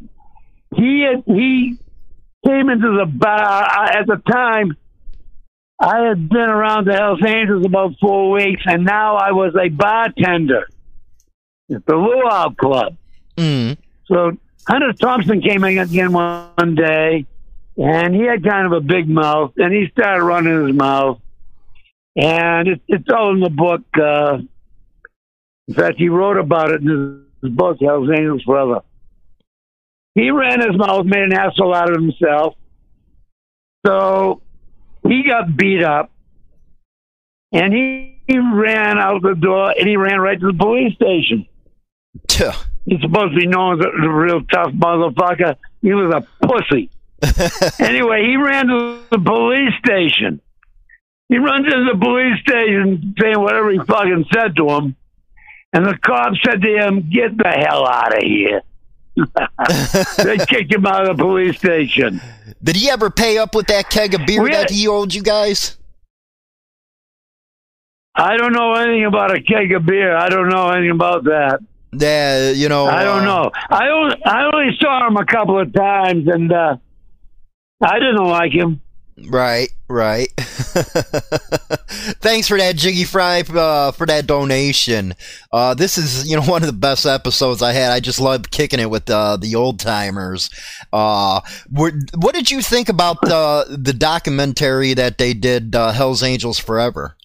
He 0.76 1.02
had, 1.02 1.24
he 1.26 1.78
came 2.46 2.70
into 2.70 2.98
the 2.98 3.06
bar 3.06 3.64
at 3.64 4.08
the 4.08 4.22
time. 4.30 4.76
I 5.80 6.08
had 6.08 6.30
been 6.30 6.40
around 6.40 6.88
the 6.88 6.94
Hells 6.94 7.22
Angels 7.26 7.66
about 7.66 7.96
four 8.00 8.32
weeks, 8.32 8.62
and 8.66 8.86
now 8.86 9.16
I 9.16 9.32
was 9.32 9.54
a 9.56 9.70
bartender 9.70 10.68
at 11.74 11.86
the 11.86 11.96
Luau 11.96 12.50
Club. 12.52 12.96
Mm. 13.36 13.78
So 14.06 14.38
Hunter 14.68 14.94
Thompson 14.94 15.42
came 15.42 15.64
in 15.64 15.78
again 15.78 16.14
one 16.14 16.76
day, 16.76 17.26
and 17.78 18.16
he 18.16 18.22
had 18.22 18.44
kind 18.44 18.66
of 18.66 18.72
a 18.72 18.82
big 18.82 19.10
mouth, 19.10 19.54
and 19.58 19.74
he 19.74 19.90
started 19.90 20.24
running 20.24 20.68
his 20.68 20.76
mouth, 20.76 21.20
and 22.16 22.70
it, 22.70 22.82
it's 22.88 23.10
all 23.10 23.34
in 23.34 23.42
the 23.42 23.50
book. 23.50 23.82
Uh, 24.00 24.38
in 25.68 25.74
fact, 25.74 25.98
he 25.98 26.08
wrote 26.10 26.38
about 26.38 26.72
it 26.72 26.82
in 26.82 26.88
his 26.88 27.25
book, 27.50 27.78
Hell's 27.82 28.10
Angels 28.10 28.44
Forever. 28.44 28.82
He 30.14 30.32
ran 30.32 30.62
his 30.62 30.78
mouth, 30.78 31.06
made 31.06 31.24
an 31.24 31.34
asshole 31.34 31.76
out 31.76 31.92
of 31.92 32.02
himself. 32.02 32.56
So 33.86 34.42
he 35.08 35.24
got 35.24 35.56
beat 35.56 35.84
up, 35.84 36.10
and 37.52 37.74
he, 37.74 38.22
he 38.28 38.38
ran 38.38 38.98
out 38.98 39.22
the 39.22 39.36
door, 39.36 39.74
and 39.78 39.88
he 39.88 39.98
ran 39.98 40.20
right 40.20 40.40
to 40.40 40.48
the 40.48 40.58
police 40.58 40.96
station. 40.96 41.46
Tuh. 42.28 42.52
He's 42.86 43.02
supposed 43.02 43.34
to 43.34 43.40
be 43.40 43.48
known 43.48 43.80
as 43.80 43.86
a 43.86 44.10
real 44.10 44.42
tough 44.46 44.72
motherfucker. 44.72 45.56
He 45.82 45.94
was 45.94 46.14
a 46.14 46.48
pussy. 46.48 46.90
anyway, 47.80 48.26
he 48.26 48.38
ran 48.38 48.68
to 48.68 49.02
the 49.10 49.20
police 49.20 49.74
station. 49.84 50.42
He 51.28 51.38
runs 51.38 51.66
into 51.66 51.92
the 51.92 52.00
police 52.00 52.40
station 52.42 53.16
saying 53.20 53.40
whatever 53.40 53.72
he 53.72 53.80
fucking 53.80 54.26
said 54.32 54.56
to 54.58 54.70
him. 54.70 54.96
And 55.76 55.86
the 55.86 55.98
cop 55.98 56.32
said 56.42 56.62
to 56.62 56.70
him, 56.70 57.10
Get 57.10 57.38
the 57.38 57.50
hell 57.50 57.86
out 57.86 58.16
of 58.16 58.24
here. 58.24 58.62
they 60.24 60.38
kicked 60.38 60.74
him 60.74 60.86
out 60.86 61.10
of 61.10 61.18
the 61.18 61.22
police 61.22 61.58
station. 61.58 62.22
Did 62.64 62.78
he 62.78 62.90
ever 62.90 63.10
pay 63.10 63.38
up 63.38 63.54
with 63.54 63.68
that 63.68 63.90
keg 63.90 64.14
of 64.14 64.26
beer 64.26 64.42
We 64.42 64.52
had- 64.52 64.70
that 64.70 64.74
he 64.74 64.88
owed 64.88 65.14
you 65.14 65.22
guys? 65.22 65.78
I 68.18 68.38
don't 68.38 68.54
know 68.54 68.74
anything 68.76 69.04
about 69.04 69.36
a 69.36 69.42
keg 69.42 69.74
of 69.74 69.86
beer. 69.86 70.16
I 70.16 70.30
don't 70.30 70.48
know 70.48 70.70
anything 70.70 70.92
about 70.92 71.26
that. 71.26 71.60
Yeah, 71.92 72.52
you 72.52 72.70
know. 72.70 72.86
I 72.86 73.04
don't 73.04 73.24
uh, 73.24 73.26
know. 73.26 73.52
I 73.70 73.90
only, 73.90 74.16
I 74.26 74.50
only 74.54 74.78
saw 74.80 75.06
him 75.06 75.18
a 75.18 75.26
couple 75.26 75.60
of 75.60 75.74
times, 75.74 76.26
and 76.30 76.50
uh, 76.54 76.78
I 77.84 78.00
didn't 78.00 78.24
like 78.24 78.54
him. 78.54 78.80
Right, 79.18 79.70
right. 79.88 80.28
Thanks 82.20 82.50
for 82.50 82.58
that, 82.58 82.76
Jiggy 82.76 83.06
Fry, 83.06 83.42
uh, 83.42 83.92
for 83.92 84.06
that 84.06 84.28
donation. 84.28 85.14
Uh, 85.54 85.74
this 85.74 85.98
is, 85.98 86.30
you 86.30 86.36
know, 86.36 86.42
one 86.46 86.64
of 86.64 86.68
the 86.68 86.74
best 86.74 87.06
episodes 87.06 87.62
I 87.62 87.72
had. 87.72 87.92
I 87.92 88.02
just 88.02 88.20
love 88.20 88.52
kicking 88.52 88.80
it 88.80 88.90
with 88.90 89.10
uh, 89.10 89.38
the 89.38 89.56
old 89.56 89.80
timers. 89.80 90.50
Uh, 90.92 91.40
what 91.72 92.36
did 92.36 92.52
you 92.52 92.62
think 92.62 92.90
about 92.90 93.22
the 93.22 93.78
the 93.80 93.94
documentary 93.94 94.94
that 94.94 95.18
they 95.18 95.34
did, 95.34 95.76
uh, 95.76 95.94
Hell's 95.94 96.22
Angels 96.22 96.60
Forever? 96.60 97.16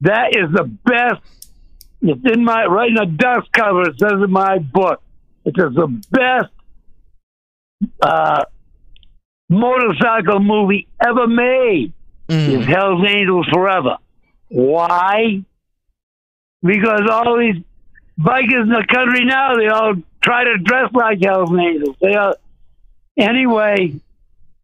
That 0.00 0.36
is 0.36 0.50
the 0.52 0.64
best. 0.64 1.22
It's 2.02 2.36
in 2.36 2.44
my 2.44 2.64
right 2.66 2.88
in 2.88 2.94
the 2.94 3.06
dust 3.06 3.52
cover. 3.52 3.82
It 3.82 3.98
says 4.00 4.12
in 4.12 4.30
my 4.30 4.58
book. 4.58 5.00
It 5.44 5.54
is 5.56 5.74
the 5.74 6.02
best 6.10 6.52
uh, 8.02 8.44
motorcycle 9.48 10.40
movie 10.40 10.86
ever 11.04 11.26
made. 11.26 11.92
Is 12.28 12.36
Mm, 12.36 12.64
Hell's 12.66 13.04
Angels 13.08 13.46
Forever. 13.52 13.96
Why? 14.48 15.42
Because 16.62 17.02
all 17.10 17.38
these 17.38 17.62
bikers 18.20 18.62
in 18.64 18.68
the 18.68 18.84
country 18.92 19.24
now 19.24 19.54
they 19.56 19.68
all 19.68 19.94
try 20.22 20.44
to 20.44 20.58
dress 20.58 20.92
like 20.92 21.22
Hell's 21.24 21.50
Angels. 21.58 21.96
They 22.00 22.14
all 22.14 22.34
anyway. 23.18 23.94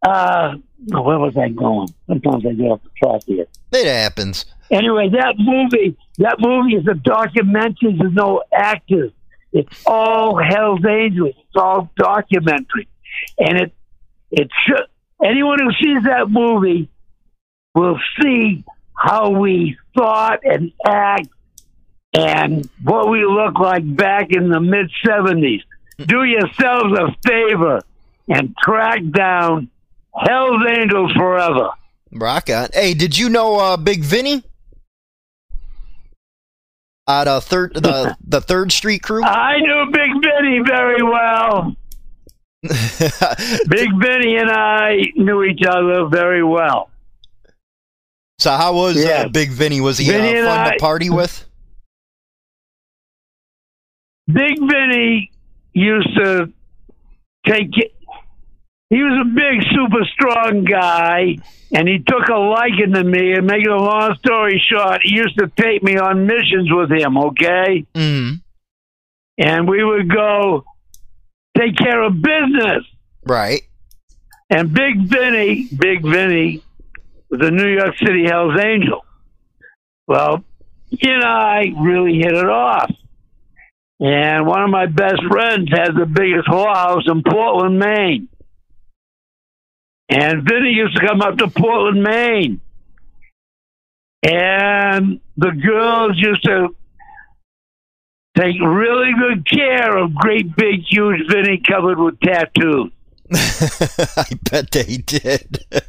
Uh, 0.05 0.55
where 0.87 1.17
was 1.17 1.35
I 1.37 1.49
going? 1.49 1.87
Sometimes 2.07 2.45
I 2.45 2.53
get 2.53 2.65
off 2.65 2.81
the 2.83 2.89
track 3.01 3.21
here. 3.25 3.45
it 3.71 3.87
happens. 3.87 4.45
Anyway, 4.69 5.09
that 5.09 5.35
movie, 5.39 5.95
that 6.19 6.37
movie 6.39 6.75
is 6.75 6.87
a 6.87 6.93
documentary. 6.95 7.95
There's 7.97 8.13
no 8.13 8.43
actors. 8.53 9.11
It's 9.51 9.83
all 9.87 10.37
Hell's 10.37 10.85
Angels. 10.87 11.33
It's 11.37 11.55
all 11.55 11.89
documentary, 11.97 12.87
and 13.39 13.59
it 13.61 13.73
it 14.31 14.49
should. 14.65 14.85
Anyone 15.23 15.59
who 15.59 15.71
sees 15.71 16.03
that 16.03 16.29
movie 16.29 16.89
will 17.73 17.99
see 18.21 18.63
how 18.93 19.29
we 19.29 19.77
thought 19.95 20.39
and 20.43 20.71
act 20.85 21.29
and 22.13 22.69
what 22.83 23.09
we 23.09 23.25
look 23.25 23.59
like 23.59 23.83
back 23.95 24.27
in 24.31 24.49
the 24.49 24.59
mid 24.59 24.91
'70s. 25.05 25.61
Do 26.05 26.23
yourselves 26.23 26.93
a 26.99 27.15
favor 27.25 27.81
and 28.27 28.55
track 28.57 28.99
down 29.11 29.69
Hell's 30.17 30.63
Angels 30.77 31.11
Forever. 31.13 31.69
Rock 32.11 32.49
on. 32.49 32.69
Hey, 32.73 32.93
did 32.93 33.17
you 33.17 33.29
know 33.29 33.55
uh, 33.57 33.77
Big 33.77 34.03
Vinny? 34.03 34.43
Out 37.07 37.27
of 37.27 37.43
third 37.43 37.75
the 37.75 38.17
the 38.25 38.41
Third 38.41 38.71
Street 38.71 39.03
Crew. 39.03 39.23
I 39.23 39.57
knew 39.59 39.85
Big 39.91 40.09
Vinny 40.23 40.59
very 40.65 41.03
well. 41.03 41.75
Big 43.69 43.89
Vinny 43.99 44.37
and 44.37 44.49
I 44.49 44.97
knew 45.15 45.43
each 45.43 45.61
other 45.67 46.05
very 46.07 46.43
well. 46.43 46.89
so 48.39 48.51
how 48.51 48.73
was 48.73 48.95
Yeah. 49.03 49.23
uh, 49.25 49.27
Big 49.29 49.49
Vinny? 49.51 49.81
Was 49.81 49.97
he 49.97 50.09
Vinny 50.09 50.37
uh, 50.39 50.45
fun 50.45 50.59
I- 50.59 50.71
to 50.73 50.77
party 50.79 51.09
with? 51.09 51.45
Big 54.27 54.57
Vinny 54.59 55.31
used 55.73 56.15
to 56.17 56.51
take. 57.45 57.69
He 58.89 58.97
was 59.03 59.25
a 59.25 59.29
big, 59.29 59.63
super 59.75 60.05
strong 60.13 60.63
guy, 60.63 61.37
and 61.71 61.87
he 61.87 61.99
took 61.99 62.27
a 62.29 62.37
liking 62.37 62.93
to 62.93 63.03
me. 63.03 63.33
And 63.33 63.45
making 63.47 63.67
a 63.71 63.77
long 63.77 64.15
story 64.17 64.61
short, 64.71 65.01
he 65.03 65.15
used 65.15 65.37
to 65.39 65.47
take 65.47 65.83
me 65.83 65.97
on 65.97 66.25
missions 66.27 66.69
with 66.71 66.91
him, 66.91 67.17
okay? 67.17 67.85
Mm, 67.95 68.41
And 69.37 69.67
we 69.67 69.83
would 69.83 70.09
go 70.09 70.63
take 71.57 71.75
care 71.77 72.03
of 72.03 72.21
business. 72.21 72.83
right. 73.25 73.61
And 74.49 74.71
Big 74.73 75.07
Vinny, 75.07 75.67
Big 75.75 76.03
Vinny, 76.03 76.61
was 77.29 77.41
a 77.41 77.49
New 77.49 77.67
York 77.67 77.97
City 77.97 78.25
Hell's 78.27 78.59
Angel. 78.63 79.03
Well, 80.07 80.43
he 80.91 81.09
and 81.09 81.23
I 81.23 81.73
really 81.75 82.17
hit 82.17 82.33
it 82.33 82.47
off. 82.47 82.91
And 83.99 84.45
one 84.45 84.61
of 84.61 84.69
my 84.69 84.85
best 84.85 85.23
friends 85.29 85.69
had 85.71 85.95
the 85.95 86.05
biggest 86.05 86.47
whorehouse 86.47 87.09
in 87.09 87.23
Portland, 87.23 87.79
Maine. 87.79 88.27
And 90.09 90.47
Vinny 90.47 90.69
used 90.69 90.95
to 90.95 91.05
come 91.05 91.21
up 91.21 91.37
to 91.37 91.47
Portland, 91.47 92.03
Maine. 92.03 92.61
And 94.21 95.21
the 95.37 95.51
girls 95.51 96.17
used 96.17 96.43
to 96.43 96.75
take 98.35 98.59
really 98.61 99.11
good 99.17 99.47
care 99.49 99.97
of 99.97 100.13
great 100.15 100.55
big 100.55 100.81
huge 100.89 101.21
Vinny 101.29 101.61
covered 101.65 101.97
with 101.99 102.19
tattoos. 102.19 102.91
I 103.33 104.25
bet 104.49 104.71
they 104.71 104.97
did. 104.97 105.65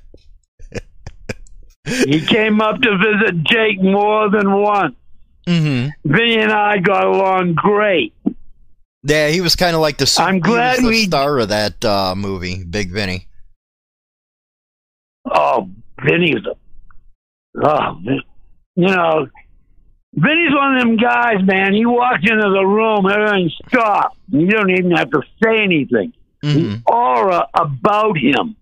He 2.05 2.21
came 2.27 2.61
up 2.61 2.81
to 2.81 2.99
visit 2.99 3.45
Jake 3.45 3.81
more 3.81 4.29
than 4.29 4.51
once. 4.53 4.97
hmm 5.47 5.87
Vinny 6.05 6.37
and 6.39 6.51
I 6.51 6.79
got 6.79 7.05
along 7.05 7.55
great. 7.55 8.13
Yeah, 9.05 9.29
he 9.29 9.41
was 9.41 9.55
kind 9.55 9.77
of 9.77 9.81
like 9.81 9.97
the. 9.99 10.13
I'm 10.19 10.41
glad 10.41 10.81
the 10.83 10.89
we- 10.89 11.05
star 11.05 11.39
of 11.39 11.51
that 11.51 11.85
uh, 11.85 12.17
movie, 12.17 12.65
Big 12.65 12.91
Vinny. 12.91 13.29
Oh, 15.33 15.71
Vinny's 16.05 16.45
a, 16.45 16.57
oh, 17.65 18.01
you 18.75 18.87
know, 18.89 19.29
Vinny's 20.17 20.53
one 20.55 20.77
of 20.77 20.83
them 20.83 20.97
guys, 20.97 21.45
man. 21.45 21.75
He 21.75 21.85
walks 21.85 22.23
into 22.23 22.49
the 22.49 22.65
room, 22.65 23.07
everything 23.07 23.51
stops. 23.69 24.17
You 24.29 24.47
don't 24.49 24.71
even 24.71 24.93
have 24.93 25.11
to 25.11 25.21
say 25.45 25.63
anything. 25.63 26.15
hmm 26.43 26.53
The 26.55 26.83
aura 26.87 27.47
about 27.55 28.17
him. 28.17 28.57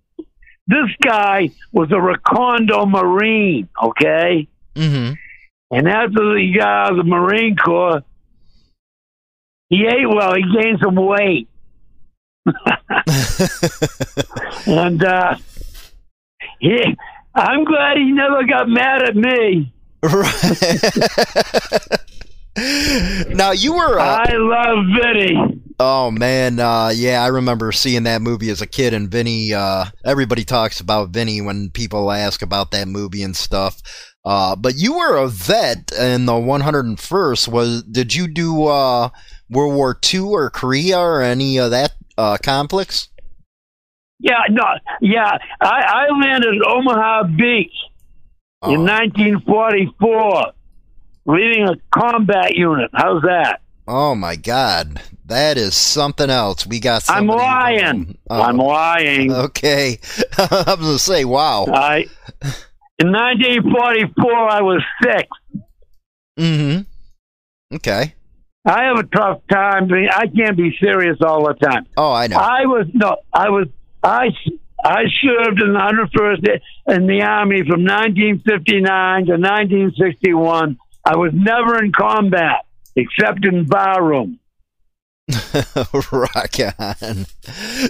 This 0.67 0.91
guy 1.01 1.51
was 1.73 1.91
a 1.91 1.95
Recondo 1.95 2.89
Marine, 2.91 3.69
okay? 3.83 4.49
hmm 4.77 5.13
And 5.71 5.89
after 5.89 6.37
he 6.39 6.55
got 6.59 6.69
out 6.69 6.91
of 6.93 6.97
the 6.99 7.05
Marine 7.05 7.57
Corps, 7.57 8.03
he 9.69 9.87
ate 9.87 10.09
well. 10.09 10.35
He 10.35 10.43
gained 10.61 10.81
some 10.83 10.97
weight. 10.97 11.49
and 14.67 15.03
uh, 15.05 15.37
he, 16.61 16.97
I'm 17.35 17.65
glad 17.65 17.97
he 17.97 18.13
never 18.13 18.45
got 18.45 18.69
mad 18.69 19.03
at 19.03 19.17
me. 19.17 19.73
now 23.35 23.53
you 23.53 23.75
were. 23.75 23.99
Uh, 23.99 24.23
I 24.27 24.35
love 24.35 24.85
Vinny. 25.01 25.63
oh 25.81 26.11
man, 26.11 26.61
uh, 26.61 26.93
yeah, 26.95 27.23
I 27.23 27.29
remember 27.29 27.73
seeing 27.73 28.03
that 28.03 28.21
movie 28.21 28.51
as 28.51 28.61
a 28.61 28.67
kid, 28.67 28.93
and 28.93 29.11
Vinny. 29.11 29.55
Uh, 29.55 29.87
everybody 30.05 30.45
talks 30.45 30.81
about 30.81 31.09
Vinny 31.11 31.41
when 31.41 31.71
people 31.71 32.13
ask 32.13 32.43
about 32.43 32.71
that 32.73 32.87
movie 32.87 33.23
and 33.23 33.35
stuff. 33.35 33.81
Uh, 34.27 34.55
but 34.57 34.75
you 34.77 34.99
were 34.99 35.17
a 35.17 35.29
vet 35.29 35.91
in 35.93 36.27
the 36.27 36.33
101st. 36.33 37.49
Was 37.49 37.83
did 37.85 38.15
you 38.15 38.29
do 38.29 38.67
uh, 38.67 39.09
World 39.49 39.75
War 39.75 39.99
II 40.13 40.21
or 40.21 40.51
Korea 40.51 40.99
or 40.99 41.23
any 41.23 41.59
of 41.59 41.71
that 41.71 41.93
uh, 42.19 42.37
conflicts? 42.43 43.09
Yeah, 44.21 44.43
no, 44.51 44.65
yeah. 45.01 45.39
I, 45.61 46.07
I 46.09 46.21
landed 46.21 46.55
at 46.55 46.63
Omaha 46.67 47.25
Beach 47.37 47.73
in 48.67 48.81
Oh. 48.81 48.85
1944, 48.85 50.53
leading 51.27 51.69
a 51.69 51.75
combat 51.91 52.55
unit. 52.55 52.91
How's 52.95 53.23
that? 53.23 53.61
Oh 53.87 54.15
my 54.15 54.37
God, 54.37 55.01
that 55.27 55.59
is 55.59 55.75
something 55.77 56.31
else. 56.31 56.67
We 56.67 56.81
got. 56.81 57.05
I'm 57.09 57.27
lying. 57.27 58.17
Oh, 58.31 58.41
I'm 58.41 58.57
lying. 58.57 59.31
Okay, 59.45 59.99
I 60.39 60.65
was 60.79 60.87
gonna 60.87 60.99
say, 60.99 61.25
wow. 61.27 61.67
I 61.67 62.07
in 62.99 63.13
1944 63.13 64.33
I 64.49 64.63
was 64.63 64.83
six. 65.03 65.29
Mm-hmm. 66.39 66.83
Okay. 67.77 68.15
I 68.67 68.85
have 68.85 68.99
a 68.99 69.03
tough 69.03 69.41
time. 69.51 69.91
I 69.93 70.27
can't 70.29 70.57
be 70.57 70.75
serious 70.81 71.19
all 71.21 71.47
the 71.47 71.53
time. 71.55 71.87
Oh, 71.99 72.13
I 72.13 72.29
know. 72.29 72.37
I 72.37 72.65
was 72.65 72.87
no, 72.95 73.17
I 73.33 73.51
was 73.51 73.67
I 74.03 74.29
I 74.85 75.05
served 75.23 75.63
in 75.63 75.73
the 75.73 75.79
101st 75.79 76.61
in 76.95 77.07
the 77.07 77.23
army 77.23 77.63
from 77.63 77.85
1959 77.85 79.27
to 79.27 79.33
1961. 79.33 80.79
I 81.07 81.17
was 81.17 81.33
never 81.33 81.83
in 81.83 81.91
combat 81.91 82.67
except 82.95 83.47
in 83.47 83.65
barroom. 83.65 84.39
Rock 86.13 86.57
on. 86.79 87.25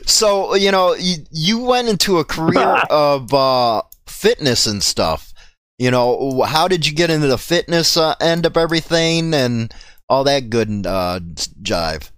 So 0.07 0.55
you 0.55 0.71
know, 0.71 0.95
you 0.95 1.17
you 1.33 1.59
went 1.59 1.89
into 1.89 2.19
a 2.19 2.25
career 2.25 2.81
of 2.91 3.35
uh, 3.35 3.83
fitness 4.07 4.69
and 4.69 4.81
stuff. 4.81 5.33
You 5.77 5.91
know, 5.91 6.43
how 6.43 6.69
did 6.69 6.87
you 6.87 6.95
get 6.95 7.11
into 7.11 7.27
the 7.27 7.39
fitness 7.39 7.97
uh, 7.97 8.15
end 8.21 8.47
of 8.47 8.57
everything 8.57 9.35
and 9.35 9.75
all 10.09 10.23
that 10.25 10.49
good 10.49 10.87
uh, 10.87 11.19
jive? 11.61 12.13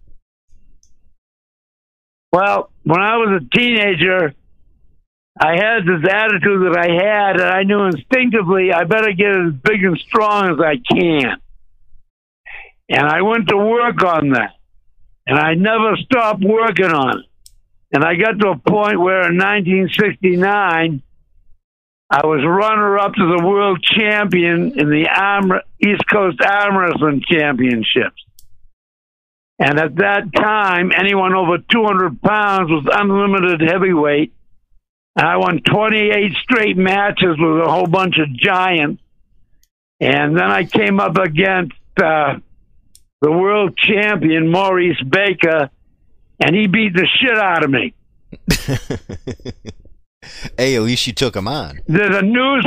Well, 2.35 2.71
when 2.83 3.01
I 3.01 3.17
was 3.17 3.41
a 3.43 3.59
teenager, 3.59 4.35
I 5.39 5.53
had 5.57 5.85
this 5.85 6.11
attitude 6.11 6.63
that 6.63 6.79
I 6.79 6.89
had, 6.89 7.41
and 7.41 7.51
I 7.51 7.63
knew 7.63 7.85
instinctively 7.85 8.73
I 8.73 8.85
better 8.85 9.13
get 9.13 9.37
as 9.37 9.53
big 9.53 9.85
and 9.85 9.99
strong 9.99 10.51
as 10.51 10.61
I 10.61 10.77
can. 10.77 11.37
And 12.89 13.07
I 13.07 13.23
went 13.23 13.49
to 13.49 13.57
work 13.57 14.03
on 14.03 14.31
that. 14.31 14.53
And 15.27 15.39
I 15.39 15.55
never 15.55 15.97
stopped 15.97 16.43
working 16.43 16.87
on 16.87 17.19
it. 17.19 17.27
And 17.93 18.05
I 18.05 18.15
got 18.15 18.39
to 18.41 18.51
a 18.51 18.59
point 18.59 19.01
where 19.01 19.29
in 19.29 19.37
1969, 19.37 21.03
I 22.09 22.27
was 22.27 22.45
runner 22.45 22.99
up 22.99 23.15
to 23.15 23.37
the 23.37 23.45
world 23.45 23.83
champion 23.83 24.79
in 24.79 24.91
the 24.91 25.09
arm, 25.09 25.53
East 25.85 26.03
Coast 26.11 26.41
Arm 26.41 26.77
Wrestling 26.77 27.23
Championships. 27.29 28.23
And 29.59 29.81
at 29.81 29.97
that 29.97 30.33
time, 30.35 30.93
anyone 30.97 31.35
over 31.35 31.59
200 31.59 32.23
pounds 32.23 32.71
was 32.71 32.87
unlimited 32.93 33.61
heavyweight. 33.61 34.33
I 35.17 35.39
won 35.39 35.63
28 35.63 36.33
straight 36.43 36.77
matches 36.77 37.39
with 37.39 37.61
a 37.61 37.71
whole 37.71 37.87
bunch 37.87 38.19
of 38.19 38.31
giants. 38.37 39.03
And 39.99 40.37
then 40.37 40.51
I 40.51 40.65
came 40.65 41.01
up 41.01 41.17
against 41.17 41.73
uh, 41.97 42.35
the 43.23 43.33
world 43.33 43.79
champion, 43.79 44.51
Maurice 44.51 45.03
Baker, 45.03 45.71
and 46.39 46.55
he 46.55 46.67
beat 46.67 46.93
the 46.95 47.09
shit 47.19 47.39
out 47.39 47.65
of 47.65 47.71
me. 47.71 47.95
hey, 50.59 50.77
at 50.77 50.83
least 50.83 51.07
you 51.07 51.15
took 51.15 51.35
him 51.35 51.49
on. 51.49 51.81
There's 51.87 52.15
a 52.15 52.23
news. 52.23 52.67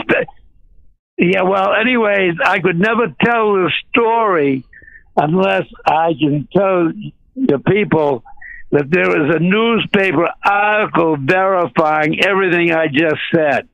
Yeah, 1.19 1.43
well, 1.43 1.73
anyways, 1.73 2.35
I 2.43 2.59
could 2.59 2.79
never 2.79 3.13
tell 3.23 3.53
the 3.53 3.71
story 3.89 4.63
unless 5.15 5.67
I 5.85 6.15
can 6.19 6.47
tell 6.51 6.91
the 7.35 7.59
people 7.59 8.23
that 8.71 8.89
there 8.91 9.09
was 9.09 9.35
a 9.35 9.39
newspaper 9.39 10.29
article 10.45 11.17
verifying 11.19 12.23
everything 12.23 12.71
I 12.71 12.87
just 12.87 13.19
said. 13.33 13.67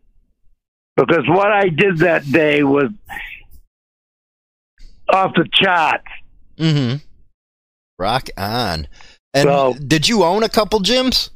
Because 0.96 1.28
what 1.28 1.52
I 1.52 1.68
did 1.68 1.98
that 2.00 2.30
day 2.32 2.64
was 2.64 2.90
off 5.12 5.34
the 5.36 5.48
charts. 5.52 6.06
Mm-hmm. 6.58 6.98
Rock 8.00 8.30
on. 8.38 8.88
And 9.34 9.44
So- 9.50 9.74
did 9.74 10.08
you 10.08 10.24
own 10.24 10.44
a 10.44 10.50
couple 10.50 10.80
gyms? 10.80 11.30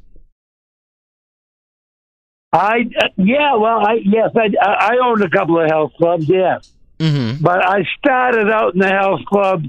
I 2.52 2.78
yeah, 3.16 3.56
well, 3.58 3.86
I 3.86 4.00
yes, 4.04 4.32
I 4.36 4.50
I 4.66 4.98
owned 5.04 5.22
a 5.22 5.30
couple 5.30 5.60
of 5.62 5.70
health 5.70 5.92
clubs, 6.00 6.28
yes. 6.28 6.72
Mm-hmm. 6.98 7.44
but 7.44 7.64
I 7.64 7.84
started 8.00 8.50
out 8.50 8.74
in 8.74 8.80
the 8.80 8.90
health 8.90 9.22
club 9.28 9.66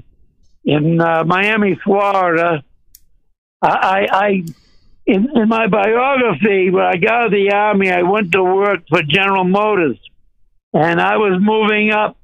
in 0.65 0.99
uh, 0.99 1.23
Miami, 1.23 1.75
Florida. 1.83 2.63
I, 3.61 4.07
I, 4.11 4.43
in, 5.05 5.29
in 5.35 5.47
my 5.47 5.67
biography, 5.67 6.69
when 6.69 6.83
I 6.83 6.97
got 6.97 7.13
out 7.13 7.25
of 7.27 7.31
the 7.31 7.51
army, 7.51 7.91
I 7.91 8.01
went 8.03 8.31
to 8.31 8.43
work 8.43 8.87
for 8.89 9.03
General 9.03 9.43
Motors, 9.43 9.99
and 10.73 10.99
I 10.99 11.17
was 11.17 11.39
moving 11.39 11.91
up 11.91 12.17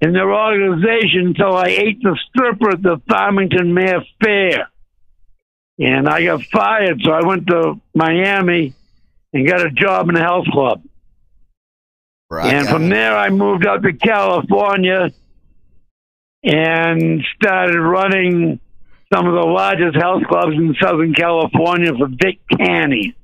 in 0.00 0.12
their 0.12 0.32
organization 0.34 1.28
until 1.28 1.54
I 1.54 1.68
ate 1.68 2.02
the 2.02 2.18
stripper 2.28 2.70
at 2.70 2.82
the 2.82 3.00
Farmington 3.08 3.72
Mayor 3.72 4.02
Fair, 4.22 4.68
and 5.78 6.08
I 6.08 6.24
got 6.24 6.42
fired. 6.44 7.00
So 7.04 7.12
I 7.12 7.24
went 7.24 7.46
to 7.46 7.80
Miami 7.94 8.74
and 9.32 9.46
got 9.46 9.64
a 9.64 9.70
job 9.70 10.08
in 10.08 10.16
a 10.16 10.20
health 10.20 10.46
club. 10.52 10.82
Rock 12.28 12.52
And 12.52 12.66
from 12.66 12.88
there, 12.88 13.16
I 13.16 13.30
moved 13.30 13.66
out 13.66 13.82
to 13.82 13.92
California 13.92 15.12
and 16.42 17.22
started 17.36 17.78
running 17.78 18.58
some 19.12 19.26
of 19.26 19.34
the 19.34 19.46
largest 19.46 19.96
health 19.96 20.22
clubs 20.28 20.54
in 20.54 20.74
Southern 20.80 21.12
California 21.14 21.92
for 21.96 22.08
Vic 22.08 22.40
Tanny. 22.58 23.14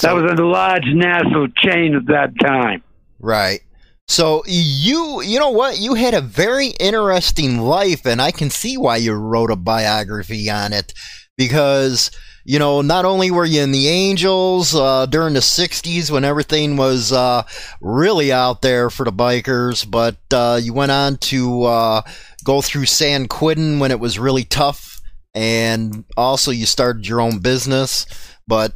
That 0.00 0.14
was 0.14 0.30
a 0.30 0.42
large 0.42 0.86
national 0.86 1.48
chain 1.48 1.94
at 1.94 2.06
that 2.06 2.32
time. 2.40 2.82
Right. 3.20 3.60
So 4.08 4.42
you 4.46 5.22
you 5.22 5.38
know 5.38 5.50
what? 5.50 5.78
You 5.78 5.94
had 5.94 6.14
a 6.14 6.20
very 6.20 6.68
interesting 6.80 7.58
life 7.58 8.06
and 8.06 8.20
I 8.20 8.30
can 8.30 8.50
see 8.50 8.76
why 8.76 8.96
you 8.96 9.12
wrote 9.12 9.50
a 9.50 9.56
biography 9.56 10.50
on 10.50 10.72
it 10.72 10.92
because 11.36 12.10
you 12.44 12.58
know, 12.58 12.82
not 12.82 13.04
only 13.04 13.30
were 13.30 13.44
you 13.44 13.62
in 13.62 13.70
the 13.70 13.88
Angels 13.88 14.74
uh, 14.74 15.06
during 15.06 15.34
the 15.34 15.40
60s 15.40 16.10
when 16.10 16.24
everything 16.24 16.76
was 16.76 17.12
uh, 17.12 17.44
really 17.80 18.32
out 18.32 18.62
there 18.62 18.90
for 18.90 19.04
the 19.04 19.12
bikers, 19.12 19.88
but 19.88 20.16
uh, 20.32 20.58
you 20.60 20.72
went 20.72 20.90
on 20.90 21.16
to 21.18 21.62
uh, 21.62 22.02
go 22.44 22.62
through 22.62 22.86
San 22.86 23.28
Quentin 23.28 23.78
when 23.78 23.90
it 23.90 24.00
was 24.00 24.18
really 24.18 24.44
tough, 24.44 25.00
and 25.34 26.04
also 26.16 26.50
you 26.50 26.66
started 26.66 27.06
your 27.06 27.20
own 27.20 27.38
business. 27.38 28.06
But 28.46 28.74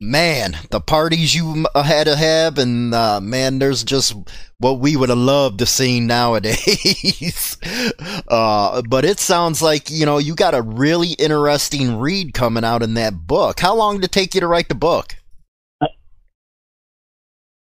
man, 0.00 0.56
the 0.70 0.80
parties 0.80 1.34
you 1.34 1.66
had 1.74 2.04
to 2.04 2.16
have, 2.16 2.58
and 2.58 2.94
uh, 2.94 3.20
man, 3.20 3.58
there's 3.58 3.84
just 3.84 4.14
what 4.58 4.78
we 4.78 4.96
would 4.96 5.08
have 5.08 5.18
loved 5.18 5.58
to 5.60 5.66
see 5.66 6.00
nowadays. 6.00 7.56
uh, 8.28 8.82
but 8.88 9.04
it 9.04 9.18
sounds 9.18 9.62
like 9.62 9.90
you 9.90 10.06
know 10.06 10.18
you 10.18 10.34
got 10.34 10.54
a 10.54 10.62
really 10.62 11.12
interesting 11.12 11.98
read 11.98 12.34
coming 12.34 12.64
out 12.64 12.82
in 12.82 12.94
that 12.94 13.26
book. 13.26 13.60
How 13.60 13.74
long 13.74 13.96
did 13.96 14.06
it 14.06 14.12
take 14.12 14.34
you 14.34 14.40
to 14.40 14.46
write 14.46 14.68
the 14.68 14.74
book? 14.74 15.16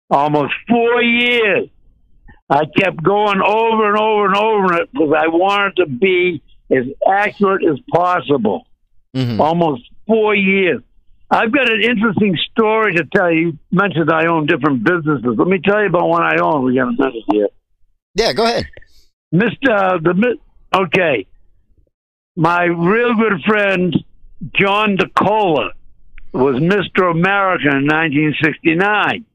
Almost 0.10 0.54
four 0.70 1.02
years. 1.02 1.70
I 2.50 2.66
kept 2.78 3.02
going 3.04 3.41
over 3.41 3.89
and 3.89 3.98
over 3.98 4.26
and 4.28 4.36
over 4.36 4.82
it 4.82 4.91
because 4.91 5.14
I 5.18 5.28
wanted 5.28 5.78
to 5.78 5.86
be 5.88 6.41
as 6.72 6.86
accurate 7.08 7.64
as 7.66 7.80
possible. 7.91 8.66
hmm 9.16 9.39
almost 9.41 9.84
four 10.08 10.36
years. 10.36 10.82
I've 11.32 11.52
got 11.52 11.72
an 11.72 11.82
interesting 11.82 12.38
story 12.52 12.93
to 12.96 13.06
tell 13.06 13.32
you. 13.32 13.39
You 13.48 13.60
mentioned 13.72 14.12
I 14.12 14.28
own 14.28 14.46
different 14.46 14.84
businesses. 14.84 15.36
Let 15.38 15.48
me 15.48 15.60
tell 15.60 15.82
you 15.82 15.88
about 15.88 16.08
one 16.08 16.22
I 16.22 16.36
own. 16.41 16.64
We 16.64 16.76
got 16.76 16.89
a 16.89 16.91
minute 16.91 17.24
here. 17.32 17.48
Yeah, 18.14 18.34
go 18.34 18.43
ahead. 18.46 18.66
Mr. 19.34 20.02
The 20.04 20.14
mi- 20.14 20.39
okay, 20.74 21.26
my 22.36 22.64
real 22.66 23.16
good 23.16 23.41
friend 23.46 23.96
John 24.54 24.98
DeCola 24.98 25.72
was 26.32 26.58
Mr. 26.58 27.10
America 27.10 27.70
in 27.70 27.88
1969. 27.88 29.26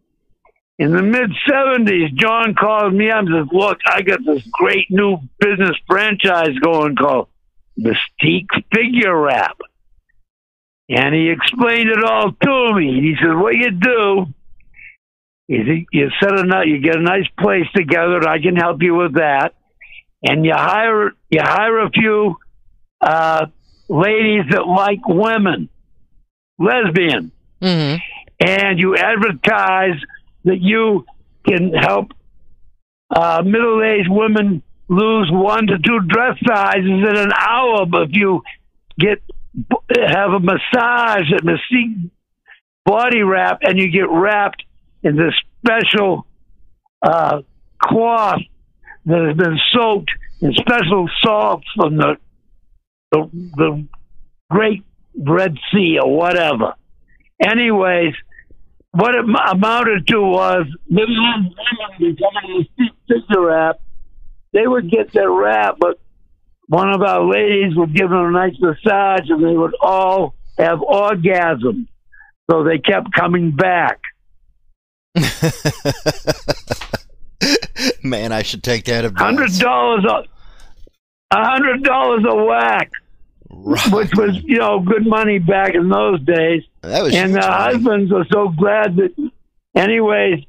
In 0.80 0.92
the 0.92 1.02
mid 1.02 1.30
70s, 1.46 2.14
John 2.14 2.54
called 2.54 2.94
me 2.94 3.10
up 3.10 3.26
and 3.26 3.28
says, 3.28 3.48
"Look, 3.52 3.80
I 3.84 4.00
got 4.00 4.24
this 4.24 4.42
great 4.50 4.86
new 4.90 5.18
business 5.38 5.76
franchise 5.86 6.58
going 6.58 6.96
called 6.96 7.28
Mystique 7.78 8.48
Figure 8.74 9.14
Wrap." 9.14 9.58
And 10.88 11.14
he 11.14 11.28
explained 11.28 11.90
it 11.90 12.02
all 12.02 12.32
to 12.32 12.74
me. 12.74 12.98
He 12.98 13.14
said, 13.20 13.36
"What 13.36 13.56
you 13.56 13.72
do 13.72 14.26
You, 15.48 15.84
you 15.92 16.10
set 16.18 16.32
a 16.32 16.62
you 16.66 16.78
get 16.78 16.96
a 16.96 17.02
nice 17.02 17.28
place 17.38 17.66
together, 17.74 18.16
and 18.16 18.26
I 18.26 18.38
can 18.38 18.56
help 18.56 18.80
you 18.82 18.94
with 18.94 19.16
that. 19.16 19.52
And 20.22 20.46
you 20.46 20.54
hire 20.54 21.10
you 21.28 21.42
hire 21.42 21.80
a 21.80 21.90
few 21.90 22.36
uh, 23.02 23.46
ladies 23.90 24.44
that 24.50 24.66
like 24.66 25.06
women, 25.06 25.68
lesbian, 26.58 27.32
hmm 27.60 27.96
and 28.42 28.78
you 28.78 28.96
advertise 28.96 30.00
that 30.44 30.60
you 30.60 31.04
can 31.46 31.72
help 31.72 32.12
uh, 33.10 33.42
middle-aged 33.44 34.08
women 34.08 34.62
lose 34.88 35.28
one 35.32 35.66
to 35.66 35.78
two 35.78 36.00
dress 36.08 36.36
sizes 36.46 36.84
in 36.84 37.16
an 37.16 37.32
hour. 37.32 37.86
But 37.86 38.02
if 38.02 38.10
you 38.12 38.42
get 38.98 39.22
have 39.90 40.30
a 40.30 40.40
massage 40.40 41.32
at 41.34 41.42
Mystique 41.42 42.10
Body 42.84 43.22
Wrap, 43.22 43.58
and 43.62 43.78
you 43.78 43.90
get 43.90 44.08
wrapped 44.08 44.62
in 45.02 45.16
this 45.16 45.34
special 45.58 46.26
uh, 47.02 47.42
cloth 47.82 48.40
that 49.06 49.26
has 49.26 49.36
been 49.36 49.58
soaked 49.72 50.10
in 50.40 50.52
special 50.54 51.08
salt 51.22 51.62
from 51.76 51.96
the 51.96 52.16
the, 53.12 53.28
the 53.56 53.86
Great 54.50 54.84
Red 55.16 55.56
Sea 55.72 55.98
or 56.02 56.16
whatever. 56.16 56.74
Anyways, 57.42 58.14
what 58.92 59.14
it 59.14 59.24
amounted 59.24 60.06
to 60.08 60.20
was 60.20 60.66
middle-aged 60.88 61.54
women 61.56 62.16
becoming 62.16 62.66
a 62.66 62.84
figure 63.08 63.46
wrap. 63.46 63.80
They 64.52 64.66
would 64.66 64.90
get 64.90 65.12
their 65.12 65.30
wrap, 65.30 65.76
but 65.78 66.00
one 66.66 66.92
of 66.92 67.02
our 67.02 67.24
ladies 67.24 67.76
would 67.76 67.94
give 67.94 68.10
them 68.10 68.26
a 68.26 68.30
nice 68.30 68.56
massage, 68.60 69.28
and 69.28 69.44
they 69.44 69.56
would 69.56 69.74
all 69.80 70.34
have 70.58 70.78
orgasms. 70.80 71.86
So 72.50 72.64
they 72.64 72.78
kept 72.78 73.12
coming 73.12 73.52
back. 73.52 74.00
Man, 78.02 78.32
I 78.32 78.42
should 78.42 78.62
take 78.62 78.84
that 78.84 79.04
advice. 79.04 79.22
Hundred 79.22 79.52
dollars 79.58 80.04
a 80.04 80.24
a 81.32 81.44
hundred 81.44 81.84
dollars 81.84 82.24
a 82.28 82.34
whack, 82.44 82.90
Right. 83.52 83.92
which 83.92 84.10
was 84.14 84.40
you 84.44 84.58
know 84.58 84.80
good 84.80 85.06
money 85.06 85.38
back 85.38 85.74
in 85.74 85.88
those 85.88 86.20
days. 86.22 86.62
That 86.82 87.02
was 87.02 87.14
and 87.14 87.34
the 87.34 87.40
money. 87.40 87.52
husbands 87.52 88.12
were 88.12 88.26
so 88.32 88.48
glad 88.48 88.96
that, 88.96 89.30
anyways, 89.74 90.44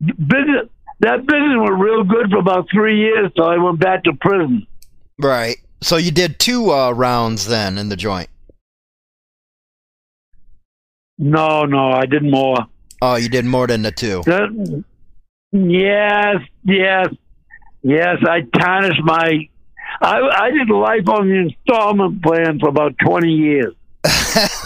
business 0.00 0.68
that 1.00 1.26
business 1.26 1.56
was 1.56 1.78
real 1.80 2.04
good 2.04 2.30
for 2.30 2.38
about 2.38 2.68
three 2.70 2.98
years 2.98 3.30
till 3.34 3.46
I 3.46 3.56
went 3.56 3.78
back 3.78 4.04
to 4.04 4.12
prison. 4.20 4.66
Right. 5.18 5.56
So 5.82 5.96
you 5.96 6.10
did 6.10 6.38
two 6.38 6.72
uh, 6.72 6.92
rounds 6.92 7.46
then 7.46 7.78
in 7.78 7.88
the 7.88 7.96
joint. 7.96 8.28
No, 11.18 11.64
no, 11.64 11.90
I 11.90 12.06
did 12.06 12.22
more. 12.22 12.56
Oh, 13.02 13.16
you 13.16 13.28
did 13.28 13.44
more 13.44 13.66
than 13.66 13.82
the 13.82 13.92
two. 13.92 14.22
That, 14.24 14.84
yes, 15.52 16.36
yes, 16.64 17.08
yes. 17.82 18.16
I 18.26 18.40
tarnished 18.58 19.02
my. 19.02 19.48
I 20.00 20.20
I 20.20 20.50
did 20.50 20.70
life 20.70 21.08
on 21.08 21.28
the 21.28 21.36
installment 21.36 22.22
plan 22.22 22.58
for 22.58 22.68
about 22.68 22.94
twenty 22.98 23.32
years. 23.32 23.74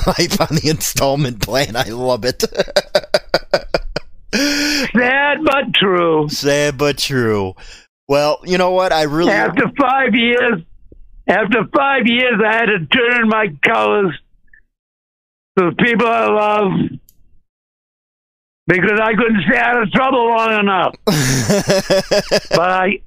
Life 0.07 0.41
on 0.41 0.57
the 0.57 0.68
installment 0.68 1.41
plan. 1.41 1.74
I 1.74 1.89
love 1.89 2.24
it. 2.24 2.43
Sad 4.35 5.39
but 5.45 5.74
true. 5.74 6.28
Sad 6.28 6.78
but 6.78 6.99
true. 6.99 7.55
Well, 8.07 8.41
you 8.45 8.59
know 8.59 8.70
what? 8.70 8.93
I 8.93 9.03
really. 9.05 9.32
After 9.32 9.64
five 9.80 10.14
years, 10.14 10.62
after 11.26 11.64
five 11.74 12.07
years, 12.07 12.41
I 12.45 12.53
had 12.55 12.66
to 12.66 12.87
turn 12.87 13.28
my 13.28 13.49
colors 13.62 14.14
to 15.59 15.70
the 15.70 15.76
people 15.76 16.07
I 16.07 16.26
love 16.26 16.72
because 18.66 19.01
I 19.01 19.14
couldn't 19.14 19.43
stay 19.49 19.59
out 19.59 19.82
of 19.82 19.91
trouble 19.91 20.28
long 20.28 20.61
enough. 20.61 20.95
But 22.51 22.70
I, 22.70 23.01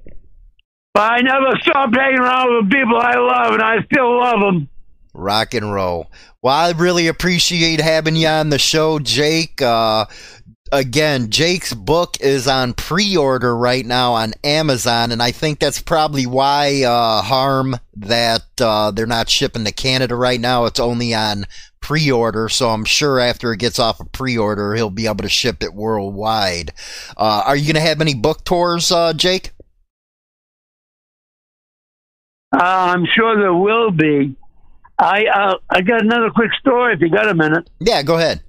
I 0.98 1.20
never 1.22 1.56
stopped 1.62 1.96
hanging 1.96 2.18
around 2.18 2.54
with 2.56 2.72
people 2.72 2.96
I 2.96 3.16
love, 3.16 3.54
and 3.54 3.62
I 3.62 3.82
still 3.84 4.18
love 4.18 4.40
them. 4.40 4.68
Rock 5.14 5.54
and 5.54 5.72
roll. 5.72 6.10
Well, 6.42 6.54
I 6.54 6.70
really 6.72 7.08
appreciate 7.08 7.80
having 7.80 8.16
you 8.16 8.28
on 8.28 8.50
the 8.50 8.58
show, 8.58 8.98
Jake. 8.98 9.60
Uh, 9.60 10.06
again, 10.72 11.30
Jake's 11.30 11.74
book 11.74 12.16
is 12.20 12.46
on 12.46 12.74
pre-order 12.74 13.56
right 13.56 13.84
now 13.84 14.12
on 14.12 14.34
Amazon, 14.44 15.10
and 15.12 15.22
I 15.22 15.32
think 15.32 15.58
that's 15.58 15.80
probably 15.80 16.26
why 16.26 16.82
uh, 16.84 17.22
harm 17.22 17.76
that 17.96 18.44
uh, 18.60 18.90
they're 18.90 19.06
not 19.06 19.28
shipping 19.28 19.64
to 19.64 19.72
Canada 19.72 20.14
right 20.14 20.40
now. 20.40 20.66
It's 20.66 20.80
only 20.80 21.14
on 21.14 21.46
pre-order, 21.80 22.48
so 22.48 22.70
I'm 22.70 22.84
sure 22.84 23.18
after 23.18 23.52
it 23.52 23.58
gets 23.58 23.78
off 23.78 24.00
of 24.00 24.12
pre-order, 24.12 24.74
he'll 24.74 24.90
be 24.90 25.06
able 25.06 25.22
to 25.22 25.28
ship 25.28 25.62
it 25.62 25.74
worldwide. 25.74 26.72
Uh, 27.16 27.42
are 27.46 27.56
you 27.56 27.72
going 27.72 27.82
to 27.82 27.88
have 27.88 28.00
any 28.00 28.14
book 28.14 28.44
tours, 28.44 28.92
uh, 28.92 29.12
Jake? 29.12 29.50
Uh, 32.52 32.60
I'm 32.62 33.04
sure 33.14 33.38
there 33.38 33.54
will 33.54 33.90
be. 33.90 34.34
I 34.98 35.24
uh, 35.26 35.54
I 35.70 35.82
got 35.82 36.02
another 36.02 36.30
quick 36.30 36.50
story. 36.60 36.94
If 36.94 37.00
you 37.00 37.10
got 37.10 37.28
a 37.28 37.34
minute, 37.34 37.68
Yeah, 37.78 38.02
go 38.02 38.16
ahead. 38.16 38.40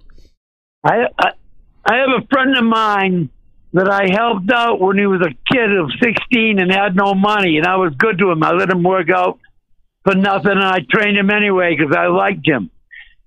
I, 0.84 1.08
I 1.18 1.32
I 1.86 1.96
have 1.98 2.24
a 2.24 2.28
friend 2.28 2.58
of 2.58 2.64
mine 2.64 3.30
that 3.74 3.90
I 3.90 4.10
helped 4.10 4.52
out 4.52 4.80
when 4.80 4.98
he 4.98 5.06
was 5.06 5.22
a 5.22 5.54
kid 5.54 5.78
of 5.78 5.92
16 6.02 6.60
and 6.60 6.72
had 6.72 6.96
no 6.96 7.14
money, 7.14 7.58
and 7.58 7.68
I 7.68 7.76
was 7.76 7.94
good 7.98 8.18
to 8.18 8.32
him. 8.32 8.42
I 8.42 8.52
let 8.52 8.70
him 8.70 8.82
work 8.84 9.10
out 9.12 9.40
for 10.04 10.16
nothing, 10.16 10.52
and 10.52 10.64
I 10.64 10.80
trained 10.90 11.18
him 11.18 11.30
anyway 11.30 11.76
because 11.78 11.96
I 11.96 12.08
liked 12.08 12.48
him. 12.48 12.72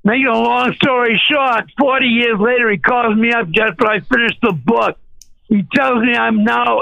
Making 0.04 0.26
a 0.26 0.38
long 0.38 0.74
story 0.82 1.20
short, 1.30 1.70
40 1.78 2.06
years 2.06 2.40
later, 2.40 2.70
he 2.70 2.78
calls 2.78 3.16
me 3.16 3.30
up 3.32 3.48
just 3.50 3.78
when 3.78 3.88
I 3.88 4.00
finished 4.00 4.38
the 4.42 4.52
book. 4.52 4.98
He 5.48 5.62
tells 5.74 6.02
me 6.02 6.14
I'm 6.14 6.42
now 6.42 6.80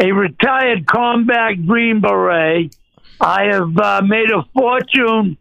a 0.00 0.10
retired 0.10 0.86
combat 0.86 1.64
Green 1.64 2.00
Beret. 2.00 2.74
I 3.20 3.44
have 3.52 3.76
uh, 3.78 4.02
made 4.02 4.30
a 4.30 4.42
fortune 4.54 5.36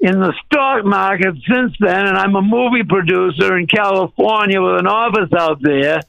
in 0.00 0.20
the 0.20 0.32
stock 0.46 0.84
market 0.84 1.34
since 1.46 1.74
then, 1.80 2.06
and 2.06 2.16
I'm 2.16 2.36
a 2.36 2.42
movie 2.42 2.84
producer 2.84 3.56
in 3.56 3.66
California 3.66 4.62
with 4.62 4.78
an 4.78 4.86
office 4.86 5.32
out 5.36 5.60
there. 5.60 6.00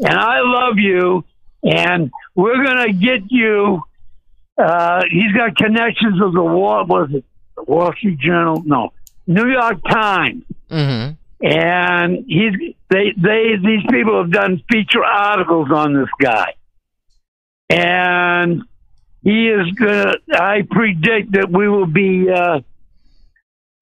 And 0.00 0.18
I 0.18 0.40
love 0.40 0.78
you, 0.78 1.24
and 1.62 2.10
we're 2.34 2.62
gonna 2.64 2.92
get 2.92 3.30
you. 3.30 3.82
Uh, 4.56 5.02
he's 5.10 5.32
got 5.32 5.56
connections 5.56 6.20
with 6.20 6.34
the 6.34 6.42
Wall. 6.42 6.84
Was 6.86 7.10
it 7.12 7.24
the 7.56 7.62
Wall 7.64 7.92
Street 7.92 8.18
Journal? 8.18 8.62
No, 8.64 8.92
New 9.26 9.48
York 9.48 9.82
Times. 9.88 10.44
Mm-hmm. 10.70 11.14
And 11.40 12.24
he's 12.26 12.74
they 12.90 13.12
they 13.16 13.56
these 13.62 13.84
people 13.90 14.20
have 14.22 14.32
done 14.32 14.62
feature 14.70 15.04
articles 15.04 15.70
on 15.70 15.94
this 15.94 16.08
guy, 16.20 16.54
and 17.70 18.62
he 19.22 19.48
is 19.48 19.70
gonna. 19.72 20.14
I 20.32 20.62
predict 20.70 21.32
that 21.32 21.50
we 21.50 21.68
will 21.68 21.86
be. 21.86 22.30
Uh, 22.30 22.60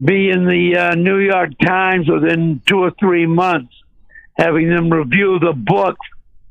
be 0.04 0.30
in 0.30 0.44
the 0.44 0.76
uh, 0.76 0.94
New 0.94 1.18
York 1.18 1.50
Times 1.64 2.08
within 2.08 2.60
two 2.66 2.78
or 2.78 2.90
three 3.00 3.26
months, 3.26 3.72
having 4.36 4.68
them 4.68 4.90
review 4.90 5.38
the 5.38 5.52
book, 5.54 5.96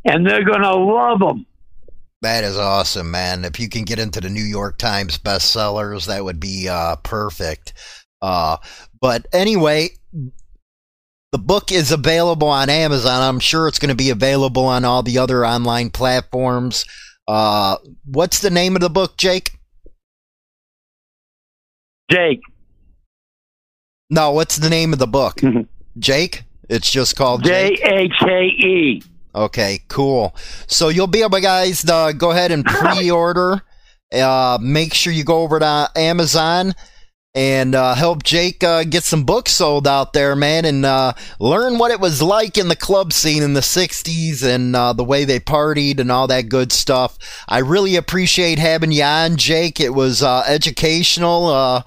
and 0.04 0.26
they're 0.26 0.44
to 0.44 0.76
love 0.76 1.20
them. 1.20 1.46
That 2.22 2.44
is 2.44 2.58
awesome, 2.58 3.12
man. 3.12 3.46
If 3.46 3.60
you 3.60 3.70
can 3.70 3.84
get 3.84 4.00
into 4.00 4.20
the 4.20 4.30
New 4.30 4.44
York 4.44 4.78
Times 4.78 5.20
bestsellers, 5.20 6.08
that 6.08 6.24
would 6.24 6.40
be 6.40 6.68
uh, 6.68 6.96
perfect. 6.98 7.74
Uh, 8.22 8.58
but 9.00 9.28
anyway, 9.32 9.90
the 11.32 11.38
book 11.38 11.72
is 11.72 11.92
available 11.92 12.48
on 12.48 12.70
Amazon. 12.70 13.22
I'm 13.22 13.40
sure 13.40 13.68
it's 13.68 13.78
going 13.78 13.90
to 13.90 13.96
be 13.96 14.10
available 14.10 14.66
on 14.66 14.86
all 14.86 15.04
the 15.04 15.20
other 15.20 15.46
online 15.46 15.92
platforms. 15.92 16.86
Uh, 17.28 17.78
what's 18.06 18.40
the 18.40 18.50
name 18.52 18.76
of 18.76 18.82
the 18.82 18.90
book, 18.90 19.18
Jake? 19.18 19.52
Jake, 22.12 22.42
No, 24.12 24.32
what's 24.32 24.58
the 24.58 24.70
name 24.70 24.94
of 24.94 25.00
the 25.00 25.08
book? 25.08 25.38
Mhm. 25.38 25.68
Jake? 25.98 26.44
It's 26.70 26.92
just 26.92 27.16
called 27.16 27.44
J 27.44 27.70
Jake. 27.76 27.86
A 27.86 28.10
K 28.24 28.46
E. 28.46 29.04
Okay, 29.34 29.80
cool. 29.88 30.36
So 30.68 30.90
you'll 30.90 31.08
be 31.08 31.24
able, 31.24 31.40
guys, 31.40 31.82
to 31.82 32.14
go 32.16 32.30
ahead 32.32 32.52
and 32.52 32.64
pre-order. 32.66 33.64
Uh, 34.14 34.60
make 34.62 34.94
sure 34.94 35.12
you 35.12 35.24
go 35.24 35.42
over 35.42 35.60
to 35.60 35.90
Amazon 35.96 36.74
and 37.36 37.76
uh, 37.76 37.94
help 37.96 38.24
Jake 38.24 38.64
uh, 38.64 38.86
get 38.86 39.04
some 39.04 39.26
books 39.26 39.52
sold 39.52 39.86
out 39.86 40.14
there, 40.14 40.38
man, 40.38 40.64
and 40.64 40.86
uh, 40.86 41.14
learn 41.38 41.78
what 41.78 41.92
it 41.92 42.00
was 42.00 42.22
like 42.22 42.58
in 42.58 42.70
the 42.70 42.76
club 42.78 43.12
scene 43.12 43.44
in 43.44 43.54
the 43.54 43.60
'60s 43.60 44.42
and 44.42 44.74
uh, 44.76 44.94
the 44.94 45.04
way 45.04 45.26
they 45.26 45.40
partied 45.40 46.00
and 46.00 46.12
all 46.12 46.28
that 46.28 46.48
good 46.48 46.72
stuff. 46.72 47.18
I 47.48 47.60
really 47.60 47.98
appreciate 47.98 48.58
having 48.58 48.94
you 48.94 49.04
on, 49.04 49.36
Jake. 49.36 49.82
It 49.82 49.94
was 49.94 50.24
uh, 50.24 50.44
educational. 50.48 51.48
Uh, 51.48 51.84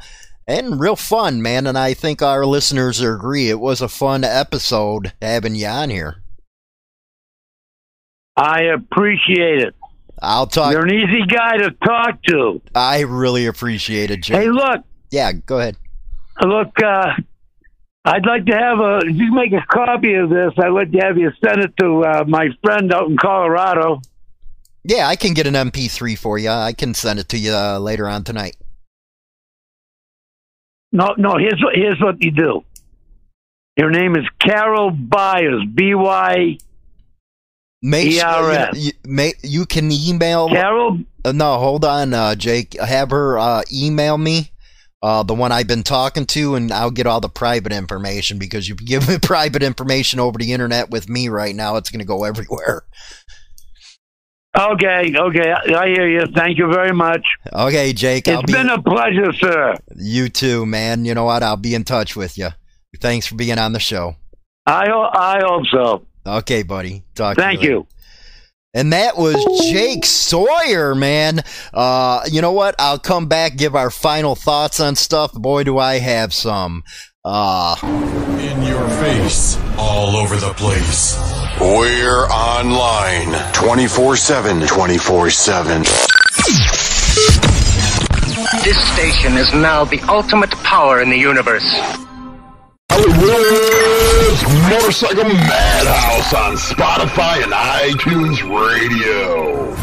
and 0.47 0.81
real 0.81 0.97
fun, 0.97 1.43
man. 1.43 1.67
And 1.67 1.77
I 1.77 1.93
think 1.93 2.23
our 2.23 2.47
listeners 2.47 3.03
agree. 3.03 3.51
It 3.51 3.61
was 3.61 3.83
a 3.83 3.89
fun 3.89 4.25
episode 4.25 5.13
having 5.21 5.55
you 5.55 5.67
on 5.67 5.91
here. 5.91 6.23
I 8.35 8.63
appreciate 8.63 9.61
it. 9.61 9.75
I'll 10.23 10.47
talk. 10.47 10.73
You're 10.73 10.87
an 10.87 10.95
easy 10.95 11.27
guy 11.27 11.59
to 11.59 11.71
talk 11.85 12.23
to. 12.25 12.63
I 12.75 13.01
really 13.01 13.47
appreciate 13.47 14.11
it, 14.11 14.23
Jake. 14.23 14.37
Hey, 14.37 14.49
look, 14.49 14.83
yeah, 15.11 15.33
go 15.33 15.59
ahead. 15.59 15.77
look. 16.43 16.73
Uh, 16.83 17.13
I'd 18.05 18.27
like 18.27 18.47
to 18.47 18.57
have 18.57 18.81
a. 18.81 18.99
If 18.99 19.17
you 19.17 19.33
make 19.33 19.53
a 19.53 19.65
copy 19.67 20.15
of 20.15 20.31
this, 20.31 20.53
I'd 20.59 20.69
like 20.69 20.91
to 20.93 20.99
have 20.99 21.19
you 21.19 21.31
send 21.45 21.65
it 21.65 21.77
to 21.81 22.05
uh, 22.05 22.25
my 22.27 22.49
friend 22.63 22.93
out 22.93 23.09
in 23.09 23.17
Colorado. 23.17 24.01
Yeah, 24.85 25.09
I 25.09 25.17
can 25.17 25.35
get 25.35 25.47
an 25.47 25.55
MP3 25.55 26.17
for 26.17 26.39
you. 26.39 26.49
I 26.49 26.73
can 26.73 26.95
send 26.95 27.19
it 27.19 27.29
to 27.31 27.39
you 27.39 27.53
uh, 27.53 27.79
later 27.79 28.09
on 28.09 28.25
tonight. 28.25 28.57
No, 30.93 31.15
no. 31.19 31.37
Here's 31.37 31.61
what 31.63 31.75
here's 31.75 32.01
what 32.01 32.23
you 32.23 32.31
do. 32.31 32.65
Your 33.77 33.91
name 33.91 34.17
is 34.17 34.25
Carol 34.41 34.91
Byers. 34.91 35.65
B 35.73 35.95
Y 35.95 36.59
Make 37.83 38.13
sure 38.13 38.69
you, 38.75 38.81
you, 38.81 38.93
may, 39.05 39.33
you 39.43 39.65
can 39.65 39.93
email. 39.93 40.49
Carol. 40.49 41.01
Uh, 41.25 41.33
no, 41.33 41.59
hold 41.59 41.85
on, 41.85 42.13
uh, 42.13 42.35
Jake. 42.35 42.75
Have 42.81 43.11
her 43.11 43.39
uh, 43.39 43.63
email 43.73 44.19
me, 44.19 44.51
uh, 45.03 45.23
the 45.23 45.35
one 45.35 45.53
I've 45.53 45.69
been 45.69 45.83
talking 45.83 46.27
to, 46.27 46.55
and 46.55 46.73
I'll 46.73 46.91
get 46.91 47.07
all 47.07 47.21
the 47.21 47.29
private 47.29 47.73
information 47.73 48.39
because 48.39 48.69
you 48.69 48.75
give 48.75 49.09
me 49.09 49.19
private 49.23 49.63
information 49.63 50.21
over 50.21 50.39
the 50.39 50.53
internet 50.53 50.91
with 50.91 51.09
me 51.09 51.29
right 51.29 51.55
now, 51.55 51.77
it's 51.77 51.91
going 51.91 52.01
to 52.01 52.07
go 52.07 52.25
everywhere. 52.25 52.85
Okay, 54.59 55.13
okay. 55.17 55.53
I, 55.53 55.87
hear 55.89 56.09
you. 56.09 56.27
Thank 56.35 56.59
you 56.59 56.73
very 56.73 56.93
much. 56.93 57.25
Okay, 57.53 57.93
Jake. 57.93 58.27
It's 58.27 58.43
be 58.43 58.53
been 58.55 58.71
a 58.71 58.83
pleasure, 58.83 59.33
sir. 59.35 59.75
you 59.95 60.29
too, 60.29 60.67
man. 60.67 61.05
You 61.05 61.15
know 61.15 61.25
what? 61.25 61.43
I'll 61.43 61.57
be 61.57 61.75
in 61.75 61.85
touch 61.85 62.17
with 62.17 62.37
you. 62.37 62.49
Thanks 62.99 63.27
for 63.27 63.37
being 63.37 63.59
on 63.59 63.73
the 63.73 63.79
show. 63.79 64.17
I 64.67 64.89
I 64.91 65.41
hope 65.45 65.67
so. 65.71 66.07
Okay, 66.27 66.63
buddy. 66.63 67.05
Talk. 67.15 67.37
to 67.37 67.43
Thank 67.43 67.61
later. 67.61 67.73
you. 67.73 67.87
And 68.75 68.93
that 68.93 69.17
was 69.17 69.35
Jake 69.71 70.05
Sawyer, 70.05 70.95
man. 70.95 71.41
Uh, 71.73 72.21
you 72.31 72.43
know 72.43 72.53
what? 72.53 72.75
I'll 72.79 72.99
come 72.99 73.27
back, 73.27 73.57
give 73.57 73.75
our 73.75 73.91
final 73.91 74.35
thoughts 74.35 74.79
on 74.79 74.95
stuff. 74.95 75.33
Boy, 75.33 75.65
do 75.65 75.79
I 75.79 75.99
have 75.99 76.35
some. 76.35 76.83
Uh, 77.25 77.77
In 78.41 78.63
your 78.63 78.87
face, 79.01 79.57
all 79.79 80.17
over 80.17 80.37
the 80.37 80.53
place. 80.55 81.17
We're 81.61 82.27
online 82.29 83.53
24 83.55 84.17
7. 84.17 84.67
24 84.67 85.31
7. 85.31 85.83
This 88.65 88.79
station 88.93 89.37
is 89.39 89.53
now 89.55 89.85
the 89.85 90.01
ultimate 90.09 90.51
power 90.63 91.01
in 91.01 91.09
the 91.11 91.17
universe. 91.19 91.67
Hollywood's 92.91 94.43
Motorcycle 94.71 95.25
Madhouse 95.25 96.33
on 96.35 96.57
Spotify 96.57 97.43
and 97.43 97.53
iTunes 97.53 98.43
Radio. 98.43 99.75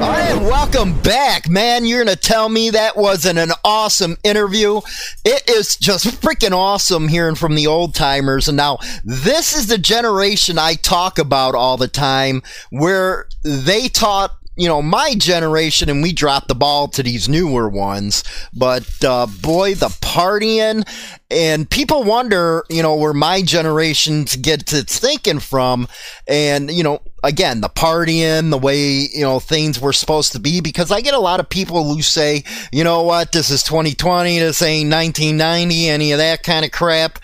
all 0.00 0.08
right, 0.08 0.40
welcome 0.40 0.98
back, 1.02 1.48
man. 1.48 1.84
You're 1.84 2.04
going 2.04 2.16
to 2.16 2.20
tell 2.20 2.48
me 2.48 2.70
that 2.70 2.96
wasn't 2.96 3.38
an 3.38 3.50
awesome 3.64 4.16
interview. 4.22 4.80
It 5.24 5.48
is 5.50 5.76
just 5.76 6.06
freaking 6.22 6.52
awesome 6.52 7.08
hearing 7.08 7.34
from 7.34 7.56
the 7.56 7.66
old 7.66 7.94
timers. 7.94 8.48
And 8.48 8.56
now, 8.56 8.78
this 9.04 9.54
is 9.56 9.66
the 9.66 9.78
generation 9.78 10.58
I 10.58 10.74
talk 10.74 11.18
about 11.18 11.54
all 11.54 11.76
the 11.76 11.88
time 11.88 12.42
where 12.70 13.26
they 13.42 13.88
taught 13.88 14.37
you 14.58 14.66
know, 14.66 14.82
my 14.82 15.14
generation, 15.14 15.88
and 15.88 16.02
we 16.02 16.12
dropped 16.12 16.48
the 16.48 16.54
ball 16.54 16.88
to 16.88 17.02
these 17.02 17.28
newer 17.28 17.68
ones. 17.68 18.24
But 18.52 18.88
uh, 19.04 19.28
boy, 19.40 19.76
the 19.76 19.86
partying, 19.86 20.86
and 21.30 21.70
people 21.70 22.02
wonder, 22.02 22.64
you 22.68 22.82
know, 22.82 22.96
where 22.96 23.14
my 23.14 23.40
generation 23.42 24.24
gets 24.24 24.72
its 24.72 24.98
thinking 24.98 25.38
from. 25.38 25.86
And, 26.26 26.72
you 26.72 26.82
know, 26.82 27.02
again, 27.22 27.60
the 27.60 27.68
partying, 27.68 28.50
the 28.50 28.58
way, 28.58 29.08
you 29.12 29.22
know, 29.22 29.38
things 29.38 29.80
were 29.80 29.92
supposed 29.92 30.32
to 30.32 30.40
be, 30.40 30.60
because 30.60 30.90
I 30.90 31.02
get 31.02 31.14
a 31.14 31.20
lot 31.20 31.38
of 31.38 31.48
people 31.48 31.84
who 31.84 32.02
say, 32.02 32.42
you 32.72 32.82
know 32.82 33.02
what, 33.02 33.30
this 33.30 33.50
is 33.50 33.62
2020, 33.62 34.40
this 34.40 34.60
ain't 34.60 34.90
1990, 34.90 35.88
any 35.88 36.12
of 36.12 36.18
that 36.18 36.42
kind 36.42 36.64
of 36.64 36.72
crap. 36.72 37.20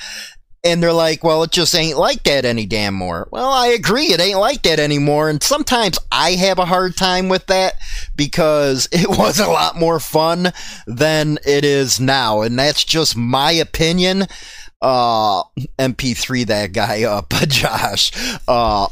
And 0.65 0.83
they're 0.83 0.93
like, 0.93 1.23
well, 1.23 1.43
it 1.43 1.51
just 1.51 1.75
ain't 1.75 1.99
like 1.99 2.23
that 2.23 2.47
any 2.47 2.65
damn 2.65 2.95
more. 2.95 3.29
Well, 3.31 3.51
I 3.51 3.69
agree, 3.69 4.07
it 4.07 4.21
ain't 4.21 4.39
like 4.39 4.63
that 4.63 4.81
anymore. 4.81 5.29
And 5.29 5.43
sometimes 5.43 5.99
I 6.11 6.33
have 6.33 6.59
a 6.59 6.65
hard 6.65 6.97
time 6.97 7.29
with 7.29 7.47
that 7.47 7.75
because 8.17 8.89
it 8.93 9.09
was 9.09 9.39
a 9.39 9.47
lot 9.47 9.77
more 9.77 10.01
fun 10.01 10.53
than 10.87 11.39
it 11.47 11.65
is 11.65 12.01
now. 12.01 12.41
And 12.41 12.59
that's 12.59 12.85
just 12.85 13.17
my 13.17 13.53
opinion. 13.53 14.27
Uh, 14.81 15.43
MP3 15.79 16.47
that 16.47 16.73
guy 16.73 17.03
up, 17.05 17.33
Josh. 17.49 18.13
Uh, 18.49 18.87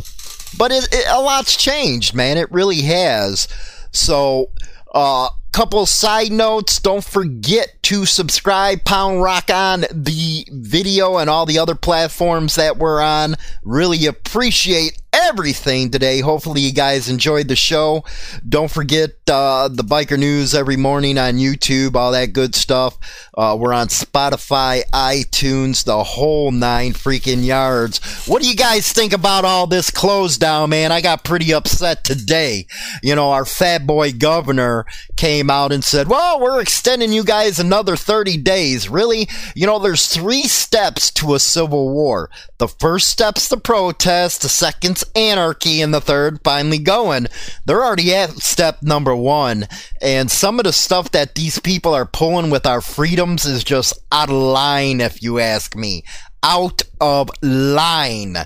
but 0.57 0.73
it, 0.73 0.89
it, 0.93 1.07
a 1.09 1.21
lot's 1.21 1.57
changed, 1.57 2.15
man. 2.15 2.37
It 2.37 2.51
really 2.53 2.83
has. 2.83 3.49
So, 3.93 4.51
uh, 4.95 5.29
couple 5.53 5.85
side 5.85 6.33
notes. 6.33 6.81
Don't 6.81 7.05
forget 7.05 7.75
to 7.83 8.07
subscribe, 8.07 8.85
Pound 8.85 9.23
Rock 9.23 9.51
on 9.51 9.85
the 9.93 10.47
video 10.51 11.19
and 11.19 11.29
all 11.29 11.47
the 11.47 11.59
other 11.59 11.75
platforms 11.75 12.55
that 12.55 12.79
we're 12.79 13.03
on. 13.03 13.37
Really 13.63 14.07
appreciate 14.07 15.01
everything 15.13 15.91
today. 15.91 16.21
Hopefully, 16.21 16.63
you 16.63 16.73
guys 16.73 17.11
enjoyed 17.11 17.49
the 17.49 17.57
show. 17.57 18.03
Don't 18.49 18.71
forget 18.71 19.11
uh, 19.31 19.69
the 19.69 19.85
biker 19.85 20.19
news 20.19 20.55
every 20.55 20.77
morning 20.77 21.19
on 21.19 21.35
YouTube, 21.35 21.97
all 21.97 22.13
that 22.13 22.33
good 22.33 22.55
stuff. 22.55 22.99
Uh, 23.35 23.57
we're 23.59 23.73
on 23.73 23.89
Spotify, 23.89 24.83
iTunes, 24.91 25.85
the 25.85 26.05
whole 26.05 26.51
nine 26.51 26.93
freaking 26.93 27.43
yards. 27.43 27.99
What 28.27 28.43
do 28.43 28.49
you 28.49 28.55
guys 28.55 28.93
think 28.93 29.15
about 29.15 29.47
all 29.47 29.67
this 29.67 29.91
close 29.91 30.37
down, 30.37 30.69
man? 30.69 30.93
I 30.93 31.01
got 31.01 31.25
pretty 31.25 31.55
upset 31.55 32.05
today. 32.05 32.67
You 33.03 33.15
know, 33.15 33.31
our 33.31 33.47
fat 33.47 33.87
boy 33.87 34.13
governor 34.13 34.85
came 35.17 35.49
out 35.49 35.73
and 35.73 35.83
said, 35.83 36.09
well, 36.09 36.41
we're 36.41 36.61
extending 36.61 37.11
you 37.11 37.25
guys 37.25 37.59
another 37.59 37.97
30 37.97 38.37
days. 38.37 38.91
Really? 38.91 39.27
You 39.55 39.67
know, 39.67 39.79
there's 39.79 40.09
three 40.09 40.43
steps 40.43 41.11
to 41.13 41.35
a 41.35 41.41
civil 41.41 41.91
war. 41.91 42.29
The 42.59 42.69
first 42.69 43.09
step's 43.09 43.49
the 43.49 43.57
protest, 43.57 44.43
the 44.43 44.51
second's 44.51 45.05
anarchy, 45.17 45.81
and 45.81 45.95
the 45.95 46.03
third 46.03 46.41
finally 46.45 46.79
going. 46.79 47.29
They're 47.65 47.83
already 47.83 48.15
at 48.15 48.31
step 48.43 48.83
number 48.83 49.17
one. 49.17 49.69
And 50.03 50.31
some 50.31 50.61
of 50.61 50.65
the 50.65 50.73
stuff 50.73 51.11
that 51.13 51.35
these 51.35 51.59
people 51.59 51.95
are 51.95 52.05
pulling 52.05 52.51
with 52.51 52.67
our 52.67 52.83
is 53.23 53.65
just 53.65 53.99
out 54.11 54.29
of 54.29 54.35
line, 54.35 55.01
if 55.01 55.23
you 55.23 55.39
ask 55.39 55.77
me. 55.77 56.03
Out 56.43 56.83
of 57.03 57.29
line. 57.43 58.37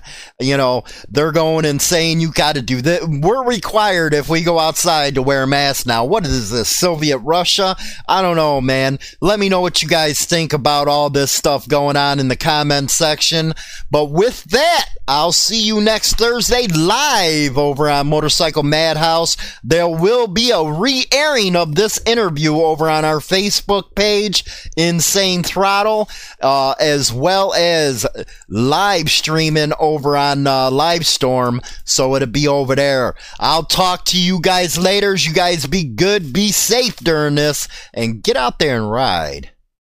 You 0.40 0.56
know, 0.56 0.84
they're 1.10 1.30
going 1.30 1.66
and 1.66 1.80
saying 1.80 2.20
you 2.20 2.32
got 2.32 2.54
to 2.54 2.62
do 2.62 2.80
that. 2.82 3.02
We're 3.06 3.44
required 3.44 4.14
if 4.14 4.30
we 4.30 4.42
go 4.42 4.58
outside 4.58 5.14
to 5.14 5.22
wear 5.22 5.46
masks 5.46 5.84
now. 5.84 6.06
What 6.06 6.24
is 6.24 6.50
this, 6.50 6.68
Soviet 6.68 7.18
Russia? 7.18 7.76
I 8.08 8.22
don't 8.22 8.36
know, 8.36 8.62
man. 8.62 8.98
Let 9.20 9.38
me 9.38 9.50
know 9.50 9.60
what 9.60 9.82
you 9.82 9.88
guys 9.88 10.24
think 10.24 10.54
about 10.54 10.88
all 10.88 11.10
this 11.10 11.30
stuff 11.30 11.68
going 11.68 11.96
on 11.96 12.18
in 12.18 12.28
the 12.28 12.36
comment 12.36 12.90
section. 12.90 13.52
But 13.90 14.06
with 14.06 14.44
that, 14.44 14.86
I'll 15.08 15.32
see 15.32 15.62
you 15.62 15.80
next 15.80 16.14
Thursday 16.14 16.66
live 16.66 17.58
over 17.58 17.88
on 17.88 18.08
Motorcycle 18.08 18.62
Madhouse. 18.62 19.36
There 19.62 19.88
will 19.88 20.26
be 20.26 20.50
a 20.50 20.64
re 20.64 21.04
airing 21.12 21.54
of 21.54 21.74
this 21.74 22.00
interview 22.06 22.54
over 22.54 22.88
on 22.88 23.04
our 23.04 23.18
Facebook 23.18 23.94
page, 23.94 24.44
Insane 24.76 25.42
Throttle, 25.42 26.08
uh, 26.40 26.74
as 26.80 27.12
well 27.12 27.54
as 27.54 28.06
live 28.48 29.10
streaming 29.10 29.72
over 29.78 30.16
on 30.16 30.46
uh, 30.46 30.70
Livestorm. 30.70 31.60
So 31.84 32.14
it'll 32.16 32.28
be 32.28 32.48
over 32.48 32.74
there. 32.74 33.14
I'll 33.38 33.64
talk 33.64 34.04
to 34.06 34.20
you 34.20 34.40
guys 34.40 34.78
later. 34.78 35.14
You 35.14 35.32
guys 35.32 35.66
be 35.66 35.84
good, 35.84 36.32
be 36.32 36.52
safe 36.52 36.96
during 36.96 37.36
this, 37.36 37.68
and 37.94 38.22
get 38.22 38.36
out 38.36 38.58
there 38.58 38.76
and 38.76 38.90
ride. 38.90 39.50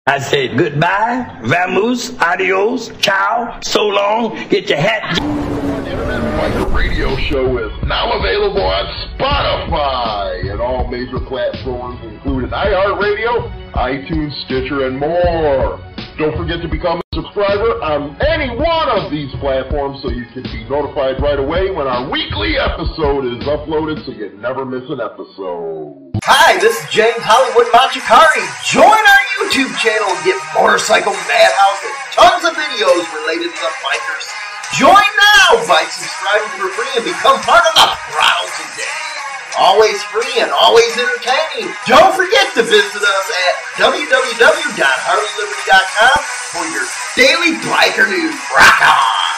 I 0.07 0.19
said 0.19 0.57
goodbye, 0.59 1.41
vamoose, 1.43 2.19
adios, 2.21 2.91
ciao, 2.99 3.61
so 3.63 3.87
long, 3.87 4.35
get 4.49 4.69
your 4.69 4.79
hat. 4.79 5.15
The 5.15 5.91
internet 5.91 6.21
Biker 6.41 6.75
Radio 6.75 7.17
Show 7.17 7.59
is 7.59 7.73
now 7.87 8.19
available 8.19 8.63
on 8.63 8.87
Spotify 9.15 10.51
and 10.51 10.61
all 10.61 10.89
major 10.89 11.21
platforms, 11.21 12.01
including 12.03 12.51
iHeartRadio, 12.51 13.73
iTunes, 13.75 14.33
Stitcher, 14.47 14.87
and 14.87 14.99
more. 14.99 15.79
Don't 16.21 16.37
forget 16.37 16.61
to 16.61 16.69
become 16.69 17.01
a 17.01 17.17
subscriber 17.17 17.81
on 17.81 18.13
any 18.21 18.53
one 18.53 18.89
of 18.93 19.09
these 19.09 19.33
platforms 19.41 20.05
so 20.05 20.13
you 20.13 20.29
can 20.37 20.45
be 20.53 20.69
notified 20.69 21.17
right 21.17 21.41
away 21.41 21.73
when 21.73 21.89
our 21.89 22.13
weekly 22.13 22.61
episode 22.61 23.25
is 23.25 23.41
uploaded 23.49 24.05
so 24.05 24.13
you 24.13 24.29
never 24.37 24.69
miss 24.69 24.85
an 24.93 25.01
episode. 25.01 26.13
Hi, 26.29 26.61
this 26.61 26.77
is 26.77 26.85
James 26.93 27.25
Hollywood 27.25 27.73
Machikari. 27.73 28.45
Join 28.69 28.85
our 28.85 29.23
YouTube 29.41 29.73
channel 29.81 30.13
and 30.13 30.21
get 30.29 30.37
Motorcycle 30.53 31.17
Madhouse 31.25 31.83
and 31.89 31.97
tons 32.13 32.45
of 32.45 32.53
videos 32.53 33.05
related 33.25 33.57
to 33.57 33.61
the 33.65 33.73
bikers. 33.81 34.29
Join 34.77 34.93
now 34.93 35.65
by 35.65 35.89
subscribing 35.89 36.53
for 36.61 36.69
free 36.77 37.01
and 37.01 37.05
become 37.09 37.41
part 37.49 37.65
of 37.65 37.73
the 37.81 37.89
crowd 38.13 38.49
today. 38.61 39.10
Always 39.59 40.01
free 40.05 40.39
and 40.41 40.51
always 40.53 40.97
entertaining. 40.97 41.75
Don't 41.87 42.15
forget 42.15 42.55
to 42.55 42.63
visit 42.63 43.03
us 43.03 43.31
at 43.49 43.55
www.harleyliberty.com 43.83 46.23
for 46.55 46.65
your 46.71 46.87
daily 47.17 47.59
biker 47.67 48.09
news. 48.09 48.35
Rock 48.55 48.81
on! 48.83 49.30